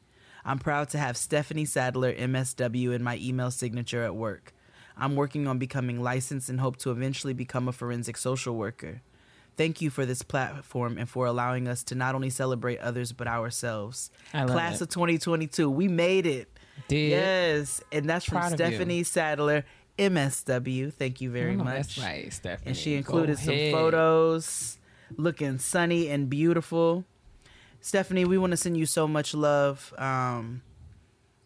I'm 0.44 0.58
proud 0.58 0.90
to 0.90 0.98
have 0.98 1.16
Stephanie 1.16 1.64
Sadler, 1.64 2.14
MSW, 2.14 2.94
in 2.94 3.02
my 3.02 3.16
email 3.16 3.50
signature 3.50 4.04
at 4.04 4.14
work. 4.14 4.54
I'm 4.96 5.16
working 5.16 5.48
on 5.48 5.58
becoming 5.58 6.02
licensed 6.02 6.48
and 6.48 6.60
hope 6.60 6.76
to 6.78 6.92
eventually 6.92 7.34
become 7.34 7.66
a 7.66 7.72
forensic 7.72 8.16
social 8.16 8.54
worker. 8.54 9.02
Thank 9.56 9.80
you 9.80 9.90
for 9.90 10.04
this 10.04 10.22
platform 10.22 10.98
and 10.98 11.08
for 11.08 11.26
allowing 11.26 11.68
us 11.68 11.82
to 11.84 11.94
not 11.94 12.14
only 12.14 12.30
celebrate 12.30 12.78
others 12.78 13.12
but 13.12 13.26
ourselves. 13.26 14.10
Class 14.32 14.80
it. 14.80 14.82
of 14.82 14.88
2022, 14.90 15.70
we 15.70 15.88
made 15.88 16.26
it. 16.26 16.48
Did. 16.88 17.10
Yes, 17.10 17.82
and 17.92 18.08
that's 18.08 18.24
from 18.24 18.38
Proud 18.38 18.50
you. 18.50 18.56
Stephanie 18.56 19.02
Sadler, 19.04 19.64
MSW. 19.98 20.92
Thank 20.92 21.20
you 21.20 21.30
very 21.30 21.56
know 21.56 21.64
much. 21.64 21.96
That's 21.96 21.98
right, 21.98 22.32
Stephanie. 22.32 22.68
And 22.68 22.76
she 22.76 22.94
included 22.94 23.38
some 23.38 23.54
photos 23.70 24.78
looking 25.16 25.58
sunny 25.58 26.08
and 26.08 26.28
beautiful. 26.28 27.04
Stephanie, 27.80 28.24
we 28.24 28.38
want 28.38 28.50
to 28.52 28.56
send 28.56 28.76
you 28.76 28.86
so 28.86 29.06
much 29.06 29.34
love. 29.34 29.92
Um, 29.98 30.62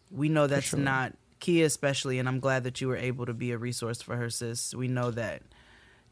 we 0.09 0.29
know 0.29 0.47
that's 0.47 0.67
sure. 0.67 0.79
not 0.79 1.13
Kia 1.39 1.65
especially, 1.65 2.19
and 2.19 2.27
I'm 2.27 2.39
glad 2.39 2.63
that 2.63 2.81
you 2.81 2.87
were 2.87 2.97
able 2.97 3.25
to 3.25 3.33
be 3.33 3.51
a 3.51 3.57
resource 3.57 4.01
for 4.01 4.15
her, 4.15 4.29
sis. 4.29 4.73
We 4.73 4.87
know 4.87 5.11
that 5.11 5.41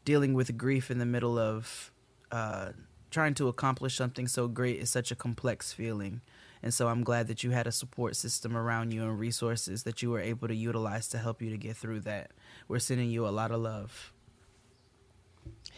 dealing 0.08 0.32
with 0.32 0.56
grief 0.56 0.90
in 0.90 0.98
the 0.98 1.04
middle 1.04 1.38
of 1.38 1.92
uh, 2.32 2.70
trying 3.10 3.34
to 3.34 3.46
accomplish 3.46 3.94
something 3.94 4.26
so 4.26 4.48
great 4.48 4.78
is 4.78 4.88
such 4.88 5.10
a 5.10 5.14
complex 5.14 5.70
feeling. 5.70 6.22
And 6.62 6.72
so 6.72 6.88
I'm 6.88 7.04
glad 7.04 7.28
that 7.28 7.44
you 7.44 7.50
had 7.50 7.66
a 7.66 7.72
support 7.72 8.16
system 8.16 8.56
around 8.56 8.94
you 8.94 9.02
and 9.02 9.18
resources 9.18 9.82
that 9.82 10.00
you 10.02 10.10
were 10.10 10.20
able 10.20 10.48
to 10.48 10.54
utilize 10.54 11.08
to 11.08 11.18
help 11.18 11.42
you 11.42 11.50
to 11.50 11.58
get 11.58 11.76
through 11.76 12.00
that. 12.00 12.30
We're 12.68 12.78
sending 12.78 13.10
you 13.10 13.28
a 13.28 13.34
lot 13.40 13.50
of 13.50 13.60
love. 13.60 14.14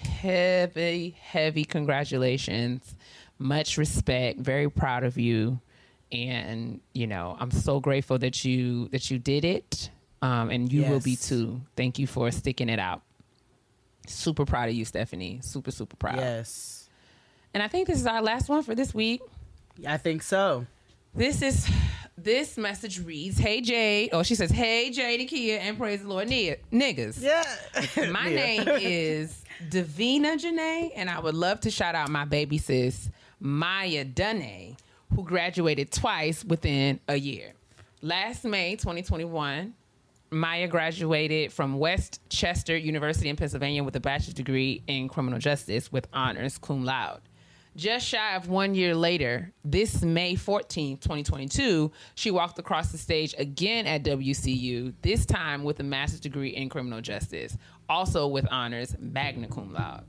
heavy, 0.02 1.16
heavy 1.20 1.64
congratulations. 1.64 2.94
Much 3.38 3.78
respect. 3.78 4.38
Very 4.38 4.70
proud 4.70 5.02
of 5.02 5.18
you. 5.18 5.60
And, 6.12 6.80
you 6.92 7.08
know, 7.08 7.36
I'm 7.40 7.50
so 7.50 7.80
grateful 7.80 8.18
that 8.18 8.44
you 8.44 8.88
that 8.88 9.10
you 9.10 9.18
did 9.18 9.44
it. 9.44 9.90
Um, 10.22 10.50
and 10.50 10.72
you 10.72 10.84
will 10.84 11.00
be 11.00 11.16
too. 11.16 11.62
Thank 11.76 11.98
you 11.98 12.06
for 12.06 12.30
sticking 12.30 12.68
it 12.68 12.78
out. 12.78 13.02
Super 14.06 14.44
proud 14.44 14.68
of 14.68 14.74
you, 14.74 14.84
Stephanie. 14.84 15.40
Super, 15.42 15.70
super 15.70 15.96
proud. 15.96 16.16
Yes. 16.16 16.88
And 17.54 17.62
I 17.62 17.68
think 17.68 17.86
this 17.86 17.98
is 17.98 18.06
our 18.06 18.22
last 18.22 18.48
one 18.48 18.62
for 18.62 18.74
this 18.74 18.94
week. 18.94 19.20
I 19.86 19.96
think 19.96 20.22
so. 20.22 20.66
This 21.14 21.42
is 21.42 21.68
this 22.16 22.56
message 22.58 23.00
reads, 23.00 23.38
Hey 23.38 23.60
Jade. 23.60 24.10
Oh, 24.12 24.22
she 24.22 24.34
says, 24.34 24.50
Hey 24.50 24.90
Jade 24.90 25.28
Kia 25.28 25.58
and 25.58 25.78
praise 25.78 26.02
the 26.02 26.08
Lord 26.08 26.28
ni- 26.28 26.56
niggas. 26.72 27.20
Yeah. 27.20 28.10
My 28.10 28.28
name 28.28 28.68
is 28.68 29.42
Davina 29.68 30.38
Janae, 30.38 30.90
and 30.94 31.08
I 31.10 31.18
would 31.18 31.34
love 31.34 31.60
to 31.60 31.70
shout 31.70 31.94
out 31.94 32.08
my 32.08 32.24
baby 32.24 32.58
sis, 32.58 33.08
Maya 33.40 34.04
Dunne, 34.04 34.76
who 35.14 35.24
graduated 35.24 35.90
twice 35.90 36.44
within 36.44 37.00
a 37.08 37.16
year. 37.16 37.52
Last 38.02 38.44
May 38.44 38.76
2021, 38.76 39.74
Maya 40.30 40.68
graduated 40.68 41.52
from 41.52 41.78
West 41.78 42.20
Chester 42.28 42.76
University 42.76 43.28
in 43.28 43.36
Pennsylvania 43.36 43.82
with 43.82 43.96
a 43.96 44.00
bachelor's 44.00 44.34
degree 44.34 44.82
in 44.86 45.08
criminal 45.08 45.40
justice 45.40 45.90
with 45.90 46.06
honors 46.12 46.56
cum 46.56 46.84
laude. 46.84 47.22
Just 47.74 48.06
shy 48.06 48.36
of 48.36 48.48
one 48.48 48.74
year 48.74 48.94
later, 48.94 49.52
this 49.64 50.02
May 50.02 50.34
14, 50.36 50.98
2022, 50.98 51.90
she 52.14 52.30
walked 52.30 52.58
across 52.58 52.92
the 52.92 52.98
stage 52.98 53.34
again 53.38 53.86
at 53.86 54.04
WCU, 54.04 54.92
this 55.02 55.24
time 55.24 55.64
with 55.64 55.80
a 55.80 55.84
master's 55.84 56.20
degree 56.20 56.50
in 56.50 56.68
criminal 56.68 57.00
justice, 57.00 57.56
also 57.88 58.26
with 58.26 58.46
honors 58.50 58.94
magna 58.98 59.48
cum 59.48 59.72
laude. 59.72 60.04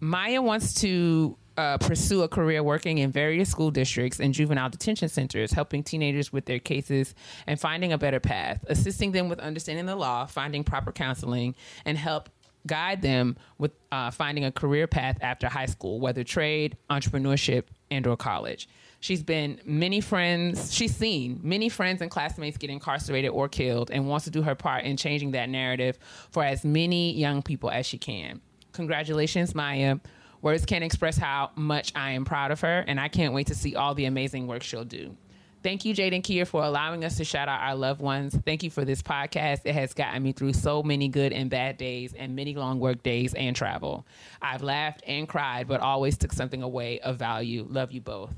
Maya 0.00 0.40
wants 0.40 0.74
to 0.82 1.36
uh, 1.58 1.76
pursue 1.76 2.22
a 2.22 2.28
career 2.28 2.62
working 2.62 2.98
in 2.98 3.10
various 3.10 3.50
school 3.50 3.72
districts 3.72 4.20
and 4.20 4.32
juvenile 4.32 4.70
detention 4.70 5.08
centers, 5.08 5.52
helping 5.52 5.82
teenagers 5.82 6.32
with 6.32 6.46
their 6.46 6.60
cases 6.60 7.14
and 7.48 7.60
finding 7.60 7.92
a 7.92 7.98
better 7.98 8.20
path, 8.20 8.64
assisting 8.68 9.10
them 9.10 9.28
with 9.28 9.40
understanding 9.40 9.84
the 9.84 9.96
law, 9.96 10.24
finding 10.24 10.62
proper 10.62 10.92
counseling, 10.92 11.56
and 11.84 11.98
help 11.98 12.30
guide 12.66 13.02
them 13.02 13.36
with 13.58 13.72
uh, 13.90 14.10
finding 14.10 14.44
a 14.44 14.52
career 14.52 14.86
path 14.86 15.18
after 15.20 15.48
high 15.48 15.66
school, 15.66 15.98
whether 15.98 16.22
trade, 16.22 16.76
entrepreneurship, 16.90 17.64
and 17.90 18.06
or 18.06 18.16
college. 18.16 18.68
She's 19.00 19.22
been 19.22 19.60
many 19.64 20.00
friends, 20.00 20.72
she's 20.72 20.94
seen 20.94 21.40
many 21.42 21.68
friends 21.68 22.02
and 22.02 22.10
classmates 22.10 22.56
get 22.56 22.70
incarcerated 22.70 23.30
or 23.30 23.48
killed 23.48 23.90
and 23.90 24.08
wants 24.08 24.24
to 24.26 24.30
do 24.30 24.42
her 24.42 24.54
part 24.54 24.84
in 24.84 24.96
changing 24.96 25.32
that 25.32 25.48
narrative 25.48 25.98
for 26.30 26.44
as 26.44 26.64
many 26.64 27.12
young 27.14 27.42
people 27.42 27.70
as 27.70 27.84
she 27.84 27.98
can. 27.98 28.40
Congratulations, 28.72 29.54
Maya. 29.54 29.96
Words 30.40 30.64
can't 30.64 30.84
express 30.84 31.16
how 31.16 31.50
much 31.56 31.92
I 31.96 32.12
am 32.12 32.24
proud 32.24 32.50
of 32.50 32.60
her, 32.60 32.84
and 32.86 33.00
I 33.00 33.08
can't 33.08 33.34
wait 33.34 33.48
to 33.48 33.54
see 33.54 33.74
all 33.74 33.94
the 33.94 34.04
amazing 34.04 34.46
work 34.46 34.62
she'll 34.62 34.84
do. 34.84 35.16
Thank 35.64 35.84
you, 35.84 35.92
Jade 35.92 36.14
and 36.14 36.22
Kia, 36.22 36.44
for 36.44 36.62
allowing 36.62 37.04
us 37.04 37.16
to 37.16 37.24
shout 37.24 37.48
out 37.48 37.60
our 37.60 37.74
loved 37.74 38.00
ones. 38.00 38.38
Thank 38.46 38.62
you 38.62 38.70
for 38.70 38.84
this 38.84 39.02
podcast. 39.02 39.62
It 39.64 39.74
has 39.74 39.92
gotten 39.92 40.22
me 40.22 40.30
through 40.32 40.52
so 40.52 40.84
many 40.84 41.08
good 41.08 41.32
and 41.32 41.50
bad 41.50 41.76
days 41.76 42.14
and 42.16 42.36
many 42.36 42.54
long 42.54 42.78
work 42.78 43.02
days 43.02 43.34
and 43.34 43.56
travel. 43.56 44.06
I've 44.40 44.62
laughed 44.62 45.02
and 45.04 45.28
cried, 45.28 45.66
but 45.66 45.80
always 45.80 46.16
took 46.16 46.32
something 46.32 46.62
away 46.62 47.00
of 47.00 47.16
value. 47.16 47.66
Love 47.68 47.90
you 47.90 48.00
both. 48.00 48.32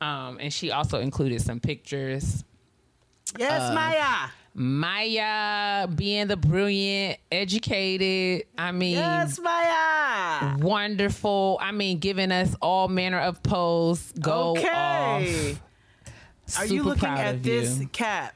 Um, 0.00 0.38
and 0.40 0.52
she 0.52 0.70
also 0.70 1.00
included 1.00 1.42
some 1.42 1.58
pictures. 1.58 2.44
Yes, 3.36 3.62
Uh, 3.62 3.74
Maya. 3.74 4.28
Maya 4.54 5.86
being 5.88 6.26
the 6.26 6.36
brilliant, 6.36 7.18
educated, 7.30 8.46
I 8.58 8.72
mean, 8.72 8.96
Yes, 8.96 9.38
Maya. 9.38 10.56
wonderful. 10.58 11.58
I 11.60 11.72
mean, 11.72 11.98
giving 11.98 12.30
us 12.30 12.54
all 12.60 12.88
manner 12.88 13.18
of 13.18 13.42
pose. 13.42 14.12
Go 14.20 14.50
okay. 14.50 14.68
off. 14.68 15.62
Are 16.58 16.66
Super 16.66 16.74
you 16.74 16.82
looking 16.82 17.08
at 17.08 17.42
this 17.42 17.78
you. 17.78 17.86
cap? 17.88 18.34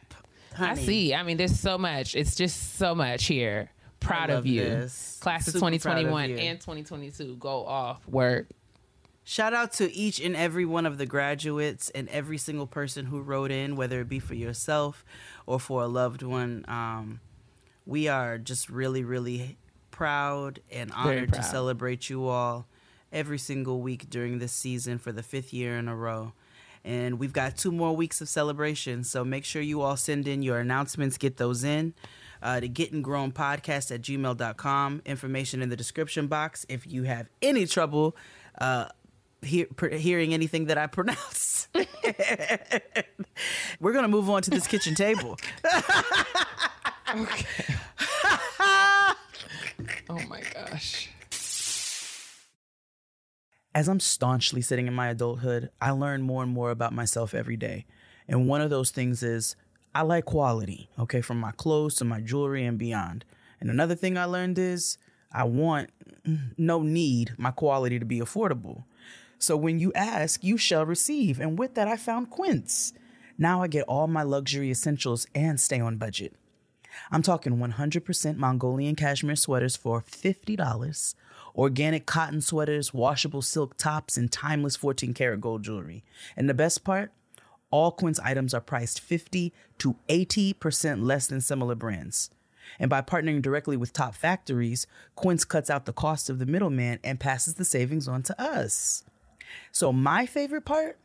I 0.59 0.75
see. 0.75 1.15
I 1.15 1.23
mean, 1.23 1.37
there's 1.37 1.59
so 1.59 1.77
much. 1.77 2.15
It's 2.15 2.35
just 2.35 2.77
so 2.79 2.95
much 2.95 3.27
here. 3.27 3.71
Proud 4.01 4.31
of 4.31 4.47
you. 4.47 4.63
this. 4.63 5.19
Class 5.21 5.47
of 5.49 5.55
Super 5.55 5.61
proud 5.61 5.75
of 5.75 5.81
2021 5.83 6.31
you. 6.31 6.37
and 6.37 6.59
2022. 6.61 7.37
Go 7.37 7.67
off. 7.67 8.07
Work. 8.09 8.47
Shout 9.29 9.53
out 9.53 9.73
to 9.75 9.93
each 9.93 10.21
and 10.21 10.37
every 10.37 10.65
one 10.65 10.87
of 10.87 10.99
the 10.99 11.05
graduates 11.07 11.91
and 11.91 12.09
every 12.11 12.39
single 12.39 12.69
person 12.69 13.07
who 13.07 13.21
wrote 13.21 13.51
in, 13.51 13.75
whether 13.75 14.01
it 14.01 14.09
be 14.09 14.21
for 14.21 14.35
yourself 14.35 15.05
or 15.47 15.61
for 15.61 15.83
a 15.83 15.87
loved 15.87 16.23
one. 16.23 16.65
Um, 16.69 17.21
we 17.87 18.09
are 18.09 18.37
just 18.39 18.69
really, 18.69 19.05
really 19.05 19.57
proud 19.91 20.61
and 20.71 20.93
honored 20.93 21.33
to 21.33 21.43
celebrate 21.43 22.11
you 22.11 22.27
all 22.27 22.67
every 23.13 23.39
single 23.39 23.81
week 23.81 24.11
during 24.11 24.39
this 24.39 24.53
season 24.53 24.99
for 24.99 25.13
the 25.13 25.23
fifth 25.23 25.53
year 25.53 25.79
in 25.79 25.89
a 25.89 25.97
row. 25.97 26.33
And 26.85 27.19
we've 27.19 27.33
got 27.33 27.57
two 27.57 27.73
more 27.73 27.97
weeks 27.97 28.21
of 28.21 28.29
celebration. 28.29 29.03
So 29.05 29.25
make 29.25 29.45
sure 29.45 29.63
you 29.63 29.81
all 29.81 29.97
send 29.97 30.29
in 30.29 30.43
your 30.43 30.59
announcements, 30.59 31.17
get 31.19 31.37
those 31.37 31.65
in. 31.65 31.95
Uh, 32.43 32.61
to 32.61 32.69
getting 32.69 33.01
grown 33.01 33.33
podcast 33.33 33.93
at 33.93 34.03
gmail.com. 34.03 35.03
Information 35.07 35.63
in 35.63 35.71
the 35.71 35.77
description 35.77 36.27
box. 36.27 36.67
If 36.69 36.87
you 36.87 37.05
have 37.05 37.29
any 37.41 37.67
trouble 37.67 38.15
uh, 38.59 38.89
hear, 39.47 39.67
hearing 39.93 40.35
anything 40.35 40.67
that 40.67 40.79
I 40.79 40.87
pronounce, 40.87 41.69
we're 43.81 43.93
going 43.93 44.05
to 44.05 44.09
move 44.09 44.29
on 44.31 44.43
to 44.43 44.51
this 44.51 44.67
kitchen 44.67 44.95
table. 44.95 45.37
Oh 50.09 50.21
my 50.29 50.43
gosh. 50.53 51.11
as 53.75 53.89
I'm 53.89 54.01
staunchly 54.01 54.63
sitting 54.63 54.87
in 54.87 54.95
my 54.95 55.09
adulthood, 55.09 55.69
I 55.83 55.91
learn 55.91 56.23
more 56.23 56.43
and 56.43 56.51
more 56.51 56.71
about 56.71 56.95
myself 56.95 57.35
every 57.35 57.59
day. 57.59 57.85
And 58.27 58.49
one 58.49 58.63
of 58.63 58.71
those 58.71 58.91
things 58.91 59.23
is 59.23 59.55
I 59.95 60.03
like 60.03 60.25
quality, 60.25 60.89
okay, 60.99 61.21
from 61.21 61.39
my 61.39 61.53
clothes 61.53 61.95
to 61.97 62.05
my 62.05 62.21
jewelry 62.21 62.65
and 62.65 62.79
beyond. 62.79 63.25
And 63.61 63.71
another 63.71 63.95
thing 63.95 64.17
I 64.17 64.25
learned 64.25 64.59
is 64.59 64.97
I 65.31 65.45
want, 65.45 65.91
mm, 66.27 66.53
no 66.57 66.83
need, 66.83 67.35
my 67.37 67.51
quality 67.51 67.99
to 67.99 68.05
be 68.07 68.21
affordable. 68.21 68.85
So 69.39 69.57
when 69.57 69.79
you 69.79 69.93
ask, 69.95 70.43
you 70.43 70.57
shall 70.57 70.87
receive. 70.87 71.41
And 71.41 71.59
with 71.59 71.75
that, 71.75 71.89
I 71.89 71.97
found 71.97 72.31
Quince. 72.31 72.93
Now 73.39 73.63
I 73.63 73.69
get 73.69 73.85
all 73.85 74.07
my 74.07 74.23
luxury 74.23 74.71
essentials 74.71 75.27
and 75.35 75.61
stay 75.61 75.81
on 75.81 75.99
budget. 75.99 76.35
I'm 77.11 77.23
talking 77.23 77.59
100% 77.59 78.37
Mongolian 78.37 78.95
cashmere 78.95 79.37
sweaters 79.37 79.77
for 79.77 80.01
$50, 80.03 81.15
organic 81.55 82.07
cotton 82.07 82.41
sweaters, 82.41 82.95
washable 82.95 83.43
silk 83.43 83.77
tops, 83.77 84.17
and 84.17 84.33
timeless 84.33 84.77
14 84.77 85.13
karat 85.13 85.41
gold 85.41 85.63
jewelry. 85.63 86.05
And 86.37 86.49
the 86.49 86.55
best 86.55 86.85
part? 86.85 87.13
All 87.71 87.91
Quince 87.91 88.19
items 88.21 88.55
are 88.55 88.61
priced 88.61 89.01
50 89.01 89.53
to 89.79 89.97
80% 90.09 91.03
less 91.03 91.27
than 91.27 91.41
similar 91.43 91.75
brands. 91.75 92.31
And 92.79 92.89
by 92.89 93.03
partnering 93.03 93.43
directly 93.43 93.77
with 93.77 93.93
top 93.93 94.15
factories, 94.15 94.87
Quince 95.15 95.45
cuts 95.45 95.71
out 95.71 95.85
the 95.85 95.93
cost 95.93 96.31
of 96.31 96.39
the 96.39 96.47
middleman 96.47 96.99
and 97.05 97.21
passes 97.21 97.55
the 97.55 97.65
savings 97.65 98.09
on 98.09 98.23
to 98.25 98.41
us. 98.41 99.05
So, 99.73 99.93
my 99.93 100.27
favorite 100.27 100.65
part? 100.65 100.99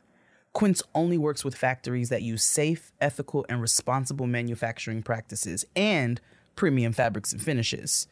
Quince 0.53 0.83
only 0.93 1.17
works 1.17 1.45
with 1.45 1.55
factories 1.55 2.09
that 2.09 2.23
use 2.23 2.43
safe, 2.43 2.91
ethical, 2.99 3.45
and 3.47 3.61
responsible 3.61 4.27
manufacturing 4.27 5.01
practices 5.01 5.65
and 5.75 6.19
premium 6.55 6.91
fabrics 6.91 7.31
and 7.31 7.41
finishes. 7.41 8.07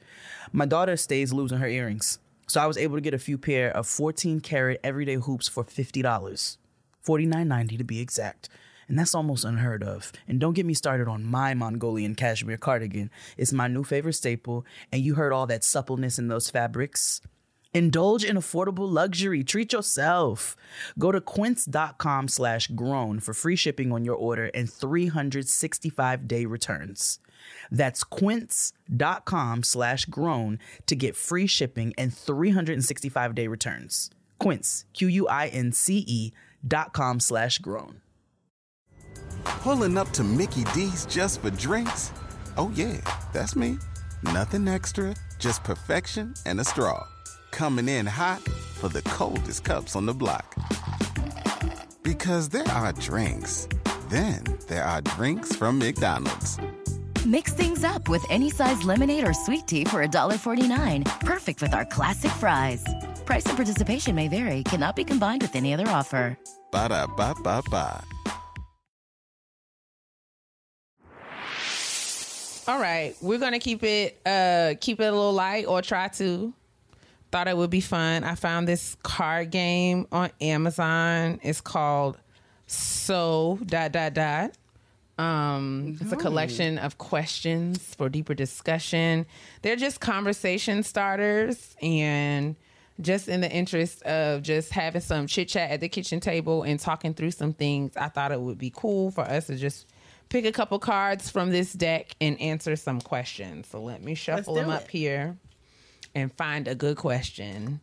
My 0.53 0.65
daughter 0.65 0.95
stays 0.95 1.33
losing 1.33 1.57
her 1.57 1.67
earrings, 1.67 2.19
so 2.47 2.61
I 2.61 2.65
was 2.65 2.77
able 2.77 2.95
to 2.95 3.01
get 3.01 3.13
a 3.13 3.19
few 3.19 3.37
pair 3.37 3.69
of 3.75 3.87
14 3.87 4.39
karat 4.39 4.79
everyday 4.83 5.15
hoops 5.15 5.47
for 5.47 5.63
$50. 5.63 6.57
$49.90 7.05 7.77
to 7.77 7.83
be 7.83 7.99
exact. 7.99 8.49
And 8.87 8.97
that's 8.97 9.13
almost 9.13 9.45
unheard 9.45 9.83
of. 9.83 10.11
And 10.27 10.39
don't 10.39 10.55
get 10.55 10.65
me 10.65 10.73
started 10.73 11.07
on 11.07 11.23
my 11.23 11.53
Mongolian 11.53 12.15
cashmere 12.15 12.57
cardigan. 12.57 13.11
It's 13.37 13.53
my 13.53 13.67
new 13.67 13.83
favorite 13.83 14.13
staple, 14.13 14.65
and 14.91 15.03
you 15.03 15.13
heard 15.13 15.31
all 15.31 15.45
that 15.47 15.63
suppleness 15.63 16.17
in 16.17 16.27
those 16.27 16.49
fabrics. 16.49 17.21
Indulge 17.73 18.25
in 18.25 18.35
affordable 18.35 18.91
luxury. 18.91 19.43
Treat 19.43 19.73
yourself. 19.73 20.55
Go 20.97 21.11
to 21.11 21.21
quince.com 21.21 22.27
slash 22.27 22.67
grown 22.67 23.19
for 23.19 23.33
free 23.33 23.55
shipping 23.55 23.91
on 23.91 24.03
your 24.03 24.15
order 24.15 24.49
and 24.55 24.71
365 24.71 26.27
day 26.27 26.45
returns. 26.45 27.19
That's 27.71 28.03
quince.com 28.03 29.63
slash 29.63 30.05
grown 30.05 30.59
to 30.87 30.95
get 30.95 31.15
free 31.15 31.47
shipping 31.47 31.93
and 31.97 32.13
365 32.13 33.35
day 33.35 33.47
returns. 33.47 34.09
Quince, 34.39 34.85
Q 34.93 35.07
U 35.07 35.27
I 35.27 35.47
N 35.47 35.71
C 35.71 36.03
E 36.07 36.31
dot 36.67 36.93
com 36.93 37.19
slash 37.19 37.59
grown. 37.59 38.01
Pulling 39.43 39.97
up 39.97 40.09
to 40.11 40.23
Mickey 40.23 40.63
D's 40.73 41.05
just 41.05 41.41
for 41.41 41.51
drinks? 41.51 42.11
Oh, 42.57 42.71
yeah, 42.73 42.99
that's 43.33 43.55
me. 43.55 43.77
Nothing 44.23 44.67
extra, 44.67 45.15
just 45.37 45.63
perfection 45.63 46.33
and 46.45 46.59
a 46.59 46.63
straw. 46.63 47.05
Coming 47.51 47.89
in 47.89 48.05
hot 48.05 48.41
for 48.41 48.89
the 48.89 49.01
coldest 49.03 49.63
cups 49.63 49.95
on 49.95 50.05
the 50.05 50.13
block. 50.13 50.55
Because 52.03 52.49
there 52.49 52.67
are 52.69 52.93
drinks, 52.93 53.67
then 54.09 54.43
there 54.67 54.83
are 54.83 55.01
drinks 55.01 55.55
from 55.55 55.77
McDonald's. 55.79 56.57
Mix 57.25 57.53
things 57.53 57.83
up 57.83 58.07
with 58.07 58.25
any 58.29 58.49
size 58.49 58.83
lemonade 58.83 59.27
or 59.27 59.33
sweet 59.33 59.67
tea 59.67 59.83
for 59.83 60.05
$1.49. 60.05 61.19
Perfect 61.19 61.61
with 61.61 61.73
our 61.73 61.85
classic 61.85 62.31
fries. 62.31 62.83
Price 63.25 63.45
and 63.45 63.57
participation 63.57 64.15
may 64.15 64.27
vary, 64.27 64.63
cannot 64.63 64.95
be 64.95 65.03
combined 65.03 65.41
with 65.41 65.55
any 65.55 65.73
other 65.73 65.87
offer. 65.87 66.37
Ba 66.71 66.89
da 66.89 67.07
ba 67.07 67.35
ba 67.43 67.61
ba. 67.69 68.03
All 72.67 72.79
right, 72.79 73.15
we're 73.21 73.39
gonna 73.39 73.59
keep 73.59 73.83
it 73.83 74.21
uh 74.25 74.75
keep 74.79 74.99
it 74.99 75.05
a 75.05 75.11
little 75.11 75.33
light 75.33 75.65
or 75.65 75.81
try 75.81 76.07
to. 76.09 76.53
Thought 77.31 77.47
it 77.47 77.57
would 77.57 77.69
be 77.69 77.81
fun. 77.81 78.23
I 78.23 78.35
found 78.35 78.67
this 78.67 78.97
card 79.03 79.51
game 79.51 80.07
on 80.11 80.31
Amazon. 80.41 81.39
It's 81.43 81.61
called 81.61 82.17
So 82.65 83.59
dot 83.65 83.91
dot 83.91 84.13
dot. 84.13 84.51
Um, 85.19 85.97
it's 85.99 86.13
a 86.13 86.15
collection 86.15 86.77
of 86.77 86.97
questions 86.97 87.93
for 87.95 88.07
deeper 88.07 88.33
discussion. 88.33 89.25
They're 89.61 89.75
just 89.75 89.99
conversation 89.99 90.81
starters 90.81 91.75
and 91.81 92.55
just 93.01 93.27
in 93.27 93.41
the 93.41 93.51
interest 93.51 94.01
of 94.03 94.41
just 94.43 94.71
having 94.71 95.01
some 95.01 95.27
chit 95.27 95.49
chat 95.49 95.71
at 95.71 95.81
the 95.81 95.89
kitchen 95.89 96.19
table 96.21 96.63
and 96.63 96.79
talking 96.79 97.13
through 97.13 97.31
some 97.31 97.53
things, 97.53 97.95
I 97.97 98.07
thought 98.07 98.31
it 98.31 98.39
would 98.39 98.57
be 98.57 98.71
cool 98.73 99.11
for 99.11 99.21
us 99.21 99.47
to 99.47 99.55
just 99.55 99.87
pick 100.29 100.45
a 100.45 100.51
couple 100.51 100.79
cards 100.79 101.29
from 101.29 101.49
this 101.49 101.73
deck 101.73 102.15
and 102.21 102.39
answer 102.39 102.75
some 102.77 103.01
questions. 103.01 103.67
So 103.67 103.81
let 103.81 104.01
me 104.01 104.15
shuffle 104.15 104.53
them 104.55 104.69
up 104.69 104.83
it. 104.83 104.91
here 104.91 105.37
and 106.15 106.33
find 106.33 106.67
a 106.67 106.75
good 106.75 106.97
question 106.97 107.81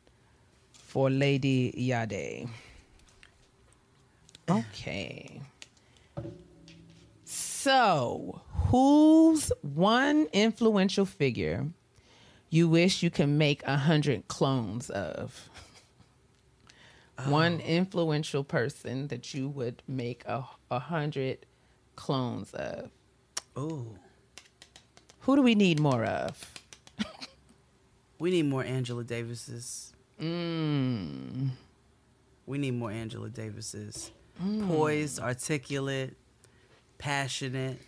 for 0.73 1.11
Lady 1.11 1.73
Yade. 1.73 2.49
Okay. 4.49 5.41
So, 7.25 8.43
who's 8.69 9.51
one 9.61 10.29
influential 10.33 11.05
figure 11.05 11.67
you 12.51 12.69
wish 12.69 13.03
you 13.03 13.11
could 13.11 13.29
make 13.29 13.63
a 13.65 13.77
hundred 13.77 14.29
clones 14.29 14.89
of? 14.91 15.49
One 17.27 17.61
oh. 17.63 17.67
influential 17.67 18.45
person 18.45 19.09
that 19.09 19.35
you 19.35 19.49
would 19.49 19.83
make 19.89 20.23
a, 20.27 20.45
a 20.71 20.79
hundred 20.79 21.47
clones 21.97 22.53
of. 22.53 22.91
Ooh, 23.59 23.97
Who 25.21 25.35
do 25.35 25.43
we 25.43 25.55
need 25.55 25.81
more 25.81 26.05
of? 26.05 26.56
We 28.19 28.31
need 28.31 28.45
more 28.47 28.65
Angela 28.65 29.05
Davises. 29.05 29.93
Mm. 30.21 31.51
We 32.47 32.59
need 32.59 32.73
more 32.73 32.91
Angela 32.91 33.29
Davises. 33.29 34.11
Mm. 34.43 34.67
Poised, 34.69 35.21
articulate, 35.21 36.15
passionate, 36.99 37.79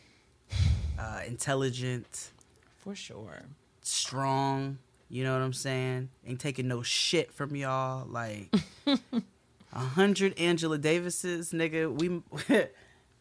uh, 0.99 1.21
intelligent, 1.27 2.31
For 2.79 2.95
sure. 2.95 3.43
strong. 3.83 4.79
You 5.11 5.25
know 5.25 5.33
what 5.33 5.41
I'm 5.43 5.55
saying? 5.55 6.11
Ain't 6.27 6.41
taking 6.41 6.69
no 6.69 6.83
shit 6.83 7.33
from 7.33 7.57
y'all. 7.57 8.07
Like 8.07 8.53
a 8.87 9.79
hundred 9.79 10.39
Angela 10.39 10.77
Davises, 10.77 11.53
nigga. 11.53 11.91
We 11.91 12.21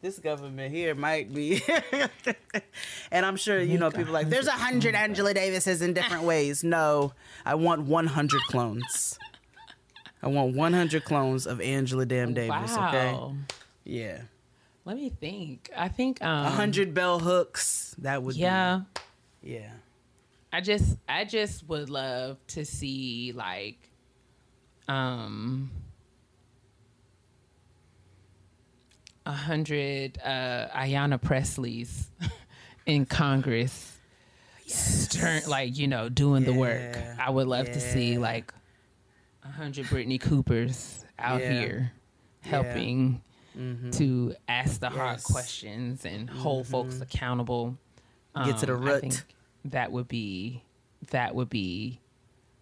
this 0.02 0.20
government 0.20 0.74
here 0.74 0.93
might 0.95 1.34
be, 1.34 1.62
and 3.12 3.26
I'm 3.26 3.36
sure 3.38 3.60
you 3.60 3.78
know 3.78 3.89
people 3.91 4.14
like 4.14 4.30
there's 4.30 4.48
a 4.48 4.52
hundred 4.52 4.95
Angela 4.95 5.34
Davises 5.34 5.82
in 5.82 5.93
different 5.93 6.24
ways. 6.24 6.64
No, 6.64 7.14
I 7.45 7.56
want 7.56 7.84
100 7.84 8.41
clones. 8.43 9.18
I 10.22 10.28
want 10.28 10.56
100 10.56 11.04
clones 11.06 11.45
of 11.45 11.62
Angela 11.62 12.06
Damn 12.06 12.34
Davis. 12.34 12.74
Okay. 12.74 13.12
Wow. 13.14 13.36
Yeah. 13.84 14.22
Let 14.86 14.95
me 14.98 15.10
think. 15.10 15.70
I 15.76 15.89
think 15.89 16.24
um, 16.24 16.45
A 16.45 16.50
hundred 16.50 16.93
bell 16.93 17.20
hooks. 17.20 17.95
That 18.00 18.24
would 18.24 18.36
Yeah. 18.36 18.82
Be, 19.43 19.52
yeah. 19.54 19.72
I 20.52 20.62
just 20.62 20.98
I 21.10 21.26
just 21.26 21.68
would 21.68 21.89
love 21.89 22.38
to 22.48 22.66
see 22.66 23.34
like 23.36 23.89
um 24.88 25.72
a 29.28 29.32
hundred 29.34 30.17
uh 30.23 30.67
Ayanna 30.73 31.21
Pressley's 31.21 32.09
in 32.86 33.05
Congress 33.05 33.93
stern 34.65 35.41
like 35.47 35.78
you 35.78 35.88
know 35.88 36.07
doing 36.09 36.43
the 36.45 36.53
work. 36.53 36.97
I 37.19 37.30
would 37.30 37.47
love 37.47 37.65
to 37.67 37.80
see 37.80 38.17
like 38.17 38.53
a 39.43 39.49
hundred 39.49 39.86
Brittney 39.88 40.19
Coopers 40.19 41.03
out 41.19 41.41
Yeah. 41.41 41.51
Mm-hmm. 41.51 41.59
here 41.59 41.91
helping 42.41 43.21
to 43.93 44.36
ask 44.47 44.80
the 44.80 44.89
hard 44.89 45.15
Yes. 45.17 45.23
Mm-hmm. 45.23 45.34
questions 45.34 46.05
and 46.05 46.30
hold 46.30 46.67
folks 46.67 47.01
accountable. 47.01 47.78
Get 48.45 48.59
to 48.59 48.65
the 48.67 48.75
Um, 48.75 48.84
I 48.84 48.91
root. 48.91 49.01
think 49.01 49.13
that 49.65 49.91
would 49.91 50.07
be 50.07 50.63
that 51.11 51.34
would 51.36 51.49
be 51.49 51.99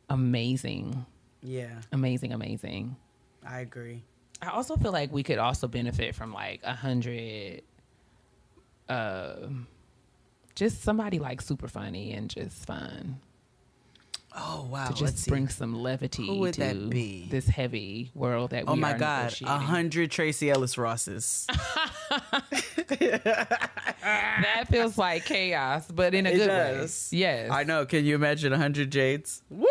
amazing, 0.09 1.05
Yeah. 1.43 1.81
amazing, 1.91 2.31
amazing. 2.33 2.95
I 3.45 3.59
agree. 3.59 4.03
I 4.45 4.49
also 4.51 4.75
feel 4.77 4.91
like 4.91 5.11
we 5.11 5.23
could 5.23 5.37
also 5.39 5.67
benefit 5.67 6.13
from 6.15 6.31
like 6.33 6.61
a 6.63 6.73
hundred, 6.73 7.61
uh, 8.87 9.35
just 10.55 10.81
somebody 10.83 11.19
like 11.19 11.41
super 11.41 11.67
funny 11.67 12.13
and 12.13 12.29
just 12.29 12.65
fun 12.65 13.19
Oh 14.37 14.67
wow. 14.69 14.85
to 14.89 14.89
Let's 15.03 15.13
just 15.15 15.27
bring 15.29 15.47
some 15.49 15.73
levity 15.73 16.27
Who 16.27 16.39
would 16.39 16.53
to 16.55 16.59
that 16.61 16.89
be? 16.89 17.27
this 17.31 17.47
heavy 17.47 18.11
world 18.13 18.49
that 18.51 18.65
we 18.65 18.71
Oh 18.73 18.75
my 18.75 18.93
god. 18.97 19.33
A 19.43 19.57
hundred 19.57 20.11
Tracee 20.11 20.49
Ellis 20.51 20.77
Rosses. 20.77 21.47
That 24.01 24.67
feels 24.69 24.97
like 24.97 25.25
chaos, 25.25 25.87
but 25.91 26.13
in 26.13 26.25
a 26.27 26.29
It 26.29 26.37
good 26.37 26.47
does. 26.47 27.09
way. 27.11 27.17
Yes, 27.19 27.51
I 27.51 27.63
know. 27.63 27.85
Can 27.85 28.05
you 28.05 28.15
imagine 28.15 28.53
a 28.53 28.57
hundred 28.57 28.91
Jades? 28.91 29.41
Woo! 29.49 29.65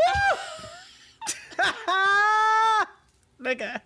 Nigga. 3.40 3.80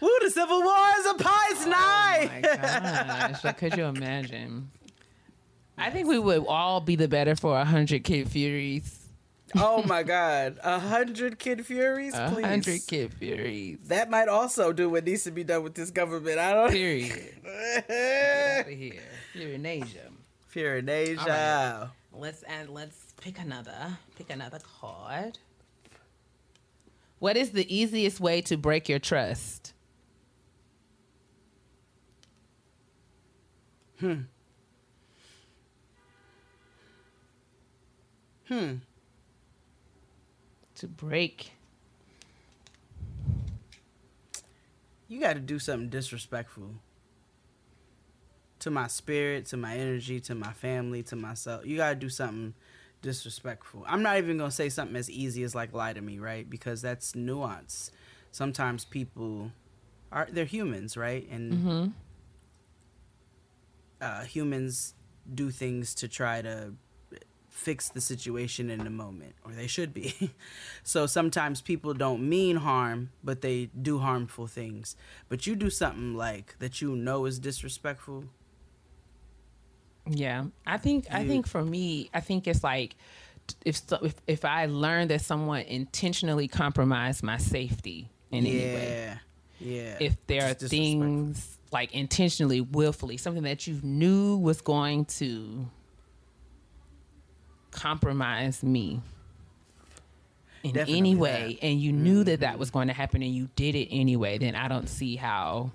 Woo, 0.00 0.10
the 0.22 0.30
Civil 0.30 0.62
War 0.62 0.86
is 0.98 1.06
a 1.06 1.14
pious 1.14 1.66
Oh 1.66 2.26
my 2.26 2.40
gosh! 2.42 3.44
Like, 3.44 3.58
could 3.58 3.76
you 3.76 3.84
imagine? 3.84 4.70
I 5.78 5.90
think 5.90 6.08
we 6.08 6.18
would 6.18 6.44
all 6.48 6.80
be 6.80 6.96
the 6.96 7.08
better 7.08 7.36
for 7.36 7.58
a 7.58 7.64
hundred 7.64 8.02
Kid 8.04 8.28
Furies. 8.28 8.98
oh 9.56 9.82
my 9.84 10.02
god. 10.02 10.58
A 10.64 10.78
hundred 10.80 11.38
Kid 11.38 11.64
Furies, 11.66 12.14
A 12.14 12.30
please. 12.32 12.44
hundred 12.44 12.80
Kid 12.86 13.12
Furies. 13.14 13.78
That 13.86 14.10
might 14.10 14.28
also 14.28 14.72
do 14.72 14.88
what 14.90 15.04
needs 15.04 15.24
to 15.24 15.30
be 15.30 15.44
done 15.44 15.62
with 15.62 15.74
this 15.74 15.90
government. 15.90 16.38
I 16.38 16.52
don't 16.54 16.70
Period. 16.70 17.12
Get 17.44 17.90
Out 18.60 18.66
of 18.66 18.72
here. 18.78 19.02
You're 19.34 19.50
in 19.52 19.66
Asia. 19.66 20.10
Fear 20.48 20.78
in 20.78 20.88
Asia. 20.88 21.90
All 22.12 22.20
Let's 22.20 22.42
and 22.44 22.70
let's 22.70 22.96
pick 23.20 23.38
another. 23.38 23.98
Pick 24.16 24.30
another 24.30 24.58
card. 24.80 25.38
What 27.22 27.36
is 27.36 27.50
the 27.52 27.72
easiest 27.72 28.18
way 28.18 28.40
to 28.42 28.56
break 28.56 28.88
your 28.88 28.98
trust? 28.98 29.74
Hmm. 34.00 34.22
Hmm. 38.48 38.72
To 40.74 40.88
break. 40.88 41.52
You 45.06 45.20
got 45.20 45.34
to 45.34 45.38
do 45.38 45.60
something 45.60 45.90
disrespectful 45.90 46.74
to 48.58 48.70
my 48.72 48.88
spirit, 48.88 49.46
to 49.46 49.56
my 49.56 49.76
energy, 49.76 50.18
to 50.22 50.34
my 50.34 50.52
family, 50.52 51.04
to 51.04 51.14
myself. 51.14 51.64
You 51.64 51.76
got 51.76 51.90
to 51.90 51.94
do 51.94 52.08
something 52.08 52.54
disrespectful. 53.02 53.84
I'm 53.86 54.02
not 54.02 54.16
even 54.18 54.38
going 54.38 54.50
to 54.50 54.56
say 54.56 54.68
something 54.68 54.96
as 54.96 55.10
easy 55.10 55.42
as 55.42 55.54
like 55.54 55.74
lie 55.74 55.92
to 55.92 56.00
me, 56.00 56.18
right? 56.18 56.48
Because 56.48 56.80
that's 56.80 57.14
nuance. 57.14 57.90
Sometimes 58.30 58.84
people 58.84 59.52
are 60.10 60.28
they're 60.30 60.44
humans, 60.44 60.96
right? 60.96 61.28
And 61.30 61.52
uh, 64.00 64.22
humans 64.24 64.94
do 65.34 65.50
things 65.50 65.94
to 65.96 66.08
try 66.08 66.42
to 66.42 66.74
fix 67.48 67.90
the 67.90 68.00
situation 68.00 68.70
in 68.70 68.82
the 68.82 68.90
moment, 68.90 69.34
or 69.44 69.52
they 69.52 69.66
should 69.66 69.92
be. 69.94 70.32
so 70.82 71.06
sometimes 71.06 71.60
people 71.60 71.94
don't 71.94 72.26
mean 72.26 72.56
harm, 72.56 73.10
but 73.22 73.42
they 73.42 73.66
do 73.80 73.98
harmful 73.98 74.46
things. 74.46 74.96
But 75.28 75.46
you 75.46 75.54
do 75.54 75.70
something 75.70 76.16
like 76.16 76.56
that 76.58 76.80
you 76.80 76.96
know 76.96 77.26
is 77.26 77.38
disrespectful. 77.38 78.24
Yeah, 80.06 80.44
I 80.66 80.78
think 80.78 81.06
I 81.10 81.26
think 81.26 81.46
for 81.46 81.64
me, 81.64 82.10
I 82.12 82.20
think 82.20 82.46
it's 82.48 82.64
like 82.64 82.96
if 83.64 83.80
if 84.02 84.14
if 84.26 84.44
I 84.44 84.66
learn 84.66 85.08
that 85.08 85.20
someone 85.20 85.60
intentionally 85.62 86.48
compromised 86.48 87.22
my 87.22 87.36
safety 87.38 88.08
in 88.30 88.46
any 88.46 88.56
way, 88.58 88.88
Yeah. 88.88 89.18
Yeah, 89.60 89.96
if 90.00 90.16
there 90.26 90.50
are 90.50 90.54
things 90.54 91.56
like 91.70 91.94
intentionally, 91.94 92.60
willfully, 92.60 93.16
something 93.16 93.44
that 93.44 93.66
you 93.68 93.78
knew 93.82 94.36
was 94.38 94.60
going 94.60 95.04
to 95.04 95.66
compromise 97.70 98.62
me 98.62 99.00
in 100.64 100.72
Definitely 100.72 100.98
any 100.98 101.14
that. 101.14 101.14
Mm-hmm. 101.14 101.22
way, 101.22 101.58
and 101.62 101.80
you 101.80 101.92
knew 101.92 102.24
that 102.24 102.40
that 102.40 102.58
was 102.58 102.70
going 102.70 102.88
to 102.88 102.94
happen, 102.94 103.22
and 103.22 103.32
you 103.32 103.48
did 103.54 103.74
it 103.76 103.88
anyway, 103.90 104.38
then 104.38 104.54
I 104.56 104.66
don't 104.68 104.88
see 104.88 105.16
how. 105.16 105.70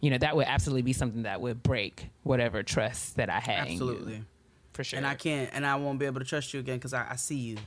You 0.00 0.10
know 0.10 0.18
that 0.18 0.36
would 0.36 0.46
absolutely 0.46 0.82
be 0.82 0.92
something 0.92 1.24
that 1.24 1.40
would 1.40 1.62
break 1.62 2.08
whatever 2.22 2.62
trust 2.62 3.16
that 3.16 3.28
I 3.28 3.40
had. 3.40 3.66
in 3.66 3.72
you, 3.72 3.72
absolutely. 3.72 4.24
for 4.72 4.84
sure. 4.84 4.96
And 4.96 5.06
I 5.06 5.14
can't, 5.14 5.50
and 5.52 5.66
I 5.66 5.76
won't 5.76 5.98
be 5.98 6.06
able 6.06 6.20
to 6.20 6.26
trust 6.26 6.54
you 6.54 6.60
again 6.60 6.78
because 6.78 6.94
I, 6.94 7.06
I 7.10 7.16
see 7.16 7.36
you. 7.36 7.58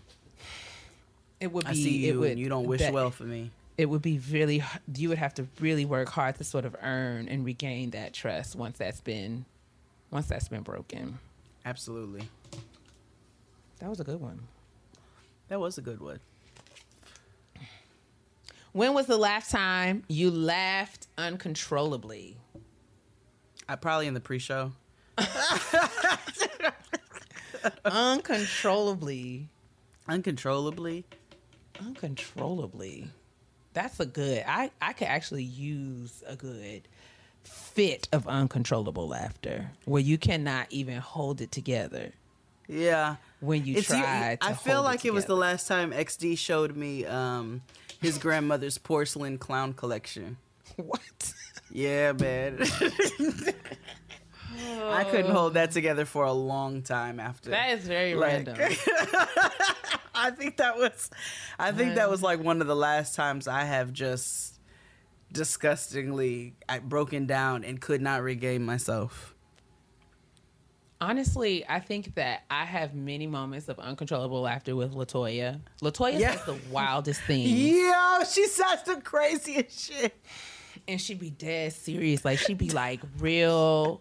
It 1.40 1.52
would 1.52 1.66
be. 1.66 1.72
I 1.72 1.74
see 1.74 2.08
it 2.08 2.14
you, 2.14 2.20
would, 2.20 2.32
and 2.32 2.40
you 2.40 2.50
don't 2.50 2.66
wish 2.66 2.90
well 2.90 3.12
for 3.12 3.24
me. 3.24 3.52
it 3.78 3.88
would 3.88 4.02
be 4.02 4.20
really 4.32 4.64
you 4.96 5.10
would 5.10 5.18
have 5.18 5.34
to 5.36 5.48
really 5.60 5.86
work 5.86 6.10
hard 6.10 6.36
to 6.38 6.44
sort 6.44 6.66
of 6.66 6.76
earn 6.82 7.28
and 7.28 7.46
regain 7.46 7.92
that 7.92 8.14
trust 8.14 8.56
once 8.56 8.78
that's 8.78 9.02
been 9.02 9.46
once 10.10 10.28
that's 10.28 10.48
been 10.48 10.64
broken 10.64 11.20
Absolutely, 11.66 12.28
that 13.80 13.90
was 13.90 14.00
a 14.00 14.04
good 14.04 14.20
one 14.20 14.40
that 15.50 15.60
was 15.60 15.78
a 15.78 15.82
good 15.82 16.00
one. 16.00 16.20
When 18.74 18.94
was 18.94 19.06
the 19.06 19.18
last 19.18 19.50
time 19.52 20.04
you 20.08 20.30
laughed 20.32 21.08
uncontrollably 21.18 22.38
I 23.70 23.76
probably 23.78 24.08
in 24.08 24.14
the 24.14 24.20
pre-show. 24.20 24.74
uncontrollably 27.86 29.48
Uncontrollably. 30.08 31.06
uncontrollably 31.80 33.08
that's 33.74 34.00
a 34.00 34.06
good 34.06 34.44
i 34.48 34.70
i 34.82 34.94
could 34.94 35.08
actually 35.08 35.44
use 35.44 36.24
a 36.28 36.36
good 36.36 36.88
fit 37.44 38.08
of 38.12 38.28
uncontrollable 38.28 39.08
laughter 39.08 39.72
where 39.86 40.02
you 40.02 40.18
cannot 40.18 40.68
even 40.72 40.98
hold 40.98 41.42
it 41.42 41.52
together 41.52 42.12
Yeah. 42.68 43.16
When 43.44 43.66
you 43.66 43.78
It's 43.78 43.90
you- 43.90 43.98
try 43.98 44.38
to 44.42 44.48
I 44.48 44.54
feel 44.54 44.76
hold 44.76 44.86
like 44.86 45.06
it, 45.06 45.14
was 45.14 45.26
the 45.26 45.36
last 45.36 45.68
time 45.68 45.92
XD 45.92 46.38
showed 46.38 46.76
me 46.76 47.06
um, 47.06 47.62
his 48.02 48.18
grandmother's 48.18 48.78
porcelain 48.78 49.38
clown 49.38 49.74
collection. 49.74 50.38
what 50.78 51.34
Yeah, 51.72 52.14
man. 52.14 52.60
I 54.86 55.04
couldn't 55.06 55.32
hold 55.32 55.56
that 55.56 55.72
together 55.72 56.06
for 56.06 56.26
a 56.26 56.32
long 56.34 56.84
time 56.84 57.20
after. 57.20 57.50
that 57.50 57.72
is 57.78 57.86
very 57.88 58.14
Like- 58.16 58.48
random 58.48 58.56
I 60.16 60.30
think 60.30 60.58
that 60.58 60.78
was 60.78 61.10
I 61.60 61.72
think 61.72 61.96
that 61.96 62.10
was 62.10 62.22
like 62.22 62.40
one 62.42 62.62
of 62.62 62.68
the 62.68 62.76
last 62.76 63.16
times 63.16 63.48
I 63.48 63.64
have 63.64 63.92
just 63.92 64.60
disgustingly 65.32 66.54
I 66.70 66.80
broken 66.80 67.26
down 67.26 67.64
and 67.64 67.82
could 67.82 68.02
not 68.02 68.22
regain 68.22 68.64
myself. 68.64 69.33
Honestly, 71.04 71.66
I 71.68 71.80
think 71.82 72.16
that 72.16 72.44
I 72.50 72.64
have 72.64 72.96
many 72.96 73.28
moments 73.28 73.68
of 73.68 73.78
uncontrollable 73.78 74.42
laughter 74.42 74.74
with 74.76 74.94
Latoya. 74.94 75.60
Latoya 75.82 76.18
Yeah. 76.18 76.32
says 76.36 76.46
the 76.46 76.58
wildest 76.72 77.22
things, 77.28 77.50
Yo, 77.52 78.24
she 78.32 78.48
says 78.48 78.84
the 78.84 79.02
craziest 79.04 79.92
shit. 79.92 80.16
and 80.88 81.00
she'd 81.02 81.20
be 81.20 81.30
dead 81.30 81.74
serious. 81.74 82.24
Like 82.24 82.40
she'd 82.40 82.58
be 82.58 82.70
like 82.70 83.02
real, 83.20 84.00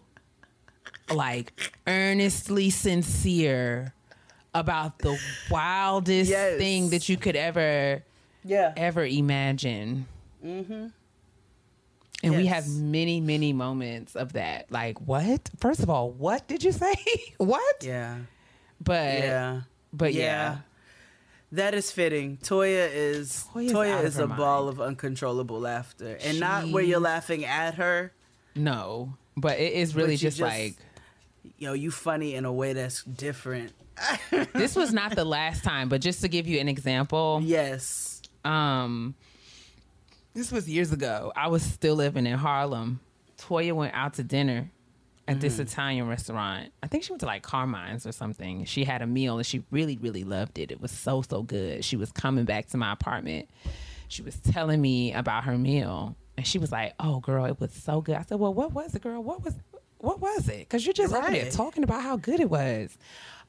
like 1.13 1.51
earnestly 1.87 2.69
sincere 2.69 3.93
about 4.53 4.99
the 4.99 5.19
wildest 5.51 6.29
Yes. 6.29 6.57
thing 6.57 6.89
that 6.91 7.09
you 7.09 7.17
could 7.17 7.35
ever 7.35 8.01
Yeah. 8.45 8.71
ever 8.77 9.05
imagine. 9.05 10.07
Mm-hmm. 10.45 10.87
And 12.23 12.35
we 12.37 12.45
have 12.47 12.67
many, 12.69 13.19
many 13.19 13.51
moments 13.53 14.15
of 14.15 14.33
that. 14.33 14.71
Like, 14.71 14.99
what? 15.01 15.49
First 15.59 15.81
of 15.81 15.89
all, 15.89 16.09
what 16.11 16.47
did 16.47 16.63
you 16.63 16.71
say? 16.71 16.93
what? 17.37 17.83
Yeah. 17.83 18.17
But 18.81 19.19
Yeah. 19.19 19.61
but 19.91 20.13
yeah. 20.13 20.57
That 21.51 21.75
is 21.75 21.91
fitting. 21.91 22.37
Toya 22.37 22.89
is 22.91 23.45
Toya's 23.53 23.71
Toya 23.73 24.03
is 24.03 24.17
a 24.17 24.25
ball 24.25 24.67
of 24.69 24.81
uncontrollable 24.81 25.59
laughter, 25.59 26.17
and 26.23 26.39
not 26.39 26.69
where 26.69 26.83
you're 26.83 26.99
laughing 26.99 27.45
at 27.45 27.75
her. 27.75 28.11
No, 28.55 29.13
but 29.37 29.59
it 29.59 29.73
is 29.73 29.95
really 29.95 30.17
just, 30.17 30.37
just- 30.37 30.49
like 30.49 30.75
know, 31.63 31.73
you 31.73 31.91
funny 31.91 32.35
in 32.35 32.45
a 32.45 32.51
way 32.53 32.73
that's 32.73 33.03
different. 33.03 33.71
this 34.53 34.75
was 34.75 34.91
not 34.93 35.15
the 35.15 35.25
last 35.25 35.63
time, 35.63 35.89
but 35.89 36.01
just 36.01 36.21
to 36.21 36.27
give 36.27 36.47
you 36.47 36.59
an 36.59 36.67
example, 36.67 37.39
Yes. 37.43 38.21
um, 38.43 39.15
this 40.33 40.51
was 40.51 40.67
years 40.67 40.91
ago. 40.91 41.31
I 41.35 41.47
was 41.47 41.63
still 41.63 41.95
living 41.95 42.25
in 42.25 42.37
Harlem. 42.37 42.99
Toya 43.37 43.73
went 43.73 43.93
out 43.93 44.15
to 44.15 44.23
dinner 44.23 44.69
at 45.27 45.39
this 45.39 45.57
mm. 45.57 45.61
Italian 45.61 46.07
restaurant. 46.07 46.71
I 46.81 46.87
think 46.87 47.03
she 47.03 47.11
went 47.11 47.21
to 47.21 47.25
like 47.25 47.43
Carmine's 47.43 48.05
or 48.05 48.11
something. 48.11 48.65
She 48.65 48.83
had 48.83 49.01
a 49.01 49.07
meal 49.07 49.37
and 49.37 49.45
she 49.45 49.63
really, 49.71 49.97
really 49.97 50.23
loved 50.23 50.59
it. 50.59 50.71
It 50.71 50.81
was 50.81 50.91
so, 50.91 51.21
so 51.21 51.43
good. 51.43 51.85
She 51.85 51.95
was 51.95 52.11
coming 52.11 52.45
back 52.45 52.67
to 52.69 52.77
my 52.77 52.91
apartment. 52.91 53.49
She 54.07 54.21
was 54.21 54.35
telling 54.35 54.81
me 54.81 55.13
about 55.13 55.45
her 55.45 55.57
meal. 55.57 56.15
And 56.35 56.45
she 56.45 56.57
was 56.57 56.71
like, 56.71 56.93
Oh 56.99 57.19
girl, 57.19 57.45
it 57.45 57.59
was 57.59 57.71
so 57.71 58.01
good. 58.01 58.15
I 58.15 58.23
said, 58.23 58.39
Well, 58.39 58.53
what 58.53 58.73
was 58.73 58.95
it, 58.95 59.01
girl? 59.01 59.23
What 59.23 59.43
was 59.43 59.55
what 59.99 60.19
was 60.19 60.49
it? 60.49 60.59
Because 60.59 60.85
you're 60.85 60.93
just 60.93 61.13
Right. 61.13 61.49
talking 61.51 61.83
about 61.83 62.01
how 62.01 62.17
good 62.17 62.41
it 62.41 62.49
was. 62.49 62.97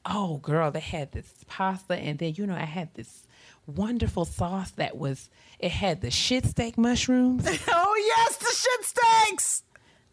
Oh 0.05 0.37
girl, 0.37 0.71
they 0.71 0.79
had 0.79 1.11
this 1.11 1.33
pasta 1.47 1.95
and 1.95 2.17
then 2.19 2.35
you 2.37 2.47
know 2.47 2.55
I 2.55 2.59
had 2.65 2.93
this 2.93 3.24
wonderful 3.67 4.25
sauce 4.25 4.71
that 4.71 4.97
was 4.97 5.29
it 5.59 5.71
had 5.71 6.01
the 6.01 6.11
shit 6.11 6.45
steak 6.45 6.77
mushrooms. 6.77 7.45
Oh 7.67 7.95
yes, 8.17 8.37
the 8.37 8.45
shit 8.55 8.85
steaks. 8.85 9.63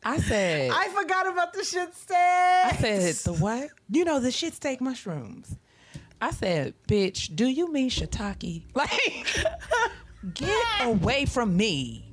I 0.05 0.19
said 0.19 0.71
I 0.75 0.89
forgot 0.89 1.29
about 1.29 1.53
the 1.53 1.63
shit 1.65 1.95
steaks. 1.95 2.13
I 2.15 2.77
said, 2.81 3.15
the 3.15 3.33
what? 3.35 3.69
You 3.91 4.05
know, 4.05 4.21
the 4.21 4.31
shit 4.31 4.55
steak 4.55 4.81
mushrooms. 4.81 5.57
I 6.21 6.31
said, 6.31 6.75
bitch, 6.89 7.35
do 7.35 7.47
you 7.47 7.73
mean 7.73 7.91
shiitake? 7.91 8.63
Like, 8.75 9.45
get 10.35 10.65
away 10.81 11.27
from 11.27 11.57
me. 11.57 12.05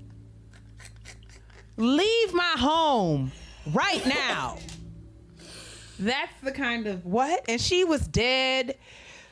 Leave 1.78 2.34
my 2.34 2.56
home 2.58 3.32
right 3.72 4.04
now. 4.06 4.58
That's 6.00 6.34
the 6.42 6.52
kind 6.52 6.88
of 6.88 7.06
what? 7.06 7.46
And 7.48 7.62
she 7.62 7.84
was 7.84 8.08
dead. 8.08 8.78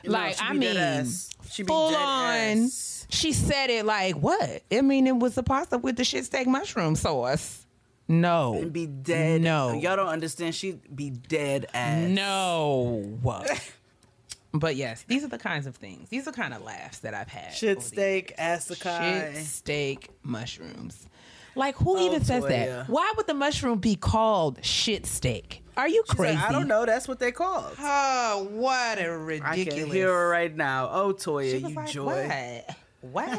Like, 0.04 0.36
I 0.40 0.52
mean. 0.52 1.06
She 1.50 1.62
be 1.62 1.68
full 1.68 1.94
on. 1.94 2.34
ass. 2.34 3.06
She 3.10 3.32
said 3.32 3.70
it 3.70 3.84
like, 3.86 4.16
what? 4.16 4.62
I 4.70 4.80
mean, 4.82 5.06
it 5.06 5.16
was 5.16 5.36
a 5.38 5.42
pasta 5.42 5.78
with 5.78 5.96
the 5.96 6.04
shit 6.04 6.24
steak 6.26 6.46
mushroom 6.46 6.94
sauce. 6.94 7.64
No. 8.06 8.54
and 8.54 8.72
be 8.72 8.86
dead. 8.86 9.42
No. 9.42 9.72
y'all 9.74 9.96
don't 9.96 10.06
understand. 10.08 10.54
She'd 10.54 10.80
be 10.94 11.10
dead 11.10 11.66
ass. 11.74 12.08
No. 12.08 13.18
but 14.52 14.76
yes, 14.76 15.04
these 15.08 15.24
are 15.24 15.28
the 15.28 15.38
kinds 15.38 15.66
of 15.66 15.76
things. 15.76 16.08
These 16.08 16.26
are 16.26 16.32
kind 16.32 16.54
of 16.54 16.62
laughs 16.62 16.98
that 17.00 17.12
I've 17.14 17.28
had. 17.28 17.52
Shit 17.52 17.82
steak, 17.82 18.34
asakai. 18.38 19.34
Shit 19.34 19.44
steak 19.44 20.10
mushrooms. 20.22 21.06
Like 21.54 21.76
who 21.76 21.96
Oh, 21.98 22.06
even 22.06 22.24
says 22.24 22.44
that? 22.46 22.88
Why 22.88 23.12
would 23.16 23.26
the 23.26 23.34
mushroom 23.34 23.78
be 23.78 23.96
called 23.96 24.64
shit 24.64 25.04
steak? 25.06 25.62
Are 25.78 25.88
you 25.88 26.02
She's 26.08 26.18
like, 26.18 26.36
crazy? 26.36 26.42
I 26.44 26.50
don't 26.50 26.66
know. 26.66 26.84
That's 26.84 27.06
what 27.06 27.20
they 27.20 27.30
called. 27.30 27.76
Oh, 27.78 28.48
what 28.50 29.00
a 29.00 29.16
ridiculous. 29.16 29.74
I 29.74 29.78
can 29.78 29.90
hear 29.90 30.12
her 30.12 30.28
right 30.28 30.54
now. 30.54 30.90
Oh, 30.90 31.12
Toya, 31.12 31.60
you 31.60 31.68
like, 31.68 31.88
joy. 31.88 32.64
What? 33.00 33.30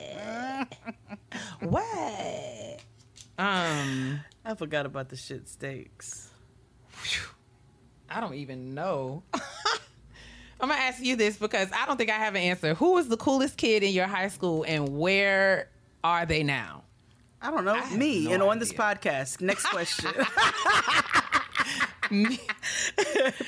What? 0.00 0.76
what? 1.60 2.80
Um, 3.38 4.20
I 4.44 4.54
forgot 4.56 4.86
about 4.86 5.08
the 5.08 5.16
shit 5.16 5.48
steaks. 5.48 6.30
I 8.10 8.20
don't 8.20 8.34
even 8.34 8.74
know. 8.74 9.22
I'm 9.32 10.68
gonna 10.68 10.74
ask 10.74 11.02
you 11.02 11.14
this 11.14 11.36
because 11.36 11.68
I 11.72 11.86
don't 11.86 11.96
think 11.96 12.10
I 12.10 12.14
have 12.14 12.34
an 12.34 12.42
answer. 12.42 12.74
Who 12.74 12.94
was 12.94 13.08
the 13.08 13.16
coolest 13.16 13.56
kid 13.56 13.84
in 13.84 13.92
your 13.92 14.06
high 14.08 14.28
school, 14.28 14.64
and 14.66 14.98
where 14.98 15.68
are 16.02 16.26
they 16.26 16.42
now? 16.42 16.82
I 17.40 17.50
don't 17.50 17.64
know. 17.64 17.74
have 17.74 17.96
Me 17.96 18.26
no 18.26 18.32
and 18.32 18.42
on 18.42 18.58
this 18.58 18.72
podcast. 18.72 19.40
Next 19.40 19.66
question. 19.66 20.12
Me. 22.12 22.38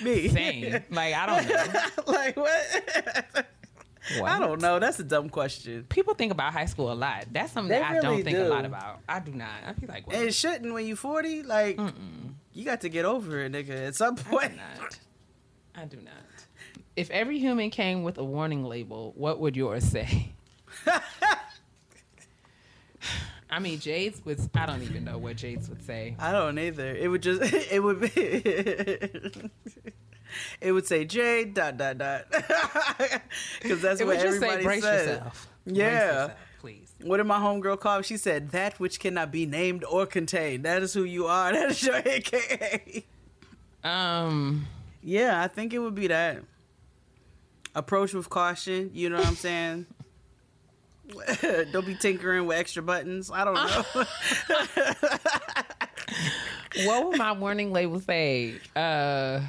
me. 0.02 0.28
Same. 0.30 0.82
Like 0.90 1.14
I 1.14 1.26
don't 1.26 1.48
know. 1.48 1.80
like 2.12 2.36
what? 2.36 3.46
What? 4.18 4.30
I 4.30 4.38
don't 4.38 4.60
know. 4.60 4.78
That's 4.78 4.98
a 4.98 5.04
dumb 5.04 5.28
question. 5.28 5.84
People 5.88 6.14
think 6.14 6.32
about 6.32 6.52
high 6.52 6.64
school 6.66 6.90
a 6.90 6.94
lot. 6.94 7.26
That's 7.30 7.52
something 7.52 7.70
They 7.70 7.78
that 7.78 7.90
I 7.90 7.94
really 7.96 8.22
don't 8.22 8.24
think 8.24 8.38
a 8.38 8.44
lot 8.44 8.64
about. 8.64 9.00
I 9.08 9.20
do 9.20 9.32
not. 9.32 9.48
I 9.66 9.72
be 9.72 9.86
like, 9.86 10.06
what? 10.06 10.16
And 10.16 10.26
it 10.26 10.34
shouldn't 10.34 10.72
when 10.72 10.86
you 10.86 10.96
40. 10.96 11.42
Like, 11.42 11.78
you 12.52 12.64
got 12.64 12.82
to 12.82 12.88
get 12.88 13.04
over 13.04 13.40
it, 13.40 13.52
nigga. 13.52 13.88
At 13.88 13.94
some 13.96 14.16
I 14.18 14.22
point. 14.22 14.50
do 14.52 14.56
not. 14.56 14.98
I 15.74 15.84
do 15.86 15.96
not. 15.98 16.12
If 16.96 17.10
every 17.10 17.38
human 17.38 17.70
came 17.70 18.02
with 18.02 18.18
a 18.18 18.24
warning 18.24 18.64
label, 18.64 19.12
what 19.16 19.40
would 19.40 19.56
yours 19.56 19.84
say? 19.84 20.32
I 23.54 23.60
mean, 23.60 23.78
Jade's 23.78 24.24
was. 24.24 24.48
I 24.54 24.66
don't 24.66 24.82
even 24.82 25.04
know 25.04 25.16
what 25.18 25.36
Jade's 25.36 25.68
would 25.68 25.84
say. 25.86 26.16
I 26.18 26.32
don't 26.32 26.58
either. 26.58 26.88
It 26.94 27.08
would 27.08 27.22
just. 27.22 27.40
It 27.70 27.80
would 27.82 28.00
be. 28.00 28.10
it 30.60 30.72
would 30.72 30.86
say 30.86 31.04
Jade 31.04 31.54
dot 31.54 31.76
dot 31.76 31.98
dot. 31.98 32.24
Because 33.62 33.80
that's 33.80 34.00
It 34.00 34.06
what 34.06 34.16
would 34.16 34.22
just 34.22 34.40
say, 34.40 34.48
everybody 34.48 34.64
"Brace 34.64 34.82
says. 34.82 35.06
yourself." 35.06 35.48
Brace 35.64 35.76
Yeah. 35.76 36.06
yourself. 36.06 36.32
please. 36.60 36.92
What 37.02 37.18
did 37.18 37.24
my 37.24 37.38
homegirl 37.38 37.78
call? 37.78 37.98
me? 37.98 38.02
She 38.02 38.16
said, 38.16 38.50
"That 38.50 38.80
which 38.80 38.98
cannot 38.98 39.30
be 39.30 39.46
named 39.46 39.84
or 39.84 40.04
contained. 40.06 40.64
That 40.64 40.82
is 40.82 40.92
who 40.92 41.04
you 41.04 41.26
are. 41.26 41.52
That 41.56 41.70
is 41.70 41.82
your 41.82 41.96
AKA." 41.96 43.04
Um, 43.84 44.66
Yeah, 45.02 45.40
I 45.42 45.46
think 45.48 45.72
it 45.72 45.78
would 45.78 45.94
be 45.94 46.08
that. 46.08 46.42
Approach 47.74 48.14
with 48.14 48.28
caution. 48.30 48.90
You 48.94 49.10
know 49.10 49.18
what 49.18 49.26
I'm 49.26 49.36
saying? 49.36 49.86
don't 51.72 51.86
be 51.86 51.94
tinkering 51.94 52.46
with 52.46 52.58
extra 52.58 52.82
buttons. 52.82 53.30
I 53.32 53.44
don't 53.44 53.54
know. 53.54 53.84
what 56.86 57.06
would 57.06 57.18
my 57.18 57.32
warning 57.32 57.72
label 57.72 58.00
say? 58.00 58.54
Uh, 58.74 59.40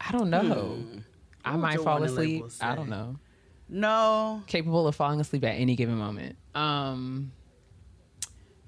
I 0.00 0.12
don't 0.12 0.30
know. 0.30 0.82
I 1.44 1.56
might 1.56 1.80
fall 1.80 2.02
asleep. 2.02 2.44
I 2.60 2.74
don't 2.74 2.88
know. 2.88 3.16
no. 3.68 4.42
Capable 4.46 4.86
of 4.86 4.96
falling 4.96 5.20
asleep 5.20 5.44
at 5.44 5.54
any 5.54 5.76
given 5.76 5.96
moment. 5.96 6.36
Um, 6.54 7.32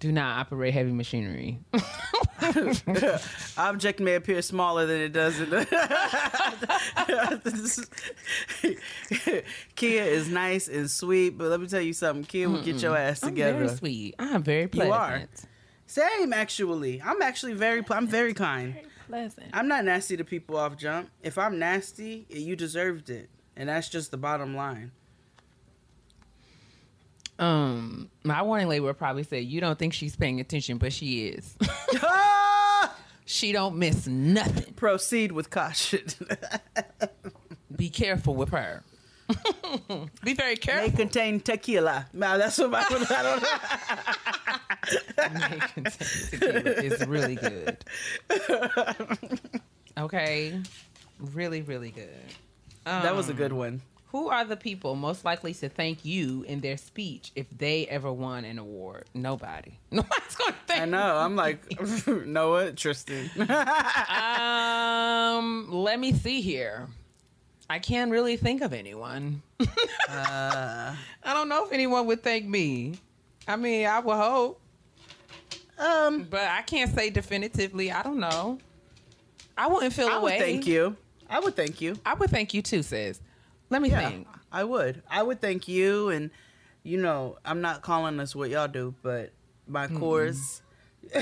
do 0.00 0.10
not 0.10 0.38
operate 0.38 0.74
heavy 0.74 0.92
machinery. 0.92 1.60
Object 3.58 4.00
may 4.00 4.14
appear 4.14 4.40
smaller 4.42 4.86
than 4.86 5.00
it 5.02 5.12
does 5.12 5.38
in 5.38 5.50
the. 5.50 5.66
Kia 9.76 10.02
is 10.02 10.28
nice 10.28 10.66
and 10.68 10.90
sweet, 10.90 11.36
but 11.38 11.48
let 11.48 11.60
me 11.60 11.66
tell 11.68 11.82
you 11.82 11.92
something. 11.92 12.24
Kia 12.24 12.48
will 12.48 12.62
get 12.62 12.82
your 12.82 12.96
ass 12.96 13.20
together. 13.20 13.28
I'm 13.28 13.34
together. 13.34 13.66
very 13.66 13.76
sweet. 13.76 14.14
I'm 14.18 14.42
very 14.42 14.68
pleasant. 14.68 14.88
You 14.88 14.98
are. 14.98 15.22
Same, 15.86 16.32
actually. 16.32 17.02
I'm 17.02 17.20
actually 17.20 17.52
very. 17.52 17.82
pl- 17.82 17.96
I'm 17.96 18.08
very 18.08 18.32
kind. 18.32 18.76
Pleasant. 19.06 19.48
I'm 19.52 19.68
not 19.68 19.84
nasty 19.84 20.16
to 20.16 20.24
people 20.24 20.56
off 20.56 20.76
jump. 20.78 21.10
If 21.22 21.36
I'm 21.36 21.58
nasty, 21.58 22.26
you 22.30 22.56
deserved 22.56 23.10
it, 23.10 23.28
and 23.54 23.68
that's 23.68 23.90
just 23.90 24.10
the 24.10 24.16
bottom 24.16 24.56
line. 24.56 24.92
Um, 27.40 28.10
my 28.22 28.42
warning 28.42 28.68
label 28.68 28.86
would 28.86 28.98
probably 28.98 29.22
say, 29.24 29.40
"You 29.40 29.60
don't 29.60 29.78
think 29.78 29.92
she's 29.94 30.14
paying 30.14 30.40
attention, 30.40 30.78
but 30.78 30.92
she 30.92 31.28
is. 31.28 31.56
she 33.24 33.50
don't 33.52 33.76
miss 33.76 34.06
nothing. 34.06 34.74
Proceed 34.74 35.32
with 35.32 35.48
caution. 35.50 36.04
Be 37.76 37.88
careful 37.88 38.34
with 38.34 38.50
her. 38.50 38.82
Be 40.24 40.34
very 40.34 40.56
careful. 40.56 40.90
May 40.90 40.96
contain 40.96 41.40
tequila. 41.40 42.06
Now 42.12 42.36
that's 42.36 42.58
what 42.58 42.70
my. 42.70 42.84
I 42.84 43.22
don't 43.22 43.42
know. 45.32 45.48
May 45.48 45.58
contain 45.74 46.28
tequila. 46.30 46.60
It's 46.84 47.06
really 47.06 47.36
good. 47.36 47.78
Okay, 49.98 50.60
really, 51.18 51.62
really 51.62 51.90
good. 51.90 52.08
That 52.84 53.14
was 53.14 53.28
a 53.28 53.32
Um, 53.32 53.36
good 53.38 53.52
one. 53.52 53.82
Who 54.12 54.28
are 54.28 54.44
the 54.44 54.56
people 54.56 54.96
most 54.96 55.24
likely 55.24 55.54
to 55.54 55.68
thank 55.68 56.04
you 56.04 56.42
in 56.48 56.60
their 56.60 56.76
speech 56.76 57.30
if 57.36 57.48
they 57.50 57.86
ever 57.86 58.12
won 58.12 58.44
an 58.44 58.58
award? 58.58 59.04
Nobody. 59.14 59.78
Nobody's 59.92 60.34
going 60.36 60.52
to 60.52 60.58
thank 60.66 60.82
I 60.82 60.84
know. 60.86 61.16
I'm 61.16 61.36
like, 61.36 61.62
Noah, 62.26 62.72
Tristan. 62.72 63.30
Um, 64.08 65.70
let 65.70 66.00
me 66.00 66.12
see 66.12 66.40
here. 66.40 66.88
I 67.68 67.78
can't 67.78 68.10
really 68.10 68.36
think 68.36 68.62
of 68.62 68.72
anyone. 68.72 69.42
Uh. 69.60 70.94
I 71.22 71.32
don't 71.32 71.48
know 71.48 71.64
if 71.64 71.72
anyone 71.72 72.06
would 72.06 72.24
thank 72.24 72.44
me. 72.46 72.94
I 73.46 73.54
mean, 73.54 73.86
I 73.86 74.00
would 74.00 74.16
hope, 74.16 74.60
um, 75.78 76.24
but 76.24 76.42
I 76.42 76.62
can't 76.62 76.92
say 76.92 77.10
definitively. 77.10 77.92
I 77.92 78.02
don't 78.02 78.18
know. 78.18 78.58
I 79.56 79.68
wouldn't 79.68 79.92
feel 79.92 80.08
I 80.08 80.18
would 80.18 80.38
thank 80.38 80.66
you. 80.66 80.96
I 81.28 81.38
would 81.38 81.54
thank 81.54 81.80
you. 81.80 81.96
I 82.04 82.14
would 82.14 82.30
thank 82.30 82.54
you 82.54 82.62
too, 82.62 82.82
sis. 82.82 83.20
Let 83.70 83.82
me 83.82 83.90
Yeah, 83.90 84.10
think. 84.10 84.28
I 84.52 84.64
would. 84.64 85.02
I 85.08 85.22
would 85.22 85.40
thank 85.40 85.68
you, 85.68 86.10
and 86.10 86.30
you 86.82 86.98
know, 86.98 87.38
I'm 87.44 87.60
not 87.60 87.82
calling 87.82 88.16
this 88.16 88.34
what 88.34 88.50
y'all 88.50 88.68
do, 88.68 88.94
but 89.02 89.32
my 89.66 89.86
course, 89.88 90.62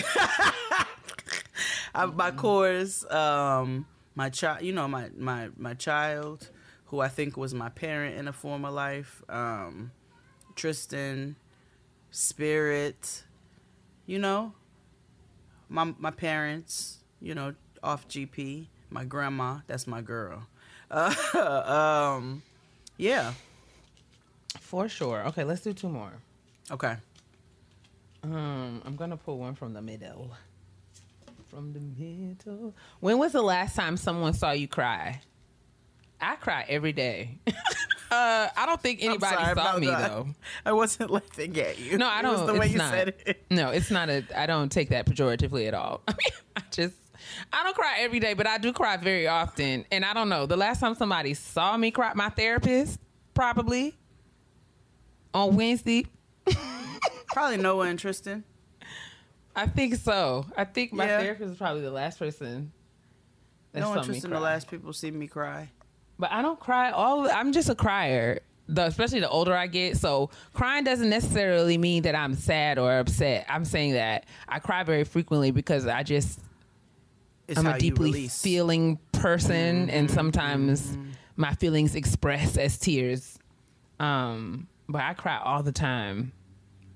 I, 1.95 2.07
my 2.07 2.31
course, 2.31 3.09
um, 3.11 3.87
my 4.15 4.31
child, 4.31 4.63
you 4.63 4.73
know, 4.73 4.89
my 4.89 5.11
my 5.17 5.51
my 5.57 5.75
child, 5.75 6.51
who 6.87 7.01
I 7.01 7.09
think 7.09 7.37
was 7.37 7.55
my 7.55 7.69
parent 7.69 8.17
in 8.17 8.29
a 8.29 8.33
former 8.33 8.71
life, 8.71 9.23
um, 9.29 9.93
Tristan, 10.57 11.37
Spirit, 12.11 13.25
you 14.07 14.19
know, 14.19 14.53
my 15.69 15.95
my 15.99 16.11
parents, 16.11 16.99
you 17.21 17.35
know, 17.35 17.55
off 17.83 18.09
GP, 18.09 18.69
my 18.91 19.05
grandma, 19.05 19.59
that's 19.67 19.87
my 19.87 20.01
girl. 20.01 20.47
Uh, 20.91 22.15
um, 22.19 22.43
yeah. 22.97 23.33
For 24.61 24.89
sure. 24.89 25.27
Okay, 25.29 25.45
let's 25.45 25.61
do 25.61 25.73
two 25.73 25.89
more. 25.89 26.13
Okay. 26.71 26.97
Um, 28.23 28.83
I'm 28.85 28.97
gonna 28.97 29.17
pull 29.17 29.39
one 29.39 29.55
from 29.55 29.73
the 29.73 29.83
middle. 29.83 30.33
From 31.49 31.73
the 31.73 31.81
middle. 31.81 32.75
When 33.01 33.19
was 33.19 33.33
the 33.33 33.43
last 33.43 33.77
time 33.77 33.97
someone 33.97 34.35
saw 34.35 34.51
you 34.51 34.69
cry? 34.69 35.21
I 36.21 36.37
cry 36.37 36.67
every 36.69 36.93
day. 36.93 37.39
uh, 37.47 37.53
I 38.11 38.67
don't 38.67 38.81
think 38.81 39.03
anybody 39.03 39.37
sorry 39.37 39.55
saw 39.55 39.79
me 39.79 39.87
that. 39.87 40.11
though. 40.11 40.27
I 40.67 40.73
wasn't 40.73 41.11
laughing 41.11 41.59
at 41.61 41.79
you. 41.79 41.97
No, 41.97 42.09
I 42.09 42.23
don't. 42.23 42.33
was 42.33 42.47
the 42.47 42.59
way 42.59 42.67
you 42.67 42.79
not. 42.79 42.91
said 42.93 43.15
it. 43.25 43.45
No, 43.51 43.71
it's 43.71 43.91
not 43.91 44.09
a. 44.11 44.25
I 44.37 44.47
don't 44.47 44.71
take 44.71 44.91
that 44.91 45.07
pejoratively 45.07 45.69
at 45.69 45.75
all. 45.75 46.03
I 46.09 46.13
mean, 46.13 46.33
I 46.57 46.63
just. 46.71 46.95
I 47.53 47.63
don't 47.65 47.75
cry 47.77 47.97
every 48.01 48.21
day, 48.21 48.35
but 48.35 48.47
I 48.47 48.59
do 48.59 48.73
cry 48.73 48.97
very 48.97 49.27
often. 49.29 49.85
And 49.91 50.05
I 50.05 50.13
don't 50.15 50.29
know. 50.29 50.47
The 50.47 50.57
last 50.57 50.81
time 50.81 50.95
somebody 50.95 51.35
saw 51.35 51.77
me 51.77 51.91
cry, 51.91 52.13
my 52.15 52.29
therapist 52.31 52.99
probably 53.35 53.97
on 55.35 55.57
Wednesday. 55.57 56.07
Probably 57.29 57.59
Noah 57.59 57.87
and 57.89 57.99
Tristan. 57.99 58.43
I 59.55 59.67
think 59.67 59.97
so. 59.97 60.47
I 60.57 60.65
think 60.65 60.93
my 60.93 61.07
Yeah. 61.07 61.21
therapist 61.21 61.53
is 61.53 61.59
probably 61.59 61.83
the 61.83 61.91
last 61.91 62.19
person. 62.19 62.73
that 63.73 63.83
saw 63.83 63.95
and 63.95 64.05
Tristan, 64.05 64.31
the 64.31 64.41
last 64.41 64.69
people 64.71 64.93
see 64.95 65.11
me 65.11 65.27
cry. 65.29 65.69
But 66.19 66.33
I 66.33 66.41
don't 66.43 66.59
cry 66.59 66.91
all. 66.91 67.31
I'm 67.31 67.53
just 67.53 67.69
a 67.69 67.75
crier. 67.75 68.41
The, 68.67 68.87
especially 68.87 69.21
the 69.21 69.29
older 69.29 69.55
I 69.55 69.67
get. 69.67 69.99
So 69.99 70.31
crying 70.55 70.85
doesn't 70.85 71.09
necessarily 71.09 71.77
mean 71.79 72.03
that 72.05 72.15
I'm 72.15 72.35
sad 72.35 72.79
or 72.79 72.99
upset. 72.99 73.47
I'm 73.49 73.65
saying 73.65 73.93
that 73.93 74.25
I 74.49 74.59
cry 74.59 74.83
very 74.83 75.05
frequently 75.05 75.51
because 75.51 75.87
I 75.87 76.03
just 76.03 76.41
I'm 77.57 77.67
a 77.67 77.79
deeply. 77.79 78.13
Mm-hmm. 78.13 78.27
feeling 78.29 78.99
person, 79.13 79.89
and 79.91 80.11
sometimes 80.11 80.97
my 81.37 81.55
feelings 81.55 81.95
express 81.95 82.57
as 82.57 82.79
tears. 82.79 83.39
Um, 84.01 84.69
but 84.89 85.03
I 85.03 85.15
cry 85.15 85.39
all 85.43 85.63
the 85.63 85.73
time 85.73 86.33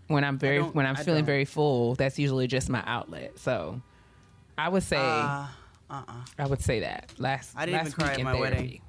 when 0.09 0.25
I'm 0.25 0.39
very 0.39 0.61
when 0.61 0.87
I'm 0.87 0.97
I 0.97 1.03
feeling 1.03 1.21
don't. 1.21 1.27
very 1.27 1.45
full. 1.45 1.95
That's 1.95 2.19
usually 2.19 2.47
just 2.47 2.69
my 2.69 2.83
outlet. 2.87 3.39
So 3.39 3.81
I 4.59 4.69
would 4.69 4.83
say 4.83 4.99
Uh, 4.99 5.47
uh-uh. 5.91 6.13
I 6.39 6.47
would 6.47 6.61
say 6.61 6.81
that 6.81 7.13
last. 7.19 7.53
I 7.57 7.67
didn't 7.67 7.81
even 7.81 7.93
cry 7.93 8.13
at 8.13 8.21
my 8.23 8.39
wedding. 8.39 8.81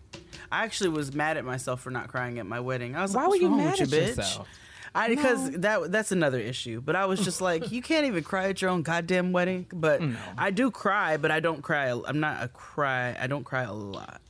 I 0.51 0.63
actually 0.65 0.91
was 0.91 1.13
mad 1.13 1.37
at 1.37 1.45
myself 1.45 1.81
for 1.81 1.89
not 1.89 2.07
crying 2.09 2.37
at 2.39 2.45
my 2.45 2.59
wedding. 2.59 2.95
I 2.95 3.01
was 3.01 3.13
Why 3.15 3.21
like, 3.23 3.29
were 3.31 3.35
you 3.37 3.49
mad 3.49 3.77
you, 3.79 3.83
at 3.85 3.89
bitch? 3.89 4.17
yourself? 4.17 4.47
I 4.95 5.07
because 5.07 5.51
that 5.51 5.91
that's 5.91 6.11
another 6.11 6.39
issue. 6.39 6.81
But 6.81 6.95
I 6.95 7.05
was 7.05 7.23
just 7.23 7.41
like, 7.41 7.71
you 7.71 7.81
can't 7.81 8.05
even 8.05 8.23
cry 8.23 8.49
at 8.49 8.61
your 8.61 8.69
own 8.71 8.83
goddamn 8.83 9.31
wedding. 9.31 9.65
But 9.73 10.01
I 10.37 10.51
do 10.51 10.69
cry, 10.71 11.17
but 11.17 11.31
I 11.31 11.39
don't 11.39 11.61
cry. 11.61 11.91
I'm 11.91 12.19
not 12.19 12.43
a 12.43 12.47
cry. 12.47 13.15
I 13.19 13.27
don't 13.27 13.43
cry 13.43 13.63
a 13.63 13.73
lot. 13.73 14.21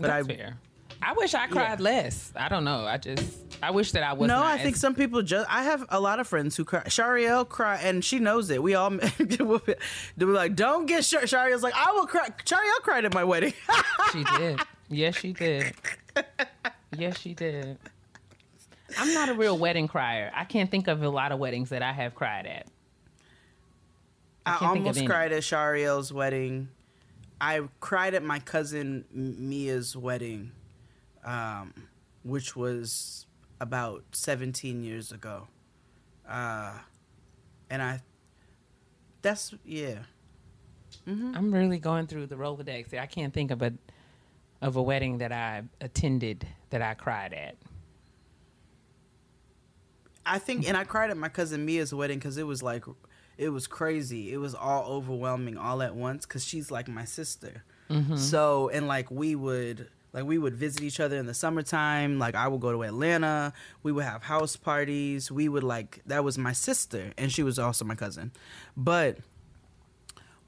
But 0.00 0.06
That's 0.08 0.28
I 0.28 0.34
fair. 0.34 0.58
I 1.00 1.12
wish 1.14 1.34
I 1.34 1.46
cried 1.46 1.80
less. 1.80 2.32
I 2.36 2.48
don't 2.48 2.64
know. 2.64 2.84
I 2.84 2.98
just 2.98 3.38
I 3.62 3.70
wish 3.70 3.92
that 3.92 4.02
I 4.02 4.12
was. 4.12 4.28
no, 4.28 4.42
I 4.42 4.58
think 4.58 4.74
as- 4.74 4.80
some 4.80 4.94
people 4.94 5.22
just. 5.22 5.48
I 5.50 5.64
have 5.64 5.84
a 5.88 6.00
lot 6.00 6.20
of 6.20 6.26
friends 6.26 6.56
who 6.56 6.64
cry. 6.64 6.82
Shariel 6.84 7.48
cry, 7.48 7.76
and 7.76 8.04
she 8.04 8.18
knows 8.18 8.50
it. 8.50 8.62
We 8.62 8.74
all 8.74 8.90
they 9.18 9.44
were 9.44 10.32
like, 10.32 10.54
"Don't 10.54 10.86
get 10.86 11.04
Shar-. 11.04 11.22
Shariel's 11.22 11.62
like, 11.62 11.74
I 11.74 11.92
will 11.92 12.06
cry." 12.06 12.28
Shariel 12.44 12.82
cried 12.82 13.04
at 13.04 13.14
my 13.14 13.24
wedding. 13.24 13.54
she 14.12 14.24
did. 14.36 14.60
Yes, 14.88 15.16
she 15.16 15.32
did. 15.32 15.74
Yes, 16.96 17.18
she 17.18 17.34
did. 17.34 17.78
I'm 18.96 19.12
not 19.12 19.28
a 19.28 19.34
real 19.34 19.58
wedding 19.58 19.88
crier. 19.88 20.32
I 20.34 20.44
can't 20.44 20.70
think 20.70 20.88
of 20.88 21.02
a 21.02 21.08
lot 21.08 21.32
of 21.32 21.38
weddings 21.38 21.68
that 21.70 21.82
I 21.82 21.92
have 21.92 22.14
cried 22.14 22.46
at. 22.46 22.66
I, 24.46 24.56
of 24.56 24.62
almost 24.62 25.04
cried 25.04 25.32
at 25.32 25.42
Shariel's 25.42 26.12
wedding. 26.12 26.68
I 27.40 27.60
cried 27.80 28.14
at 28.14 28.22
my 28.22 28.38
cousin 28.38 29.04
Mia's 29.12 29.94
wedding, 29.94 30.52
um, 31.24 31.74
which 32.24 32.56
was 32.56 33.26
about 33.60 34.04
17 34.12 34.82
years 34.82 35.12
ago. 35.12 35.46
Uh, 36.26 36.72
and 37.68 37.82
I, 37.82 38.00
that's, 39.20 39.54
yeah. 39.64 39.98
I'm 41.06 41.52
really 41.52 41.78
going 41.78 42.06
through 42.06 42.26
the 42.26 42.36
Rolodex. 42.36 42.92
I 42.98 43.06
can't 43.06 43.32
think 43.32 43.50
of 43.50 43.62
a 43.62 43.72
of 44.60 44.76
a 44.76 44.82
wedding 44.82 45.18
that 45.18 45.32
I 45.32 45.62
attended 45.80 46.46
that 46.70 46.82
I 46.82 46.94
cried 46.94 47.32
at. 47.32 47.56
I 50.26 50.38
think, 50.38 50.68
and 50.68 50.76
I 50.76 50.84
cried 50.84 51.10
at 51.10 51.16
my 51.16 51.28
cousin 51.28 51.64
Mia's 51.64 51.94
wedding 51.94 52.18
because 52.18 52.36
it 52.36 52.46
was 52.46 52.62
like, 52.62 52.84
it 53.38 53.50
was 53.50 53.66
crazy. 53.66 54.32
It 54.32 54.38
was 54.38 54.54
all 54.54 54.84
overwhelming 54.84 55.56
all 55.56 55.80
at 55.80 55.94
once 55.94 56.26
because 56.26 56.44
she's 56.44 56.70
like 56.70 56.88
my 56.88 57.04
sister. 57.04 57.62
Mm-hmm. 57.88 58.16
So, 58.16 58.68
and 58.68 58.86
like 58.86 59.10
we 59.10 59.34
would 59.36 59.88
Like 60.12 60.24
we 60.24 60.38
would 60.38 60.54
visit 60.54 60.82
each 60.82 61.00
other 61.00 61.16
in 61.16 61.26
the 61.26 61.34
summertime. 61.34 62.18
Like 62.18 62.34
I 62.34 62.48
would 62.48 62.60
go 62.60 62.72
to 62.72 62.82
Atlanta. 62.82 63.52
We 63.82 63.92
would 63.92 64.04
have 64.04 64.22
house 64.22 64.56
parties. 64.56 65.30
We 65.30 65.48
would 65.48 65.62
like 65.62 66.02
that 66.06 66.24
was 66.24 66.38
my 66.38 66.52
sister 66.52 67.12
and 67.16 67.30
she 67.30 67.42
was 67.42 67.58
also 67.58 67.84
my 67.84 67.94
cousin. 67.94 68.32
But 68.76 69.18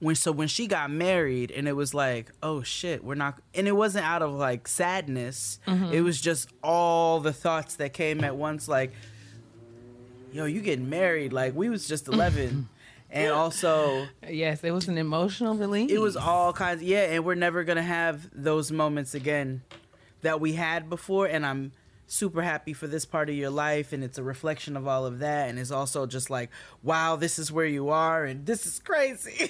when 0.00 0.14
so 0.14 0.32
when 0.32 0.48
she 0.48 0.66
got 0.66 0.90
married 0.90 1.50
and 1.50 1.68
it 1.68 1.74
was 1.76 1.92
like 1.94 2.30
oh 2.42 2.62
shit 2.62 3.04
we're 3.04 3.14
not 3.14 3.38
and 3.54 3.68
it 3.68 3.72
wasn't 3.72 4.04
out 4.04 4.22
of 4.22 4.32
like 4.32 4.66
sadness. 4.66 5.60
Mm-hmm. 5.66 5.92
It 5.92 6.00
was 6.00 6.20
just 6.20 6.48
all 6.62 7.20
the 7.20 7.32
thoughts 7.32 7.76
that 7.76 7.92
came 7.92 8.24
at 8.24 8.34
once 8.36 8.66
like 8.68 8.92
yo 10.32 10.44
you 10.44 10.60
getting 10.60 10.88
married? 10.88 11.32
Like 11.32 11.54
we 11.54 11.68
was 11.68 11.86
just 11.86 12.08
11 12.08 12.68
and 13.10 13.32
also 13.32 14.06
Yes, 14.28 14.62
it 14.64 14.70
was 14.70 14.88
an 14.88 14.96
emotional 14.98 15.54
release. 15.56 15.90
it 15.90 15.98
was 16.00 16.16
all 16.16 16.52
kinds 16.52 16.82
yeah 16.82 17.02
and 17.12 17.24
we're 17.24 17.34
never 17.34 17.64
gonna 17.64 17.82
have 17.82 18.28
those 18.32 18.70
moments 18.72 19.14
again 19.14 19.62
that 20.22 20.40
we 20.40 20.52
had 20.52 20.88
before 20.90 21.26
and 21.26 21.44
i'm 21.46 21.72
super 22.12 22.42
happy 22.42 22.72
for 22.72 22.88
this 22.88 23.04
part 23.04 23.28
of 23.30 23.36
your 23.36 23.50
life 23.50 23.92
and 23.92 24.02
it's 24.02 24.18
a 24.18 24.22
reflection 24.22 24.76
of 24.76 24.88
all 24.88 25.06
of 25.06 25.20
that 25.20 25.48
and 25.48 25.60
it's 25.60 25.70
also 25.70 26.06
just 26.06 26.28
like 26.28 26.50
wow 26.82 27.14
this 27.14 27.38
is 27.38 27.52
where 27.52 27.66
you 27.66 27.88
are 27.90 28.24
and 28.24 28.46
this 28.46 28.66
is 28.66 28.80
crazy 28.80 29.48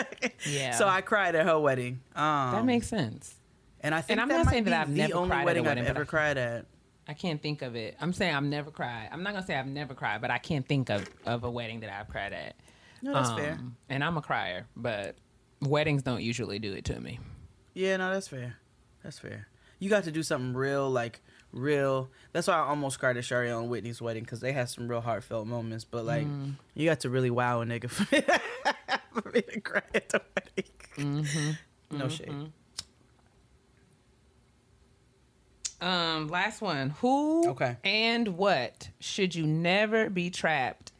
Yeah. 0.46 0.70
so 0.72 0.88
i 0.88 1.02
cried 1.02 1.34
at 1.34 1.44
her 1.44 1.58
wedding 1.60 2.00
um 2.16 2.52
that 2.52 2.64
makes 2.64 2.88
sense. 2.88 3.34
and 3.82 3.94
i 3.94 4.00
think 4.00 4.18
I'm 4.20 4.28
that 4.28 4.44
not 4.44 4.48
saying 4.48 4.64
that 4.64 4.72
I've 4.74 4.88
the 4.90 4.96
never 5.02 5.14
only 5.16 5.28
cried 5.28 5.40
at 5.40 5.42
a 5.42 5.44
wedding, 5.46 5.64
wedding, 5.66 5.84
i've 5.84 5.90
ever 5.90 6.04
cried 6.06 6.38
at 6.38 6.64
I 7.10 7.14
can't 7.14 7.40
think 7.40 7.62
of 7.62 7.74
it. 7.74 7.96
I'm 8.02 8.12
saying 8.12 8.34
I've 8.34 8.42
never 8.44 8.70
cried. 8.70 9.08
I'm 9.10 9.22
not 9.22 9.32
gonna 9.32 9.46
say 9.46 9.54
I've 9.56 9.66
never 9.66 9.94
cried, 9.94 10.20
but 10.20 10.30
I 10.30 10.36
can't 10.36 10.68
think 10.68 10.90
of, 10.90 11.08
of 11.24 11.42
a 11.42 11.50
wedding 11.50 11.80
that 11.80 11.90
I've 11.90 12.06
cried 12.08 12.34
at. 12.34 12.54
no 13.00 13.14
that's 13.14 13.30
fair 13.32 13.52
Um, 13.52 13.76
And 13.88 14.04
I'm 14.04 14.18
a 14.18 14.20
crier, 14.20 14.66
but 14.76 15.16
weddings 15.62 16.02
don't 16.02 16.20
usually 16.22 16.58
do 16.58 16.74
it 16.74 16.84
to 16.84 17.00
me. 17.00 17.18
Yeah, 17.72 17.96
no, 17.96 18.12
that's 18.12 18.28
fair. 18.28 18.56
That's 19.02 19.18
fair. 19.18 19.48
You 19.78 19.88
got 19.88 20.04
to 20.04 20.10
do 20.12 20.22
something 20.22 20.52
real, 20.52 20.90
like 20.90 21.22
real. 21.52 22.08
That's 22.32 22.46
why 22.46 22.54
I 22.54 22.66
almost 22.68 22.98
cried 23.00 23.16
at 23.16 23.24
Shari 23.24 23.50
on 23.50 23.68
Whitney's 23.68 24.00
wedding 24.02 24.24
because 24.24 24.40
they 24.40 24.52
had 24.52 24.68
some 24.68 24.88
real 24.88 25.00
heartfelt 25.00 25.46
moments. 25.46 25.84
But 25.84 26.04
like, 26.04 26.26
Mm. 26.26 26.54
you 26.74 26.84
got 26.86 27.00
to 27.00 27.10
really 27.10 27.30
wow 27.30 27.62
a 27.62 27.64
nigga 27.66 27.88
for 27.90 28.02
me, 28.14 28.22
for 29.22 29.30
me 29.30 29.42
to 29.42 29.60
cry 29.60 29.82
at 29.94 30.08
the 30.10 30.20
wedding. 30.36 30.70
Mm-hmm. 31.22 31.50
No 31.98 32.08
shade. 32.10 32.52
Um, 35.80 36.28
last 36.28 36.60
one. 36.60 36.90
Who 37.00 37.48
Okay. 37.50 37.76
and 37.84 38.36
what 38.36 38.88
should 39.00 39.34
you 39.34 39.46
never 39.46 40.10
be 40.10 40.28
trapped 40.30 40.92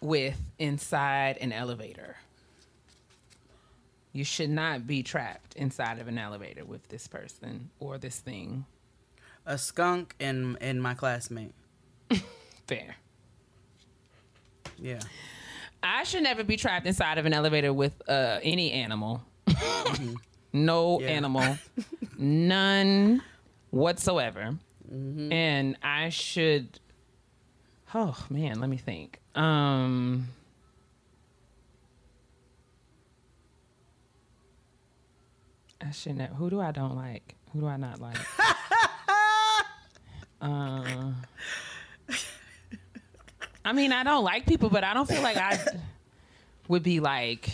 with 0.00 0.40
inside 0.58 1.36
an 1.38 1.52
elevator? 1.52 2.16
You 4.12 4.24
should 4.24 4.50
not 4.50 4.86
be 4.86 5.02
trapped 5.02 5.54
inside 5.54 5.98
of 5.98 6.08
an 6.08 6.18
elevator 6.18 6.64
with 6.64 6.88
this 6.88 7.06
person 7.06 7.70
or 7.78 7.98
this 7.98 8.18
thing. 8.18 8.64
A 9.50 9.58
skunk 9.58 10.14
and 10.20 10.56
and 10.60 10.80
my 10.80 10.94
classmate. 10.94 11.52
Fair. 12.68 12.94
Yeah. 14.78 15.00
I 15.82 16.04
should 16.04 16.22
never 16.22 16.44
be 16.44 16.56
trapped 16.56 16.86
inside 16.86 17.18
of 17.18 17.26
an 17.26 17.32
elevator 17.34 17.72
with 17.72 18.00
uh, 18.08 18.38
any 18.42 18.70
animal. 18.70 19.22
no 20.52 21.00
Yeah. 21.00 21.08
animal. 21.08 21.58
None 22.18 23.22
whatsoever. 23.70 24.56
And 24.90 25.76
I 25.82 26.10
should 26.10 26.78
Oh 27.92 28.16
man, 28.30 28.60
let 28.60 28.70
me 28.70 28.76
think. 28.76 29.18
Um 29.34 30.28
I 35.80 35.90
shouldn't 35.92 36.20
have, 36.20 36.30
who 36.32 36.50
do 36.50 36.60
I 36.60 36.72
don't 36.72 36.94
like? 36.94 37.36
Who 37.52 37.60
do 37.60 37.66
I 37.66 37.76
not 37.76 38.00
like? 38.00 38.16
Uh, 40.40 41.12
I 43.64 43.72
mean, 43.72 43.92
I 43.92 44.02
don't 44.04 44.24
like 44.24 44.46
people, 44.46 44.70
but 44.70 44.84
I 44.84 44.94
don't 44.94 45.06
feel 45.08 45.22
like 45.22 45.36
I 45.36 45.58
would 46.68 46.82
be 46.82 47.00
like, 47.00 47.50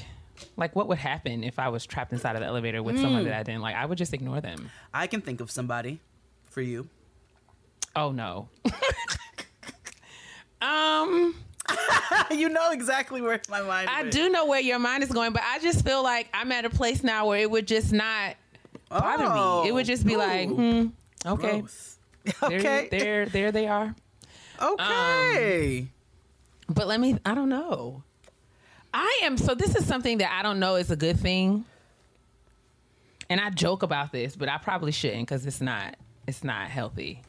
like 0.57 0.77
what 0.77 0.89
would 0.89 0.99
happen 0.99 1.43
if 1.43 1.59
I 1.59 1.69
was 1.69 1.85
trapped 1.87 2.13
inside 2.13 2.37
of 2.37 2.41
the 2.41 2.47
elevator 2.47 2.83
with 2.83 3.01
someone 3.01 3.25
that 3.25 3.35
I 3.35 3.43
didn't 3.43 3.63
like? 3.63 3.75
I 3.75 3.87
would 3.87 3.99
just 3.99 4.15
ignore 4.15 4.41
them. 4.41 4.71
I 4.95 5.07
can 5.07 5.21
think 5.21 5.41
of 5.41 5.51
somebody 5.51 6.01
for 6.51 6.61
you. 6.61 6.89
Oh 7.95 8.13
no. 8.13 8.49
um, 10.61 11.35
you 12.31 12.49
know 12.49 12.71
exactly 12.71 13.21
where 13.21 13.41
my 13.49 13.63
mind. 13.63 13.89
Is. 13.89 13.95
I 13.97 14.11
do 14.11 14.29
know 14.29 14.47
where 14.47 14.61
your 14.61 14.79
mind 14.79 15.03
is 15.03 15.11
going, 15.11 15.33
but 15.33 15.43
I 15.45 15.59
just 15.59 15.85
feel 15.85 16.03
like 16.03 16.29
I'm 16.33 16.53
at 16.53 16.65
a 16.65 16.71
place 16.71 17.03
now 17.03 17.27
where 17.27 17.41
it 17.41 17.51
would 17.51 17.67
just 17.67 17.93
not 17.93 18.37
bother 18.89 19.29
me. 19.29 19.69
It 19.69 19.73
would 19.73 19.87
just 19.87 20.07
be 20.07 20.17
like, 20.17 20.49
Ooh. 20.49 20.55
hmm, 20.55 20.87
okay, 21.29 21.61
Growth. 21.61 21.96
there, 22.49 22.59
okay. 22.59 22.89
there, 22.91 23.27
there 23.27 23.53
they 23.53 23.67
are. 23.69 23.95
Okay. 24.61 25.79
Um, 25.81 26.75
but 26.75 26.87
let 26.87 27.01
me, 27.01 27.19
I 27.25 27.35
don't 27.35 27.49
know. 27.49 28.03
I 28.93 29.21
am, 29.25 29.37
so 29.37 29.55
this 29.55 29.77
is 29.77 29.87
something 29.87 30.19
that 30.19 30.33
I 30.33 30.43
don't 30.43 30.59
know 30.59 30.77
is 30.77 30.91
a 30.91 30.97
good 30.97 31.19
thing. 31.19 31.65
And 33.29 33.41
I 33.41 33.51
joke 33.51 33.83
about 33.83 34.13
this, 34.13 34.37
but 34.37 34.49
I 34.49 34.59
probably 34.59 34.93
shouldn't 34.93 35.29
because 35.29 35.47
it's 35.47 35.61
not, 35.61 35.97
it's 36.27 36.45
not 36.45 36.69
healthy. 36.69 37.23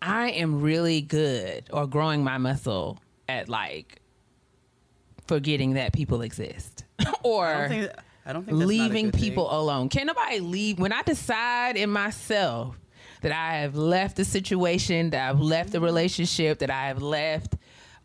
I 0.00 0.30
am 0.30 0.60
really 0.60 1.00
good 1.00 1.64
or 1.72 1.86
growing 1.86 2.22
my 2.22 2.38
muscle 2.38 2.98
at 3.28 3.48
like 3.48 4.00
forgetting 5.26 5.74
that 5.74 5.92
people 5.92 6.20
exist 6.22 6.84
or 7.22 7.46
I 7.46 7.58
don't 7.58 7.68
think. 7.68 7.90
I 8.26 8.32
don't 8.32 8.44
think 8.44 8.58
that's 8.58 8.58
not 8.58 8.64
a 8.64 8.66
leaving 8.66 9.04
good 9.06 9.14
thing. 9.14 9.24
people 9.24 9.58
alone. 9.58 9.88
Can't 9.88 10.06
nobody 10.06 10.40
leave 10.40 10.78
when 10.78 10.92
I 10.92 11.02
decide 11.02 11.76
in 11.76 11.90
myself 11.90 12.76
that 13.24 13.32
I 13.32 13.58
have 13.58 13.74
left 13.76 14.16
the 14.16 14.24
situation, 14.24 15.10
that 15.10 15.28
I've 15.28 15.40
left 15.40 15.72
the 15.72 15.80
relationship, 15.80 16.60
that 16.60 16.70
I 16.70 16.86
have 16.86 17.02
left 17.02 17.54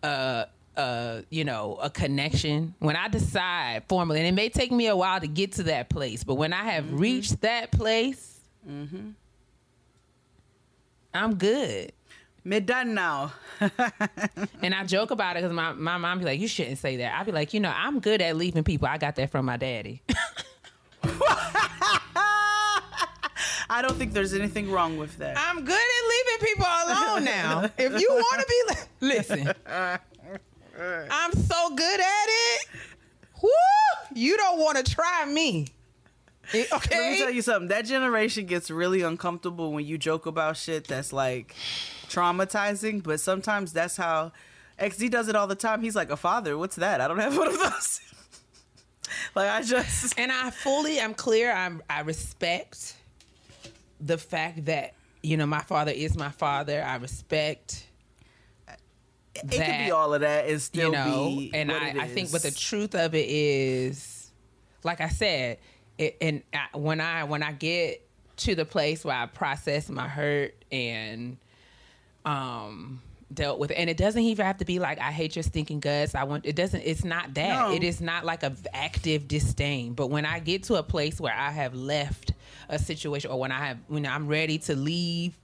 uh 0.03 0.45
uh 0.75 1.21
you 1.29 1.43
know, 1.45 1.77
a 1.81 1.89
connection. 1.89 2.73
When 2.79 2.95
I 2.95 3.07
decide 3.09 3.83
formally, 3.87 4.19
and 4.19 4.27
it 4.27 4.33
may 4.33 4.49
take 4.49 4.71
me 4.71 4.87
a 4.87 4.95
while 4.95 5.19
to 5.19 5.27
get 5.27 5.51
to 5.53 5.63
that 5.63 5.89
place, 5.89 6.23
but 6.23 6.35
when 6.35 6.51
I 6.53 6.63
have 6.71 6.85
Mm-hmm. 6.85 6.97
reached 6.97 7.41
that 7.41 7.71
place, 7.71 8.39
I'm 11.13 11.35
good. 11.35 11.91
Me 12.45 12.59
done 12.61 12.93
now. 12.93 13.33
And 14.61 14.73
I 14.75 14.83
joke 14.85 15.11
about 15.11 15.35
it 15.35 15.41
because 15.41 15.53
my, 15.53 15.73
my 15.73 15.97
mom 15.97 16.19
be 16.19 16.25
like, 16.25 16.39
you 16.39 16.47
shouldn't 16.47 16.77
say 16.79 16.97
that. 16.97 17.17
I 17.19 17.23
be 17.23 17.31
like, 17.31 17.53
you 17.53 17.59
know, 17.59 17.73
I'm 17.75 17.99
good 17.99 18.21
at 18.21 18.35
leaving 18.37 18.63
people. 18.63 18.87
I 18.87 18.97
got 18.97 19.15
that 19.15 19.29
from 19.31 19.45
my 19.45 19.57
daddy. 19.57 20.01
I 23.69 23.81
don't 23.81 23.95
think 23.97 24.13
there's 24.13 24.33
anything 24.33 24.71
wrong 24.71 24.97
with 24.97 25.17
that. 25.17 25.37
I'm 25.37 25.63
good 25.63 25.73
at 25.73 26.09
leaving 26.09 26.47
people 26.47 26.65
alone 26.65 27.23
now. 27.23 27.69
if 27.77 28.01
you 28.01 28.09
want 28.09 28.41
to 28.41 28.47
be, 28.47 28.73
li- 28.73 29.15
listen, 29.15 29.53
I'm 31.11 31.33
so 31.33 31.75
good 31.75 31.99
at 31.99 32.25
it. 32.27 32.67
Woo! 33.43 33.49
You 34.15 34.37
don't 34.37 34.59
want 34.59 34.83
to 34.83 34.91
try 34.91 35.25
me. 35.25 35.67
Okay, 36.51 36.67
Let 36.71 37.11
me 37.11 37.17
tell 37.19 37.29
you 37.29 37.43
something. 37.43 37.67
That 37.67 37.85
generation 37.85 38.47
gets 38.47 38.71
really 38.71 39.01
uncomfortable 39.03 39.71
when 39.71 39.85
you 39.85 39.99
joke 39.99 40.25
about 40.25 40.57
shit 40.57 40.87
that's 40.87 41.13
like 41.13 41.55
traumatizing, 42.07 43.03
but 43.03 43.19
sometimes 43.19 43.71
that's 43.71 43.97
how 43.97 44.31
XD 44.79 45.11
does 45.11 45.27
it 45.27 45.35
all 45.35 45.45
the 45.45 45.55
time. 45.55 45.81
He's 45.83 45.95
like, 45.95 46.09
a 46.09 46.17
father, 46.17 46.57
what's 46.57 46.77
that? 46.77 47.01
I 47.01 47.07
don't 47.07 47.19
have 47.19 47.37
one 47.37 47.49
of 47.49 47.59
those. 47.59 48.01
like, 49.35 49.49
I 49.49 49.61
just. 49.61 50.17
And 50.17 50.31
I 50.31 50.49
fully 50.49 50.99
I'm 50.99 51.13
clear. 51.13 51.53
I'm. 51.53 51.83
I 51.87 52.01
respect 52.01 52.95
the 53.99 54.17
fact 54.17 54.65
that 54.65 54.93
you 55.21 55.37
know 55.37 55.45
my 55.45 55.61
father 55.61 55.91
is 55.91 56.17
my 56.17 56.29
father. 56.29 56.83
I 56.83 56.95
respect. 56.95 57.85
It 59.35 59.49
could 59.51 59.85
be 59.85 59.91
all 59.91 60.13
of 60.13 60.21
that 60.21 60.49
and 60.49 60.61
still 60.61 60.87
you 60.87 60.91
know, 60.91 61.25
be. 61.29 61.51
and 61.53 61.71
I, 61.71 61.89
I 62.01 62.07
think, 62.07 62.31
but 62.31 62.41
the 62.41 62.51
truth 62.51 62.93
of 62.95 63.15
it 63.15 63.29
is, 63.29 64.31
like 64.83 64.99
I 64.99 65.07
said, 65.07 65.59
it, 65.97 66.17
and 66.19 66.41
I, 66.53 66.77
when 66.77 66.99
I 66.99 67.23
when 67.25 67.43
I 67.43 67.51
get 67.51 68.05
to 68.37 68.55
the 68.55 68.65
place 68.65 69.05
where 69.05 69.15
I 69.15 69.25
process 69.27 69.89
my 69.89 70.07
hurt 70.07 70.55
and 70.71 71.37
um 72.25 73.01
dealt 73.33 73.59
with 73.59 73.71
it, 73.71 73.75
and 73.75 73.89
it 73.89 73.97
doesn't 73.97 74.21
even 74.21 74.45
have 74.45 74.57
to 74.57 74.65
be 74.65 74.79
like 74.79 74.99
I 74.99 75.11
hate 75.11 75.35
your 75.35 75.43
stinking 75.43 75.79
guts. 75.81 76.15
I 76.15 76.23
want 76.23 76.45
it 76.45 76.55
doesn't. 76.55 76.81
It's 76.81 77.03
not 77.03 77.33
that. 77.35 77.69
No. 77.69 77.73
It 77.73 77.83
is 77.83 78.01
not 78.01 78.25
like 78.25 78.43
a 78.43 78.53
active 78.73 79.27
disdain. 79.27 79.93
But 79.93 80.07
when 80.07 80.25
I 80.25 80.39
get 80.39 80.63
to 80.63 80.75
a 80.75 80.83
place 80.83 81.19
where 81.19 81.33
I 81.33 81.51
have 81.51 81.75
left 81.75 82.33
a 82.69 82.79
situation, 82.79 83.31
or 83.31 83.39
when 83.39 83.51
I 83.51 83.59
have 83.65 83.77
when 83.87 84.05
I'm 84.05 84.27
ready 84.27 84.57
to 84.59 84.75
leave. 84.75 85.37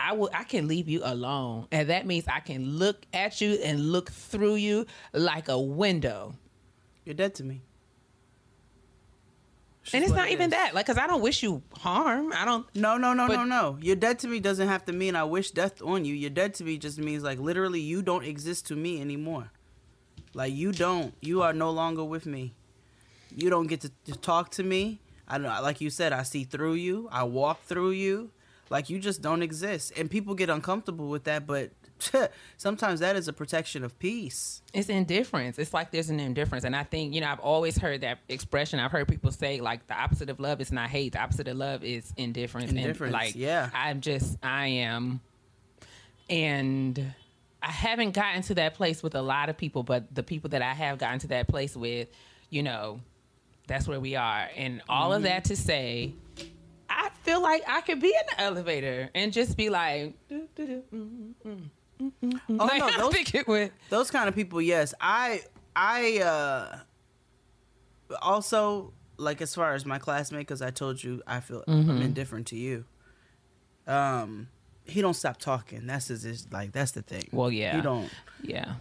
I 0.00 0.14
will. 0.14 0.30
I 0.34 0.42
can 0.44 0.66
leave 0.66 0.88
you 0.88 1.02
alone, 1.04 1.68
and 1.70 1.88
that 1.90 2.06
means 2.06 2.24
I 2.26 2.40
can 2.40 2.78
look 2.78 3.04
at 3.12 3.40
you 3.40 3.52
and 3.62 3.92
look 3.92 4.10
through 4.10 4.56
you 4.56 4.86
like 5.12 5.48
a 5.48 5.58
window. 5.60 6.34
You're 7.04 7.14
dead 7.14 7.34
to 7.36 7.44
me. 7.44 7.60
and 9.92 10.02
it's 10.04 10.12
not 10.12 10.28
it 10.28 10.32
even 10.32 10.46
is. 10.46 10.50
that, 10.52 10.74
like, 10.74 10.86
cause 10.86 10.96
I 10.98 11.06
don't 11.06 11.22
wish 11.22 11.42
you 11.42 11.62
harm. 11.78 12.32
I 12.32 12.44
don't. 12.44 12.66
No, 12.74 12.96
no, 12.96 13.12
no, 13.12 13.26
But- 13.28 13.36
no, 13.36 13.44
no. 13.44 13.78
You're 13.80 13.96
dead 13.96 14.18
to 14.20 14.28
me 14.28 14.40
doesn't 14.40 14.66
have 14.68 14.84
to 14.86 14.92
mean 14.92 15.14
I 15.14 15.24
wish 15.24 15.50
death 15.50 15.82
on 15.82 16.04
you. 16.04 16.14
You're 16.14 16.30
dead 16.30 16.54
to 16.54 16.64
me 16.64 16.78
just 16.78 16.98
means 16.98 17.22
like 17.22 17.38
literally 17.38 17.80
you 17.80 18.02
don't 18.02 18.24
exist 18.24 18.66
to 18.68 18.76
me 18.76 19.00
anymore. 19.00 19.50
Like 20.34 20.52
you 20.52 20.72
don't. 20.72 21.14
You 21.20 21.42
are 21.42 21.52
no 21.52 21.70
longer 21.70 22.02
with 22.04 22.26
me. 22.26 22.54
You 23.34 23.50
don't 23.50 23.66
get 23.66 23.80
to, 23.82 23.90
to 24.06 24.12
talk 24.12 24.50
to 24.52 24.62
me. 24.62 25.00
I 25.32 25.38
don't 25.38 25.46
know, 25.46 25.62
like 25.62 25.80
you 25.80 25.88
said, 25.88 26.12
I 26.12 26.24
see 26.24 26.44
through 26.44 26.74
you. 26.74 27.08
I 27.10 27.24
walk 27.24 27.62
through 27.64 27.92
you. 27.92 28.30
Like 28.68 28.90
you 28.90 28.98
just 28.98 29.22
don't 29.22 29.42
exist, 29.42 29.92
and 29.96 30.10
people 30.10 30.34
get 30.34 30.50
uncomfortable 30.50 31.08
with 31.08 31.24
that. 31.24 31.46
But 31.46 31.70
sometimes 32.56 33.00
that 33.00 33.16
is 33.16 33.28
a 33.28 33.32
protection 33.32 33.84
of 33.84 33.98
peace. 33.98 34.62
It's 34.72 34.88
indifference. 34.88 35.58
It's 35.58 35.72
like 35.72 35.90
there's 35.90 36.10
an 36.10 36.20
indifference. 36.20 36.64
And 36.64 36.74
I 36.76 36.84
think, 36.84 37.14
you 37.14 37.20
know, 37.20 37.28
I've 37.28 37.40
always 37.40 37.78
heard 37.78 38.02
that 38.02 38.18
expression. 38.28 38.78
I've 38.78 38.92
heard 38.92 39.08
people 39.08 39.30
say, 39.30 39.60
like, 39.60 39.86
the 39.86 39.94
opposite 39.94 40.30
of 40.30 40.40
love 40.40 40.60
is 40.60 40.72
not 40.72 40.90
hate. 40.90 41.12
The 41.12 41.20
opposite 41.20 41.48
of 41.48 41.56
love 41.56 41.84
is 41.84 42.12
indifference. 42.16 42.70
Indifference, 42.70 43.00
And, 43.02 43.12
like, 43.12 43.34
yeah. 43.34 43.70
I'm 43.74 44.00
just, 44.00 44.38
I 44.42 44.66
am. 44.66 45.20
And 46.28 47.14
I 47.62 47.70
haven't 47.70 48.12
gotten 48.12 48.42
to 48.42 48.54
that 48.56 48.74
place 48.74 49.02
with 49.02 49.14
a 49.14 49.22
lot 49.22 49.48
of 49.48 49.56
people, 49.56 49.82
but 49.82 50.14
the 50.14 50.22
people 50.22 50.50
that 50.50 50.62
I 50.62 50.74
have 50.74 50.98
gotten 50.98 51.18
to 51.20 51.28
that 51.28 51.48
place 51.48 51.76
with, 51.76 52.08
you 52.50 52.62
know, 52.62 53.00
that's 53.66 53.86
where 53.88 54.00
we 54.00 54.16
are. 54.16 54.48
And 54.56 54.82
all 54.88 55.08
Mm-hmm. 55.10 55.16
of 55.18 55.22
that 55.24 55.44
to 55.44 55.56
say, 55.56 56.14
I 56.88 57.10
feel 57.22 57.40
like 57.42 57.62
I 57.68 57.80
could 57.80 58.00
be 58.00 58.08
in 58.08 58.22
the 58.36 58.40
elevator 58.42 59.10
and 59.14 59.32
just 59.32 59.56
be 59.56 59.70
like, 59.70 60.14
doo, 60.28 60.48
doo, 60.54 60.66
doo, 60.66 60.82
mm, 60.92 61.34
mm, 61.46 61.70
mm, 62.00 62.10
mm. 62.22 62.56
Oh, 62.60 62.64
like, 62.64 62.78
no, 62.98 63.10
those- 63.10 63.34
it 63.34 63.46
would. 63.48 63.72
those 63.88 64.10
kind 64.10 64.28
of 64.28 64.34
people 64.34 64.60
yes 64.60 64.92
i 65.00 65.42
i 65.76 66.18
uh 66.18 66.78
also 68.20 68.92
like 69.16 69.40
as 69.40 69.54
far 69.54 69.74
as 69.74 69.86
my 69.86 69.98
classmate 69.98 70.40
because 70.40 70.60
i 70.62 70.70
told 70.70 71.02
you 71.02 71.22
i 71.26 71.40
feel 71.40 71.62
i'm 71.66 71.84
Mm-hmm. 71.84 72.02
indifferent 72.02 72.46
to 72.48 72.56
you 72.56 72.84
um 73.86 74.48
he 74.84 75.00
don't 75.00 75.14
stop 75.14 75.38
talking 75.38 75.86
that's 75.86 76.08
his 76.08 76.24
is 76.24 76.46
like 76.52 76.72
that's 76.72 76.92
the 76.92 77.02
thing 77.02 77.28
Well, 77.32 77.50
yeah. 77.50 77.76
he 77.76 77.80
don't 77.82 78.10
Yeah. 78.42 78.74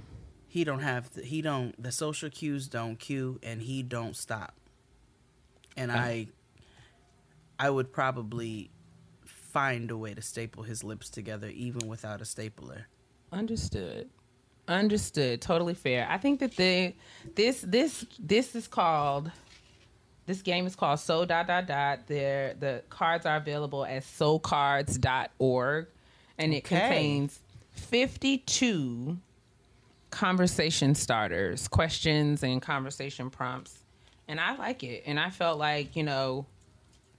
he 0.48 0.64
don't 0.64 0.80
have 0.82 1.14
the, 1.14 1.22
he 1.22 1.42
don't 1.42 1.82
the 1.82 1.92
social 1.92 2.30
cues 2.30 2.68
don't 2.68 2.98
cue 3.00 3.40
and 3.44 3.62
he 3.62 3.84
don't 3.84 4.16
stop 4.16 4.56
and 5.78 5.92
uh-huh. 5.92 6.00
i 6.00 6.28
i 7.60 7.70
would 7.70 7.92
probably 7.92 8.70
find 9.26 9.92
a 9.92 9.98
way 9.98 10.14
to 10.14 10.22
staple 10.22 10.64
his 10.64 10.84
lips 10.84 11.10
together 11.10 11.48
even 11.48 11.88
without 11.88 12.22
a 12.22 12.26
stapler 12.26 12.88
Understood. 13.34 14.10
Understood. 14.68 15.42
Totally 15.42 15.74
fair. 15.74 16.06
I 16.10 16.18
think 16.18 16.42
that 16.42 16.56
the 16.58 16.94
this 17.36 17.62
this 17.62 18.06
this 18.20 18.56
is 18.56 18.68
called 18.68 19.32
this 20.26 20.42
game 20.42 20.68
is 20.68 20.76
called 20.76 21.00
so 21.00 21.24
dot 21.26 21.48
dot 21.48 21.66
dot. 21.66 22.08
There 22.08 22.56
the 22.60 22.84
cards 22.90 23.26
are 23.26 23.38
available 23.38 23.86
at 23.86 24.04
socards.org 24.04 25.88
and 26.38 26.54
it 26.54 26.66
Okay. 26.66 26.80
contains 26.80 27.40
52 27.72 29.18
conversation 30.10 30.94
starters, 30.94 31.68
questions 31.70 32.44
and 32.44 32.62
conversation 32.62 33.30
prompts. 33.30 33.81
And 34.32 34.40
I 34.40 34.56
like 34.56 34.82
it. 34.84 35.04
And 35.06 35.20
I 35.20 35.30
felt 35.30 35.60
like, 35.60 35.96
you 35.98 36.04
know, 36.04 36.46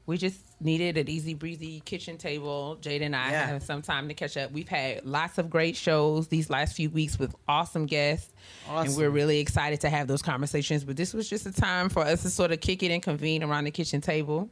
we 0.07 0.17
just 0.17 0.39
needed 0.61 0.97
an 0.97 1.09
easy 1.11 1.35
breezy 1.35 1.81
kitchen 1.85 2.17
table. 2.17 2.77
Jade 2.81 3.03
and 3.03 3.15
I 3.15 3.31
Yeah. 3.31 3.47
having 3.47 3.61
some 3.61 3.83
time 3.83 4.09
to 4.09 4.15
catch 4.15 4.37
up. 4.39 4.51
We've 4.51 4.67
had 4.69 5.05
lots 5.05 5.37
of 5.37 5.51
great 5.51 5.77
shows 5.77 6.29
these 6.29 6.49
last 6.49 6.75
few 6.75 6.89
weeks 6.89 7.19
with 7.19 7.35
awesome 7.47 7.85
guests. 7.87 8.33
And 8.69 8.97
we're 8.97 9.11
really 9.11 9.41
excited 9.41 9.83
to 9.83 9.91
have 9.91 10.09
those 10.09 10.23
conversations. 10.23 10.85
But 10.85 10.97
this 10.97 11.13
was 11.13 11.29
just 11.29 11.45
a 11.45 11.53
time 11.53 11.91
for 11.91 12.01
us 12.03 12.23
to 12.23 12.31
sort 12.31 12.51
of 12.51 12.61
kick 12.61 12.83
it 12.83 12.91
and 12.91 13.03
convene 13.03 13.43
around 13.43 13.65
the 13.65 13.71
kitchen 13.71 14.01
table. 14.01 14.49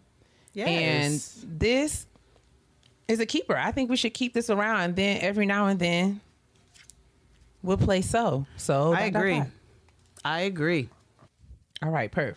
Yes. 0.52 1.38
And 1.42 1.58
this 1.58 2.06
is 3.08 3.20
a 3.20 3.26
keeper. 3.26 3.56
I 3.56 3.72
think 3.72 3.88
we 3.88 3.96
should 3.96 4.12
keep 4.14 4.34
this 4.34 4.50
around. 4.50 4.80
And 4.80 4.96
then 4.96 5.18
every 5.22 5.46
now 5.46 5.66
and 5.68 5.80
then 5.80 6.20
we'll 7.62 7.78
play 7.78 8.02
so. 8.02 8.44
So 8.56 8.92
i 8.92 9.02
agree 9.04 9.42
i 10.24 10.40
agree 10.42 10.88
All 11.82 11.90
right, 11.90 12.12
perf. 12.12 12.36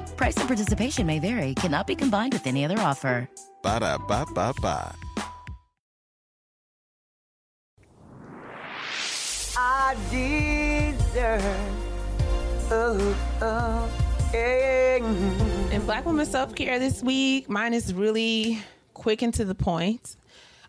Price 0.21 0.37
and 0.37 0.47
participation 0.47 1.07
may 1.07 1.17
vary, 1.17 1.55
cannot 1.55 1.87
be 1.87 1.95
combined 1.95 2.33
with 2.33 2.45
any 2.45 2.63
other 2.63 2.77
offer. 2.77 3.27
Ba 3.63 3.79
da 3.79 3.97
ba 3.97 4.23
ba 4.35 4.53
ba. 4.61 4.93
I 9.57 9.95
deserve. 10.11 11.41
Oh, 12.69 13.17
oh, 13.41 13.89
yeah. 14.31 14.97
In 15.71 15.83
Black 15.87 16.05
Woman 16.05 16.27
Self 16.27 16.53
Care 16.53 16.77
this 16.77 17.01
week, 17.01 17.49
mine 17.49 17.73
is 17.73 17.91
really 17.91 18.59
quick 18.93 19.23
and 19.23 19.33
to 19.33 19.43
the 19.43 19.55
point. 19.55 20.17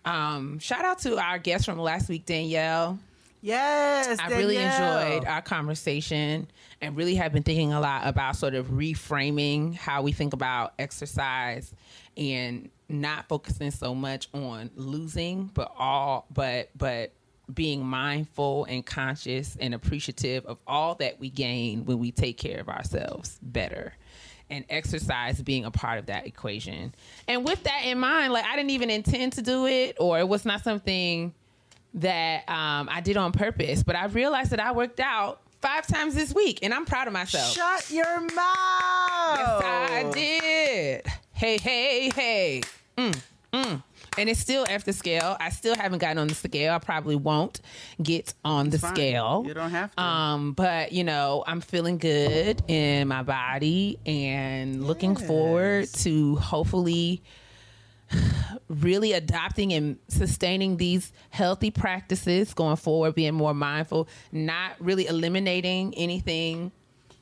Um, 0.06 0.60
shout 0.60 0.86
out 0.86 1.00
to 1.00 1.18
our 1.18 1.36
guest 1.36 1.66
from 1.66 1.78
last 1.78 2.08
week, 2.08 2.24
Danielle. 2.24 2.98
Yes, 3.42 4.18
I 4.18 4.28
really 4.30 4.56
enjoyed 4.56 5.26
our 5.26 5.42
conversation 5.42 6.46
and 6.82 6.96
really 6.96 7.14
have 7.14 7.32
been 7.32 7.44
thinking 7.44 7.72
a 7.72 7.80
lot 7.80 8.06
about 8.06 8.36
sort 8.36 8.54
of 8.54 8.66
reframing 8.66 9.74
how 9.74 10.02
we 10.02 10.12
think 10.12 10.32
about 10.34 10.74
exercise 10.78 11.72
and 12.16 12.68
not 12.88 13.28
focusing 13.28 13.70
so 13.70 13.94
much 13.94 14.28
on 14.34 14.68
losing, 14.74 15.50
but 15.54 15.72
all 15.78 16.26
but 16.34 16.70
but 16.76 17.12
being 17.52 17.84
mindful 17.84 18.64
and 18.64 18.84
conscious 18.84 19.56
and 19.60 19.74
appreciative 19.74 20.44
of 20.46 20.58
all 20.66 20.94
that 20.96 21.18
we 21.20 21.30
gain 21.30 21.84
when 21.84 21.98
we 21.98 22.10
take 22.10 22.36
care 22.36 22.60
of 22.60 22.68
ourselves 22.68 23.38
better. 23.42 23.94
And 24.50 24.66
exercise 24.68 25.40
being 25.40 25.64
a 25.64 25.70
part 25.70 25.98
of 25.98 26.06
that 26.06 26.26
equation. 26.26 26.94
And 27.26 27.42
with 27.42 27.62
that 27.62 27.82
in 27.84 27.98
mind, 27.98 28.34
like 28.34 28.44
I 28.44 28.54
didn't 28.54 28.70
even 28.70 28.90
intend 28.90 29.34
to 29.34 29.42
do 29.42 29.66
it, 29.66 29.96
or 29.98 30.18
it 30.18 30.28
was 30.28 30.44
not 30.44 30.62
something 30.62 31.32
that 31.94 32.48
um, 32.50 32.88
I 32.90 33.00
did 33.02 33.16
on 33.16 33.32
purpose, 33.32 33.82
but 33.82 33.96
I 33.96 34.06
realized 34.06 34.50
that 34.50 34.60
I 34.60 34.72
worked 34.72 35.00
out 35.00 35.41
five 35.62 35.86
times 35.86 36.14
this 36.14 36.34
week, 36.34 36.58
and 36.62 36.74
I'm 36.74 36.84
proud 36.84 37.06
of 37.06 37.12
myself. 37.12 37.54
Shut 37.54 37.90
your 37.90 38.20
mouth. 38.20 38.32
Yes, 39.38 39.62
I 39.62 40.10
did. 40.12 41.06
Hey, 41.32 41.56
hey, 41.58 42.10
hey. 42.14 42.60
Mm, 42.98 43.22
mm. 43.52 43.82
And 44.18 44.28
it's 44.28 44.40
still 44.40 44.66
after 44.68 44.92
scale. 44.92 45.36
I 45.40 45.48
still 45.48 45.74
haven't 45.74 46.00
gotten 46.00 46.18
on 46.18 46.28
the 46.28 46.34
scale. 46.34 46.74
I 46.74 46.78
probably 46.78 47.16
won't 47.16 47.60
get 48.02 48.34
on 48.44 48.68
the 48.68 48.78
fine. 48.78 48.94
scale. 48.94 49.44
You 49.46 49.54
don't 49.54 49.70
have 49.70 49.94
to. 49.96 50.02
Um, 50.02 50.52
but 50.52 50.92
you 50.92 51.02
know, 51.04 51.44
I'm 51.46 51.62
feeling 51.62 51.96
good 51.96 52.62
in 52.68 53.08
my 53.08 53.22
body 53.22 53.98
and 54.04 54.86
looking 54.86 55.16
forward 55.16 55.88
to 55.94 56.36
hopefully 56.36 57.22
really 58.68 59.12
adopting 59.12 59.72
and 59.72 59.98
sustaining 60.08 60.76
these 60.76 61.12
healthy 61.30 61.70
practices 61.70 62.54
going 62.54 62.76
forward, 62.76 63.14
being 63.14 63.34
more 63.34 63.54
mindful, 63.54 64.08
not 64.30 64.72
really 64.80 65.06
eliminating 65.06 65.94
anything, 65.96 66.72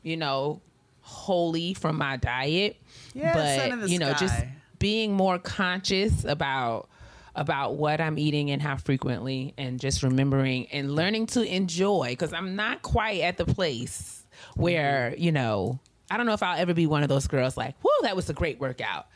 you 0.03 0.17
know, 0.17 0.61
wholly 1.01 1.75
from 1.75 1.97
my 1.97 2.17
diet. 2.17 2.77
Yeah, 3.15 3.35
but 3.35 3.89
you 3.89 3.99
know, 3.99 4.13
just 4.15 4.45
being 4.79 5.13
more 5.13 5.39
conscious 5.39 6.25
about 6.25 6.89
about 7.35 7.77
what 7.77 8.01
I'm 8.01 8.19
eating 8.19 8.51
and 8.51 8.61
how 8.61 8.77
frequently 8.77 9.55
and 9.57 9.79
just 9.79 10.03
remembering 10.03 10.67
and 10.73 10.95
learning 10.95 11.27
to 11.29 11.43
enjoy 11.43 12.09
because 12.11 12.33
I'm 12.33 12.57
not 12.57 12.83
quite 12.83 13.21
at 13.21 13.37
the 13.37 13.45
place 13.45 14.25
where, 14.57 15.15
you 15.17 15.31
know, 15.31 15.79
I 16.11 16.17
don't 16.17 16.27
know 16.27 16.33
if 16.33 16.43
I'll 16.43 16.59
ever 16.59 16.75
be 16.75 16.87
one 16.87 17.05
of 17.05 17.09
those 17.09 17.29
girls 17.29 17.57
like, 17.57 17.77
whoa, 17.83 18.03
that 18.03 18.17
was 18.17 18.29
a 18.31 18.35
great 18.35 18.59
workout. 18.59 19.07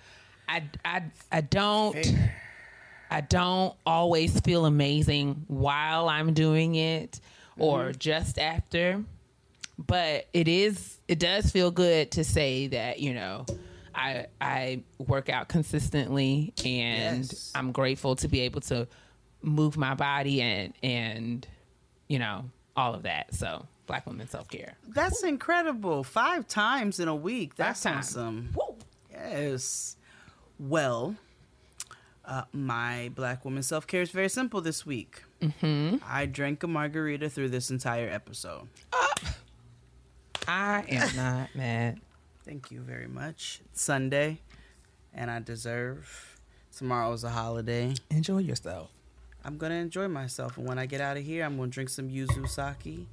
I, 0.48 0.64
I, 0.84 1.02
I 1.32 1.40
don't 1.40 1.96
I 3.10 3.20
don't 3.20 3.74
always 3.86 4.40
feel 4.40 4.66
amazing 4.66 5.44
while 5.46 6.08
I'm 6.08 6.34
doing 6.34 6.74
it 6.74 7.20
or 7.56 7.84
mm-hmm. 7.84 7.98
just 7.98 8.38
after. 8.38 9.04
But 9.78 10.26
it 10.32 10.48
is 10.48 10.98
it 11.08 11.18
does 11.18 11.50
feel 11.50 11.70
good 11.70 12.10
to 12.12 12.24
say 12.24 12.68
that, 12.68 13.00
you 13.00 13.14
know, 13.14 13.46
I 13.94 14.26
I 14.40 14.82
work 14.98 15.28
out 15.28 15.48
consistently 15.48 16.52
and 16.64 17.24
Yes. 17.24 17.52
I'm 17.54 17.72
grateful 17.72 18.16
to 18.16 18.28
be 18.28 18.40
able 18.40 18.60
to 18.62 18.88
move 19.42 19.76
my 19.76 19.94
body 19.94 20.40
and 20.42 20.74
and 20.82 21.46
you 22.08 22.18
know, 22.18 22.44
all 22.76 22.94
of 22.94 23.04
that. 23.04 23.34
So 23.34 23.66
black 23.86 24.06
women 24.06 24.28
self 24.28 24.48
care. 24.48 24.74
That's 24.88 25.22
incredible. 25.22 26.04
Five 26.04 26.48
times 26.48 27.00
in 27.00 27.08
a 27.08 27.14
week. 27.14 27.54
That's 27.54 27.84
awesome. 27.86 28.50
Woo! 28.54 28.76
Yes. 29.10 29.96
Well, 30.68 31.16
uh, 32.24 32.44
my 32.52 33.10
black 33.14 33.44
woman 33.44 33.62
self 33.62 33.86
care 33.86 34.00
is 34.00 34.10
very 34.10 34.30
simple 34.30 34.62
this 34.62 34.86
week. 34.86 35.22
Mm-hmm. 35.42 35.96
I 36.08 36.24
drank 36.24 36.62
a 36.62 36.66
margarita 36.66 37.28
through 37.28 37.50
this 37.50 37.70
entire 37.70 38.08
episode. 38.08 38.68
I 40.48 40.84
am 40.88 41.16
not 41.16 41.48
mad. 41.54 42.00
Thank 42.46 42.70
you 42.70 42.80
very 42.80 43.08
much. 43.08 43.60
It's 43.66 43.82
Sunday, 43.82 44.40
and 45.12 45.30
I 45.30 45.40
deserve 45.40 46.38
Tomorrow's 46.74 47.24
a 47.24 47.30
holiday. 47.30 47.92
Enjoy 48.10 48.38
yourself. 48.38 48.90
I'm 49.44 49.58
gonna 49.58 49.74
enjoy 49.74 50.08
myself, 50.08 50.56
and 50.56 50.66
when 50.66 50.78
I 50.78 50.86
get 50.86 51.02
out 51.02 51.18
of 51.18 51.24
here, 51.24 51.44
I'm 51.44 51.58
gonna 51.58 51.68
drink 51.68 51.90
some 51.90 52.08
yuzu 52.08 52.48
sake. 52.48 53.06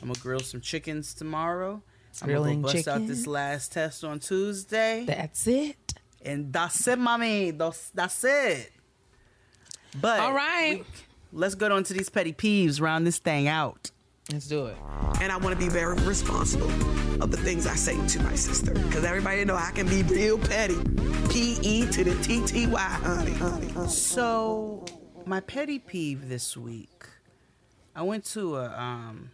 I'm 0.00 0.08
gonna 0.08 0.18
grill 0.18 0.40
some 0.40 0.60
chickens 0.60 1.14
tomorrow. 1.14 1.80
I'm 2.20 2.26
Grilling 2.26 2.60
gonna 2.60 2.72
go 2.72 2.78
bust 2.78 2.88
out 2.88 3.06
this 3.06 3.28
last 3.28 3.70
test 3.72 4.02
on 4.02 4.18
Tuesday, 4.18 5.04
That's 5.06 5.46
it. 5.46 5.94
And 6.24 6.52
that's 6.52 6.86
it, 6.86 6.98
mommy. 6.98 7.50
That's, 7.52 7.90
that's 7.90 8.22
it. 8.24 8.72
But 10.00 10.20
All 10.20 10.32
right. 10.32 10.78
we- 10.78 11.38
let's 11.38 11.54
get 11.54 11.72
on 11.72 11.84
to 11.84 11.92
these 11.92 12.08
petty 12.08 12.32
peeves. 12.32 12.80
Round 12.80 13.06
this 13.06 13.18
thing 13.18 13.48
out. 13.48 13.90
Let's 14.32 14.46
do 14.46 14.66
it. 14.66 14.76
and 15.20 15.32
I 15.32 15.36
want 15.36 15.58
to 15.58 15.62
be 15.62 15.68
very 15.68 15.96
responsible 16.02 16.70
of 17.22 17.30
the 17.30 17.36
things 17.36 17.66
I 17.66 17.74
say 17.74 17.94
to 18.06 18.22
my 18.22 18.34
sister. 18.34 18.72
Because 18.72 19.04
everybody 19.04 19.44
know 19.44 19.56
I 19.56 19.70
can 19.72 19.86
be 19.88 20.02
real 20.04 20.38
petty. 20.38 20.76
P 21.30 21.58
E 21.62 21.86
to 21.86 22.04
the 22.04 22.14
T 22.22 22.44
T 22.46 22.66
Y, 22.66 22.78
honey, 22.80 23.32
honey, 23.32 23.68
honey. 23.68 23.88
So, 23.88 24.84
my 25.26 25.40
petty 25.40 25.78
peeve 25.78 26.28
this 26.28 26.56
week. 26.56 27.06
I 27.94 28.02
went 28.02 28.24
to 28.26 28.56
a 28.56 28.70
um 28.78 29.30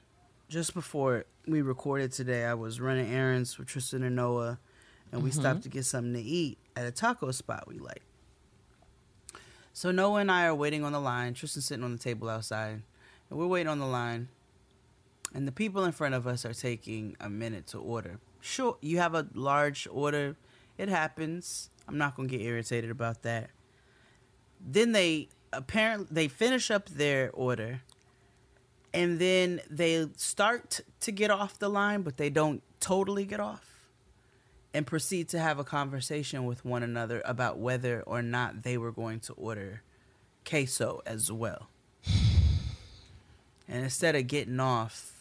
just 0.48 0.74
before 0.74 1.26
we 1.46 1.60
recorded 1.62 2.12
today. 2.12 2.44
I 2.44 2.54
was 2.54 2.80
running 2.80 3.12
errands 3.12 3.58
with 3.58 3.68
Tristan 3.68 4.02
and 4.02 4.16
Noah, 4.16 4.58
and 5.12 5.22
we 5.22 5.30
stopped 5.30 5.62
to 5.64 5.68
get 5.68 5.84
something 5.84 6.14
to 6.14 6.20
eat 6.20 6.58
at 6.78 6.86
a 6.86 6.90
taco 6.90 7.30
spot 7.30 7.66
we 7.66 7.78
like. 7.78 8.02
So 9.72 9.90
Noah 9.90 10.20
and 10.20 10.30
I 10.30 10.46
are 10.46 10.54
waiting 10.54 10.84
on 10.84 10.92
the 10.92 11.00
line. 11.00 11.34
Tristan's 11.34 11.66
sitting 11.66 11.84
on 11.84 11.92
the 11.92 11.98
table 11.98 12.28
outside, 12.28 12.82
and 13.30 13.38
we're 13.38 13.46
waiting 13.46 13.68
on 13.68 13.78
the 13.78 13.86
line. 13.86 14.28
And 15.34 15.46
the 15.46 15.52
people 15.52 15.84
in 15.84 15.92
front 15.92 16.14
of 16.14 16.26
us 16.26 16.44
are 16.44 16.54
taking 16.54 17.16
a 17.20 17.28
minute 17.28 17.66
to 17.68 17.78
order. 17.78 18.18
Sure, 18.40 18.78
you 18.80 18.98
have 18.98 19.14
a 19.14 19.26
large 19.34 19.86
order. 19.90 20.36
It 20.78 20.88
happens. 20.88 21.70
I'm 21.86 21.98
not 21.98 22.16
gonna 22.16 22.28
get 22.28 22.40
irritated 22.40 22.90
about 22.90 23.22
that 23.22 23.50
then 24.60 24.92
they 24.92 25.28
apparently 25.52 26.06
they 26.10 26.28
finish 26.28 26.70
up 26.70 26.88
their 26.88 27.30
order 27.32 27.80
and 28.92 29.18
then 29.18 29.60
they 29.70 30.06
start 30.16 30.80
to 31.00 31.12
get 31.12 31.30
off 31.30 31.58
the 31.58 31.68
line 31.68 32.02
but 32.02 32.16
they 32.16 32.30
don't 32.30 32.62
totally 32.80 33.24
get 33.24 33.40
off 33.40 33.67
and 34.74 34.86
proceed 34.86 35.28
to 35.28 35.38
have 35.38 35.58
a 35.58 35.64
conversation 35.64 36.44
with 36.44 36.64
one 36.64 36.82
another 36.82 37.22
about 37.24 37.58
whether 37.58 38.02
or 38.02 38.22
not 38.22 38.62
they 38.62 38.76
were 38.76 38.92
going 38.92 39.20
to 39.20 39.32
order 39.34 39.82
queso 40.46 41.00
as 41.04 41.30
well 41.30 41.68
and 43.66 43.82
instead 43.82 44.14
of 44.14 44.26
getting 44.26 44.60
off 44.60 45.12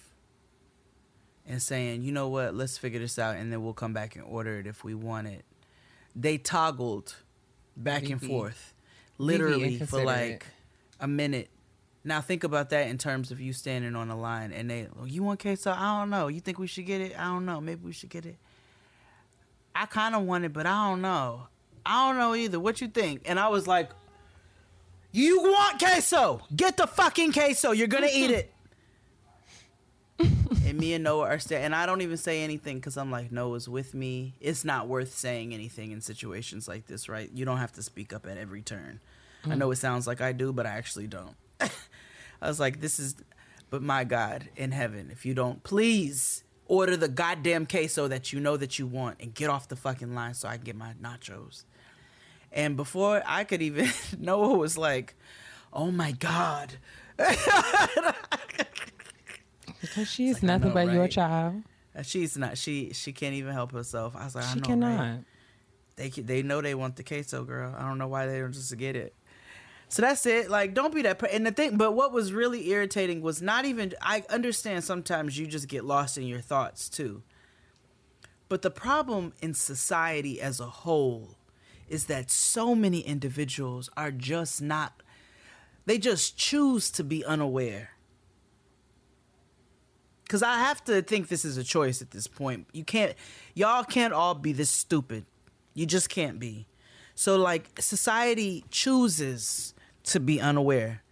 and 1.46 1.62
saying 1.62 2.02
you 2.02 2.12
know 2.12 2.28
what 2.30 2.56
let's 2.56 2.78
figure 2.78 3.00
this 3.00 3.20
out 3.20 3.36
and 3.36 3.52
then 3.52 3.64
we'll 3.64 3.74
come 3.74 3.94
back 3.94 4.16
and 4.16 4.24
order 4.26 4.60
it 4.60 4.68
if 4.68 4.84
we 4.84 4.94
want 4.94 5.28
it 5.28 5.44
they 6.16 6.38
toggled 6.38 7.16
back 7.76 8.10
and 8.10 8.22
forth 8.22 8.74
literally 9.18 9.80
for 9.80 10.04
like 10.04 10.46
a 11.00 11.08
minute. 11.08 11.50
Now 12.04 12.22
think 12.22 12.44
about 12.44 12.70
that 12.70 12.88
in 12.88 12.98
terms 12.98 13.32
of 13.32 13.42
you 13.42 13.54
standing 13.54 13.96
on 13.96 14.08
the 14.08 14.16
line 14.16 14.54
and 14.54 14.70
they, 14.70 14.88
oh, 15.00 15.06
you 15.06 15.24
want 15.24 15.42
queso? 15.42 15.72
I 15.72 16.00
don't 16.00 16.10
know. 16.10 16.28
You 16.28 16.40
think 16.40 16.58
we 16.58 16.68
should 16.68 16.86
get 16.86 17.02
it? 17.02 17.20
I 17.20 17.26
don't 17.26 17.46
know. 17.46 17.60
Maybe 17.60 17.82
we 17.84 17.92
should 17.92 18.10
get 18.10 18.26
it. 18.26 18.38
I 19.80 19.86
kind 19.86 20.16
of 20.16 20.24
want 20.24 20.44
it, 20.44 20.54
but 20.54 20.66
I 20.66 20.90
don't 20.90 21.02
know. 21.02 21.48
I 21.86 22.08
don't 22.08 22.18
know 22.18 22.34
either. 22.34 22.60
What 22.60 22.82
you 22.82 22.88
think? 22.88 23.22
And 23.26 23.40
I 23.40 23.50
was 23.50 23.68
like, 23.68 23.92
you 25.12 25.40
want 25.42 25.78
queso? 25.78 26.42
Get 26.56 26.78
the 26.78 26.88
fucking 26.88 27.32
queso. 27.32 27.72
You're 27.72 27.88
gonna 27.88 28.10
eat 28.12 28.32
it. 28.32 28.54
and 30.20 30.78
me 30.80 30.94
and 30.94 31.04
Noah 31.04 31.28
are 31.28 31.40
staying. 31.40 31.64
And 31.64 31.76
I 31.76 31.86
don't 31.86 32.02
even 32.02 32.18
say 32.18 32.44
anything 32.44 32.78
because 32.78 32.98
I'm 32.98 33.12
like, 33.12 33.32
Noah's 33.32 33.70
with 33.70 33.94
me. 33.94 34.34
It's 34.42 34.66
not 34.66 34.88
worth 34.88 35.16
saying 35.16 35.54
anything 35.54 35.92
in 35.92 36.02
situations 36.02 36.68
like 36.68 36.88
this, 36.88 37.08
right? 37.08 37.30
You 37.32 37.46
don't 37.46 37.58
have 37.58 37.74
to 37.74 37.84
speak 37.84 38.14
up 38.14 38.26
at 38.26 38.38
every 38.38 38.64
turn. 38.64 39.00
I 39.46 39.54
know 39.54 39.70
mm. 39.70 39.74
it 39.74 39.78
sounds 39.78 40.08
like 40.08 40.22
I 40.22 40.32
do, 40.32 40.52
but 40.52 40.66
I 40.66 40.72
actually 40.72 41.08
don't. 41.08 41.36
I 41.62 42.48
was 42.48 42.60
like, 42.60 42.82
this 42.82 43.00
is, 43.00 43.16
but 43.70 43.84
my 43.84 44.04
God 44.04 44.50
in 44.56 44.72
heaven, 44.72 45.10
if 45.12 45.24
you 45.24 45.36
don't, 45.36 45.62
please 45.62 46.44
order 46.68 46.96
the 46.98 47.08
goddamn 47.08 47.66
queso 47.66 48.08
that 48.08 48.32
you 48.34 48.40
know 48.40 48.58
that 48.58 48.78
you 48.80 48.88
want 48.88 49.18
and 49.22 49.34
get 49.34 49.50
off 49.50 49.68
the 49.68 49.76
fucking 49.76 50.14
line 50.14 50.34
so 50.34 50.48
I 50.48 50.56
can 50.58 50.64
get 50.66 50.76
my 50.76 50.94
nachos. 51.02 51.64
And 52.52 52.76
before 52.78 53.22
I 53.26 53.44
could 53.44 53.62
even, 53.62 53.90
Noah 54.20 54.56
was 54.58 54.78
like, 54.78 55.16
oh 55.74 55.92
my 55.92 56.12
God. 56.14 56.74
Because 59.82 60.10
she's 60.10 60.36
like, 60.36 60.44
nothing 60.44 60.70
know, 60.70 60.74
but 60.74 60.92
your 60.94 61.08
child. 61.08 61.64
Uh, 61.96 62.02
She's 62.04 62.38
not. 62.38 62.58
She 62.58 62.92
she 62.94 63.12
can't 63.14 63.34
even 63.36 63.54
help 63.54 63.72
herself. 63.72 64.16
I 64.16 64.26
was 64.26 64.36
like, 64.36 64.46
I 64.46 64.54
She 64.54 64.60
know, 64.60 64.66
cannot. 64.66 65.00
right? 65.00 65.20
They 65.96 66.10
they 66.10 66.44
know 66.44 66.62
they 66.62 66.76
want 66.76 66.96
the 66.96 67.04
queso, 67.04 67.44
girl. 67.44 67.74
I 67.78 67.82
don't 67.88 67.98
know 67.98 68.08
why 68.08 68.26
they 68.28 68.40
don't 68.40 68.54
just 68.54 68.76
get 68.78 68.96
it. 68.96 69.14
So 69.90 70.02
that's 70.02 70.26
it. 70.26 70.50
Like, 70.50 70.74
don't 70.74 70.94
be 70.94 71.02
that. 71.04 71.20
Per- 71.20 71.28
and 71.28 71.46
the 71.46 71.52
thing, 71.52 71.78
but 71.78 71.94
what 71.94 72.12
was 72.12 72.34
really 72.34 72.70
irritating 72.70 73.22
was 73.22 73.42
not 73.42 73.66
even. 73.66 73.94
I 74.02 74.24
understand 74.30 74.84
sometimes 74.84 75.38
you 75.38 75.48
just 75.48 75.68
get 75.68 75.86
lost 75.86 76.18
in 76.18 76.28
your 76.28 76.42
thoughts 76.42 76.90
too. 76.90 77.24
But 78.50 78.62
the 78.62 78.72
problem 78.72 79.34
in 79.42 79.54
society 79.54 80.42
as 80.42 80.60
a 80.60 80.68
whole 80.68 81.38
is 81.90 82.06
that 82.06 82.30
so 82.30 82.76
many 82.76 83.00
individuals 83.00 83.90
are 83.96 84.12
just 84.12 84.62
not. 84.62 85.02
They 85.86 85.98
just 85.98 86.38
choose 86.38 86.92
to 86.92 87.04
be 87.04 87.24
unaware. 87.24 87.92
Cause 90.28 90.44
I 90.44 90.56
have 90.56 90.84
to 90.86 91.02
think 91.02 91.30
this 91.30 91.46
is 91.46 91.56
a 91.56 91.64
choice 91.64 92.02
at 92.02 92.12
this 92.12 92.28
point. 92.28 92.68
You 92.74 92.84
can't, 92.84 93.16
y'all 93.54 93.86
can't 93.86 94.14
all 94.14 94.36
be 94.36 94.52
this 94.52 94.70
stupid. 94.70 95.26
You 95.74 95.86
just 95.86 96.10
can't 96.10 96.38
be. 96.38 96.68
So 97.16 97.38
like 97.38 97.82
society 97.82 98.66
chooses 98.70 99.74
to 100.08 100.20
be 100.20 100.40
unaware. 100.42 101.04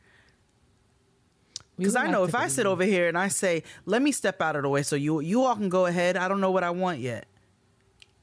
Because 1.78 1.96
I 1.96 2.08
know 2.08 2.20
to 2.20 2.30
if 2.30 2.36
I 2.36 2.48
sit 2.48 2.66
over 2.66 2.84
here 2.84 3.08
and 3.08 3.18
I 3.18 3.28
say, 3.28 3.64
"Let 3.86 4.02
me 4.02 4.12
step 4.12 4.42
out 4.42 4.56
of 4.56 4.64
the 4.64 4.70
way," 4.70 4.82
so 4.82 4.96
you 4.96 5.20
you 5.20 5.44
all 5.44 5.56
can 5.56 5.70
go 5.70 5.86
ahead. 5.86 6.16
I 6.16 6.28
don't 6.28 6.40
know 6.40 6.52
what 6.52 6.64
I 6.64 6.70
want 6.70 7.00
yet, 7.00 7.28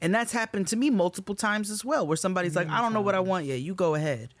and 0.01 0.13
that's 0.13 0.31
happened 0.31 0.67
to 0.69 0.75
me 0.75 0.89
multiple 0.89 1.35
times 1.35 1.69
as 1.69 1.85
well, 1.85 2.07
where 2.07 2.17
somebody's 2.17 2.55
like, 2.55 2.67
"I 2.69 2.81
don't 2.81 2.93
know 2.93 3.01
what 3.01 3.13
I 3.13 3.19
want 3.19 3.45
yet. 3.45 3.61
You 3.61 3.75
go 3.75 3.93
ahead," 3.93 4.33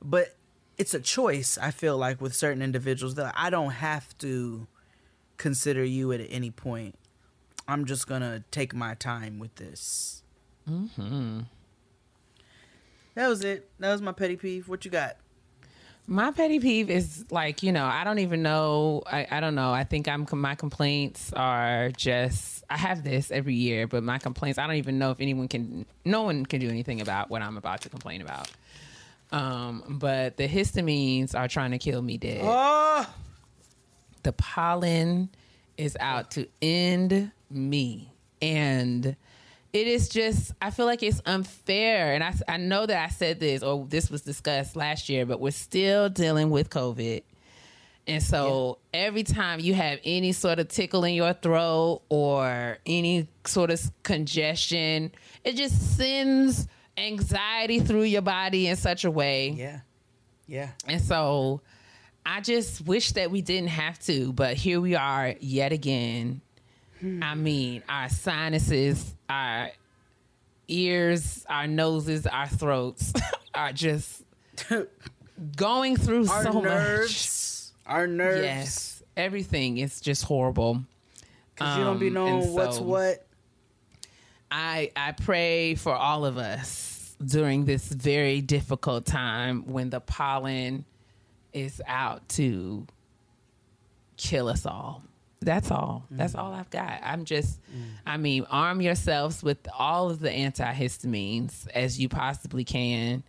but 0.00 0.36
it's 0.76 0.94
a 0.94 1.00
choice. 1.00 1.58
I 1.60 1.72
feel 1.72 1.98
like 1.98 2.20
with 2.20 2.34
certain 2.34 2.62
individuals 2.62 3.16
that 3.16 3.34
I 3.36 3.50
don't 3.50 3.72
have 3.72 4.16
to 4.18 4.68
consider 5.36 5.84
you 5.84 6.12
at 6.12 6.20
any 6.30 6.52
point. 6.52 6.96
I'm 7.66 7.84
just 7.86 8.06
gonna 8.06 8.44
take 8.52 8.72
my 8.72 8.94
time 8.94 9.40
with 9.40 9.56
this. 9.56 10.22
Mm-hmm. 10.70 11.40
That 13.14 13.28
was 13.28 13.42
it. 13.42 13.68
That 13.80 13.90
was 13.90 14.00
my 14.00 14.12
petty 14.12 14.36
peeve. 14.36 14.68
What 14.68 14.84
you 14.84 14.92
got? 14.92 15.16
My 16.10 16.30
petty 16.30 16.58
peeve 16.58 16.88
is 16.88 17.30
like, 17.30 17.62
you 17.62 17.70
know, 17.70 17.84
I 17.84 18.02
don't 18.02 18.20
even 18.20 18.42
know. 18.42 19.02
I, 19.06 19.26
I 19.30 19.40
don't 19.40 19.54
know. 19.54 19.72
I 19.74 19.84
think 19.84 20.08
I'm 20.08 20.26
my 20.32 20.54
complaints 20.54 21.34
are 21.34 21.90
just 21.90 22.64
I 22.70 22.78
have 22.78 23.04
this 23.04 23.30
every 23.30 23.54
year, 23.54 23.86
but 23.86 24.02
my 24.02 24.16
complaints 24.16 24.58
I 24.58 24.66
don't 24.66 24.76
even 24.76 24.98
know 24.98 25.10
if 25.10 25.20
anyone 25.20 25.48
can 25.48 25.84
no 26.06 26.22
one 26.22 26.46
can 26.46 26.60
do 26.60 26.68
anything 26.70 27.02
about 27.02 27.28
what 27.28 27.42
I'm 27.42 27.58
about 27.58 27.82
to 27.82 27.90
complain 27.90 28.22
about. 28.22 28.50
Um, 29.32 29.98
but 30.00 30.38
the 30.38 30.48
histamines 30.48 31.34
are 31.34 31.46
trying 31.46 31.72
to 31.72 31.78
kill 31.78 32.00
me 32.00 32.16
dead. 32.16 32.40
Oh, 32.42 33.06
the 34.22 34.32
pollen 34.32 35.28
is 35.76 35.94
out 36.00 36.30
to 36.32 36.48
end 36.62 37.30
me 37.50 38.10
and 38.40 39.14
it 39.80 39.86
is 39.86 40.08
just 40.08 40.52
i 40.60 40.70
feel 40.70 40.86
like 40.86 41.02
it's 41.02 41.20
unfair. 41.24 42.14
And 42.14 42.24
I, 42.24 42.32
I 42.48 42.56
know 42.56 42.86
that 42.86 43.04
i 43.04 43.08
said 43.08 43.40
this 43.40 43.62
or 43.62 43.86
this 43.88 44.10
was 44.10 44.22
discussed 44.22 44.76
last 44.76 45.08
year 45.08 45.24
but 45.26 45.40
we're 45.40 45.50
still 45.50 46.08
dealing 46.08 46.50
with 46.50 46.70
covid. 46.70 47.22
And 48.06 48.22
so 48.22 48.78
every 48.94 49.22
time 49.22 49.60
you 49.60 49.74
have 49.74 49.98
any 50.02 50.32
sort 50.32 50.58
of 50.58 50.68
tickle 50.68 51.04
in 51.04 51.12
your 51.12 51.34
throat 51.34 52.00
or 52.08 52.78
any 52.86 53.28
sort 53.44 53.70
of 53.70 53.80
congestion 54.02 55.12
it 55.44 55.56
just 55.56 55.96
sends 55.96 56.66
anxiety 56.96 57.80
through 57.80 58.02
your 58.02 58.22
body 58.22 58.66
in 58.66 58.76
such 58.76 59.04
a 59.04 59.10
way. 59.10 59.50
Yeah, 59.50 59.80
yeah. 60.46 60.70
and 60.86 61.00
so 61.00 61.60
I 62.26 62.40
just 62.40 62.82
wish 62.82 63.12
that 63.12 63.30
we 63.30 63.40
didn't 63.40 63.70
have 63.70 63.98
to, 64.00 64.32
but 64.32 64.56
here 64.56 64.80
we 64.80 64.94
are 64.94 65.34
yet 65.40 65.72
again. 65.72 66.42
I 67.02 67.34
mean, 67.34 67.82
our 67.88 68.08
sinuses, 68.08 69.14
our 69.28 69.70
ears, 70.66 71.46
our 71.48 71.66
noses, 71.66 72.26
our 72.26 72.48
throats 72.48 73.12
are 73.54 73.72
just 73.72 74.22
going 75.56 75.96
through 75.96 76.28
Our 76.28 76.42
so 76.42 76.52
much. 76.54 76.64
nerves, 76.64 77.72
our 77.86 78.06
nerves. 78.06 78.42
Yes, 78.42 79.02
everything 79.16 79.78
is 79.78 80.00
just 80.00 80.24
horrible. 80.24 80.82
Cause 81.56 81.78
you 81.78 81.84
don't 81.84 81.98
be 81.98 82.08
Um, 82.08 82.14
knowing 82.14 82.52
what's 82.52 82.76
so- 82.76 82.82
what. 82.82 83.24
I 84.50 84.90
I 84.96 85.12
pray 85.12 85.74
for 85.74 85.94
all 85.94 86.24
of 86.24 86.38
us 86.38 87.14
during 87.24 87.64
this 87.66 87.86
very 87.88 88.40
difficult 88.40 89.04
time 89.04 89.62
when 89.66 89.90
the 89.90 90.00
pollen 90.00 90.84
is 91.52 91.82
out 91.86 92.26
to 92.30 92.86
kill 94.16 94.48
us 94.48 94.64
all. 94.64 95.02
That's 95.40 95.70
all. 95.70 96.04
That's 96.10 96.34
mm. 96.34 96.40
all 96.40 96.52
I've 96.52 96.70
got. 96.70 97.00
I'm 97.02 97.24
just 97.24 97.60
mm. 97.70 97.82
I 98.06 98.16
mean, 98.16 98.44
arm 98.50 98.80
yourselves 98.80 99.42
with 99.42 99.68
all 99.76 100.10
of 100.10 100.20
the 100.20 100.30
antihistamines 100.30 101.68
as 101.74 102.00
you 102.00 102.08
possibly 102.08 102.64
can. 102.64 103.22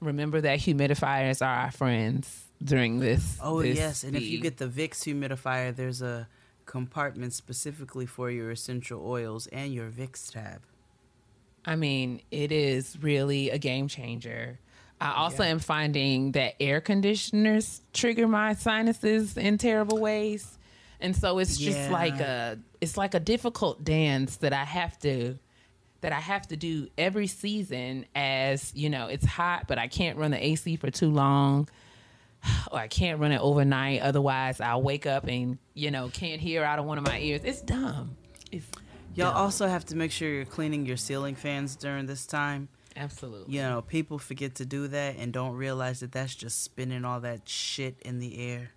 remember 0.00 0.40
that 0.40 0.58
humidifiers 0.60 1.44
are 1.44 1.64
our 1.64 1.70
friends 1.70 2.44
during 2.62 2.98
this. 2.98 3.38
Oh 3.42 3.62
this 3.62 3.76
yes, 3.76 4.02
and 4.04 4.16
if 4.16 4.22
you 4.22 4.40
get 4.40 4.56
the 4.56 4.66
Vicks 4.66 5.04
humidifier, 5.04 5.74
there's 5.74 6.02
a 6.02 6.28
compartment 6.66 7.32
specifically 7.32 8.06
for 8.06 8.30
your 8.30 8.50
essential 8.50 9.04
oils 9.04 9.46
and 9.48 9.72
your 9.72 9.88
Vicks 9.90 10.32
tab. 10.32 10.62
I 11.64 11.76
mean, 11.76 12.22
it 12.30 12.50
is 12.50 12.96
really 13.00 13.50
a 13.50 13.58
game 13.58 13.88
changer. 13.88 14.58
I 15.00 15.12
also 15.14 15.44
am 15.44 15.60
finding 15.60 16.32
that 16.32 16.54
air 16.60 16.80
conditioners 16.80 17.82
trigger 17.92 18.26
my 18.26 18.54
sinuses 18.54 19.36
in 19.36 19.58
terrible 19.58 19.98
ways. 19.98 20.57
And 21.00 21.14
so 21.16 21.38
it's 21.38 21.56
just 21.58 21.78
Yeah. 21.78 21.90
like 21.90 22.20
a 22.20 22.58
it's 22.80 22.96
like 22.96 23.14
a 23.14 23.20
difficult 23.20 23.84
dance 23.84 24.36
that 24.36 24.52
I 24.52 24.64
have 24.64 24.98
to 25.00 25.38
that 26.00 26.12
I 26.12 26.20
have 26.20 26.46
to 26.48 26.56
do 26.56 26.88
every 26.96 27.26
season 27.26 28.06
as, 28.14 28.72
you 28.74 28.88
know, 28.88 29.08
it's 29.08 29.26
hot, 29.26 29.64
but 29.66 29.78
I 29.78 29.88
can't 29.88 30.16
run 30.16 30.30
the 30.30 30.44
AC 30.44 30.76
for 30.76 30.90
too 30.90 31.10
long. 31.10 31.68
Or 32.70 32.78
I 32.78 32.86
can't 32.86 33.18
run 33.18 33.32
it 33.32 33.40
overnight. 33.40 34.00
Otherwise 34.02 34.60
I'll 34.60 34.80
wake 34.82 35.06
up 35.06 35.26
and, 35.26 35.58
you 35.74 35.90
know, 35.90 36.08
can't 36.08 36.40
hear 36.40 36.62
out 36.62 36.78
of 36.78 36.84
one 36.84 36.98
of 36.98 37.04
my 37.04 37.18
ears. 37.18 37.40
It's 37.44 37.60
dumb. 37.62 38.16
It's 38.52 38.66
Y'all 39.16 39.32
dumb. 39.32 39.42
also 39.42 39.66
have 39.66 39.84
to 39.86 39.96
make 39.96 40.12
sure 40.12 40.28
you're 40.28 40.44
cleaning 40.44 40.86
your 40.86 40.96
ceiling 40.96 41.34
fans 41.34 41.74
during 41.74 42.06
this 42.06 42.26
time. 42.26 42.68
absolutely. 42.96 43.54
You 43.54 43.62
know, 43.62 43.82
people 43.82 44.18
forget 44.18 44.54
to 44.56 44.64
do 44.66 44.86
that 44.88 45.16
and 45.18 45.32
don't 45.32 45.54
realize 45.54 46.00
that 46.00 46.12
that's 46.12 46.34
just 46.34 46.62
spinning 46.62 47.04
all 47.04 47.20
that 47.20 47.48
shit 47.48 47.96
in 48.02 48.18
the 48.20 48.38
air. 48.38 48.70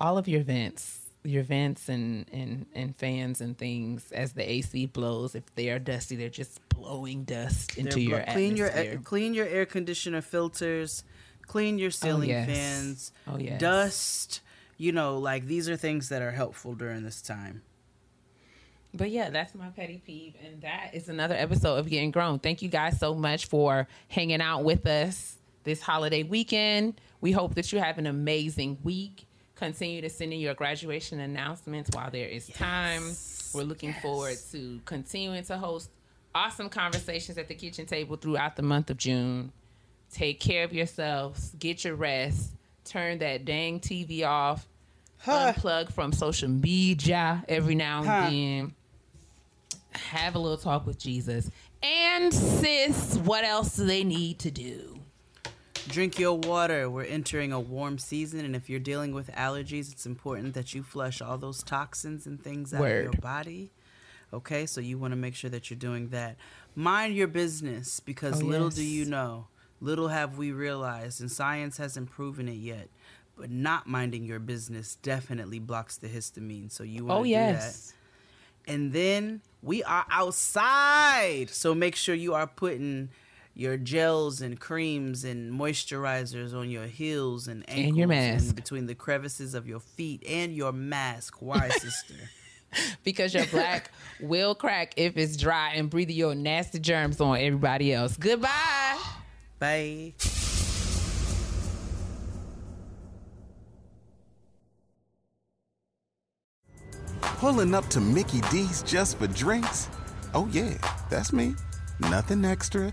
All 0.00 0.18
of 0.18 0.28
your 0.28 0.42
vents, 0.42 1.00
your 1.22 1.42
vents 1.42 1.88
and, 1.88 2.26
and, 2.32 2.66
and 2.74 2.96
fans 2.96 3.40
and 3.40 3.56
things 3.56 4.10
as 4.12 4.32
the 4.32 4.48
AC 4.50 4.86
blows, 4.86 5.34
if 5.34 5.54
they 5.54 5.70
are 5.70 5.78
dusty, 5.78 6.16
they're 6.16 6.28
just 6.28 6.66
blowing 6.68 7.24
dust 7.24 7.76
into 7.76 8.00
your 8.00 8.22
clean 8.22 8.56
your 8.56 8.70
air, 8.70 8.98
clean 9.04 9.34
your 9.34 9.46
air 9.46 9.66
conditioner 9.66 10.22
filters, 10.22 11.04
clean 11.42 11.78
your 11.78 11.88
oh, 11.88 11.90
ceiling 11.90 12.30
yes. 12.30 12.46
fans, 12.46 13.12
Oh, 13.26 13.38
yes. 13.38 13.60
dust. 13.60 14.40
You 14.78 14.92
know, 14.92 15.18
like 15.18 15.46
these 15.46 15.68
are 15.68 15.76
things 15.76 16.08
that 16.08 16.22
are 16.22 16.30
helpful 16.30 16.74
during 16.74 17.02
this 17.04 17.20
time. 17.20 17.62
But 18.92 19.10
yeah, 19.10 19.30
that's 19.30 19.54
my 19.54 19.68
petty 19.68 20.02
peeve. 20.04 20.34
And 20.44 20.62
that 20.62 20.90
is 20.94 21.08
another 21.08 21.34
episode 21.34 21.76
of 21.76 21.88
Getting 21.88 22.10
Grown. 22.10 22.38
Thank 22.38 22.62
you 22.62 22.68
guys 22.68 22.98
so 22.98 23.14
much 23.14 23.46
for 23.46 23.86
hanging 24.08 24.40
out 24.40 24.64
with 24.64 24.86
us 24.86 25.36
this 25.64 25.80
holiday 25.80 26.22
weekend. 26.22 27.00
We 27.20 27.30
hope 27.32 27.54
that 27.54 27.72
you 27.72 27.78
have 27.78 27.98
an 27.98 28.06
amazing 28.06 28.78
week. 28.82 29.26
Continue 29.60 30.00
to 30.00 30.08
send 30.08 30.32
in 30.32 30.40
your 30.40 30.54
graduation 30.54 31.20
announcements 31.20 31.90
while 31.92 32.10
there 32.10 32.26
is 32.26 32.48
time. 32.48 33.02
We're 33.52 33.64
looking 33.64 33.92
forward 33.92 34.38
to 34.52 34.80
continuing 34.86 35.44
to 35.44 35.58
host 35.58 35.90
awesome 36.34 36.70
conversations 36.70 37.36
at 37.36 37.46
the 37.46 37.54
kitchen 37.54 37.84
table 37.84 38.16
throughout 38.16 38.56
the 38.56 38.62
month 38.62 38.88
of 38.88 38.96
June. 38.96 39.52
Take 40.10 40.40
care 40.40 40.64
of 40.64 40.72
yourselves, 40.72 41.54
get 41.58 41.84
your 41.84 41.94
rest, 41.94 42.52
turn 42.86 43.18
that 43.18 43.44
dang 43.44 43.80
TV 43.80 44.24
off, 44.24 44.66
unplug 45.26 45.92
from 45.92 46.14
social 46.14 46.48
media 46.48 47.44
every 47.46 47.74
now 47.74 47.98
and 47.98 48.08
Huh. 48.08 48.30
then 48.30 48.74
have 49.90 50.36
a 50.36 50.38
little 50.38 50.56
talk 50.56 50.86
with 50.86 50.98
Jesus. 50.98 51.50
And 51.82 52.32
sis, 52.32 53.16
what 53.18 53.44
else 53.44 53.76
do 53.76 53.84
they 53.84 54.04
need 54.04 54.38
to 54.38 54.50
do? 54.50 54.89
Drink 55.88 56.18
your 56.18 56.34
water. 56.38 56.88
We're 56.88 57.04
entering 57.04 57.52
a 57.52 57.58
warm 57.60 57.98
season, 57.98 58.44
and 58.44 58.54
if 58.54 58.68
you're 58.70 58.78
dealing 58.78 59.12
with 59.12 59.28
allergies, 59.32 59.90
it's 59.90 60.06
important 60.06 60.54
that 60.54 60.74
you 60.74 60.82
flush 60.82 61.20
all 61.20 61.36
those 61.38 61.62
toxins 61.62 62.26
and 62.26 62.42
things 62.42 62.72
out 62.72 62.82
of 62.84 62.88
your 62.88 63.04
Word. 63.06 63.20
body. 63.20 63.72
Okay, 64.32 64.66
so 64.66 64.80
you 64.80 64.98
want 64.98 65.12
to 65.12 65.16
make 65.16 65.34
sure 65.34 65.50
that 65.50 65.68
you're 65.70 65.78
doing 65.78 66.10
that. 66.10 66.36
Mind 66.76 67.16
your 67.16 67.26
business 67.26 67.98
because 67.98 68.40
Oh, 68.40 68.44
little 68.46 68.68
do 68.68 68.84
you 68.84 69.04
know, 69.04 69.48
little 69.80 70.08
have 70.08 70.38
we 70.38 70.52
realized, 70.52 71.20
and 71.20 71.32
science 71.32 71.76
hasn't 71.78 72.10
proven 72.10 72.46
it 72.48 72.52
yet, 72.52 72.88
but 73.36 73.50
not 73.50 73.88
minding 73.88 74.24
your 74.24 74.38
business 74.38 74.94
definitely 74.96 75.58
blocks 75.58 75.96
the 75.96 76.06
histamine. 76.08 76.70
So 76.70 76.84
you 76.84 77.04
want 77.06 77.16
to 77.16 77.20
Oh, 77.20 77.24
do 77.24 77.30
yes. 77.30 77.94
that. 78.66 78.72
And 78.72 78.92
then 78.92 79.40
we 79.62 79.82
are 79.82 80.04
outside. 80.10 81.50
So 81.50 81.74
make 81.74 81.96
sure 81.96 82.14
you 82.14 82.34
are 82.34 82.46
putting 82.46 83.08
your 83.60 83.76
gels 83.76 84.40
and 84.40 84.58
creams 84.58 85.22
and 85.22 85.52
moisturizers 85.52 86.54
on 86.54 86.70
your 86.70 86.86
heels 86.86 87.46
and 87.46 87.62
ankles 87.68 87.86
And 87.88 87.96
your 87.98 88.08
mask. 88.08 88.54
between 88.54 88.86
the 88.86 88.94
crevices 88.94 89.52
of 89.54 89.68
your 89.68 89.80
feet 89.80 90.22
and 90.26 90.54
your 90.56 90.72
mask. 90.72 91.42
Why, 91.42 91.68
sister? 91.78 92.14
Because 93.04 93.34
your 93.34 93.44
black 93.46 93.90
will 94.22 94.54
crack 94.54 94.94
if 94.96 95.18
it's 95.18 95.36
dry 95.36 95.72
and 95.74 95.90
breathe 95.90 96.08
your 96.08 96.34
nasty 96.34 96.78
germs 96.78 97.20
on 97.20 97.36
everybody 97.36 97.92
else. 97.92 98.16
Goodbye. 98.16 98.98
Bye. 99.58 100.14
Pulling 107.20 107.74
up 107.74 107.86
to 107.88 108.00
Mickey 108.00 108.40
D's 108.50 108.82
just 108.82 109.18
for 109.18 109.26
drinks? 109.26 109.88
Oh, 110.34 110.48
yeah, 110.52 110.74
that's 111.10 111.32
me. 111.32 111.54
Nothing 112.00 112.44
extra, 112.44 112.92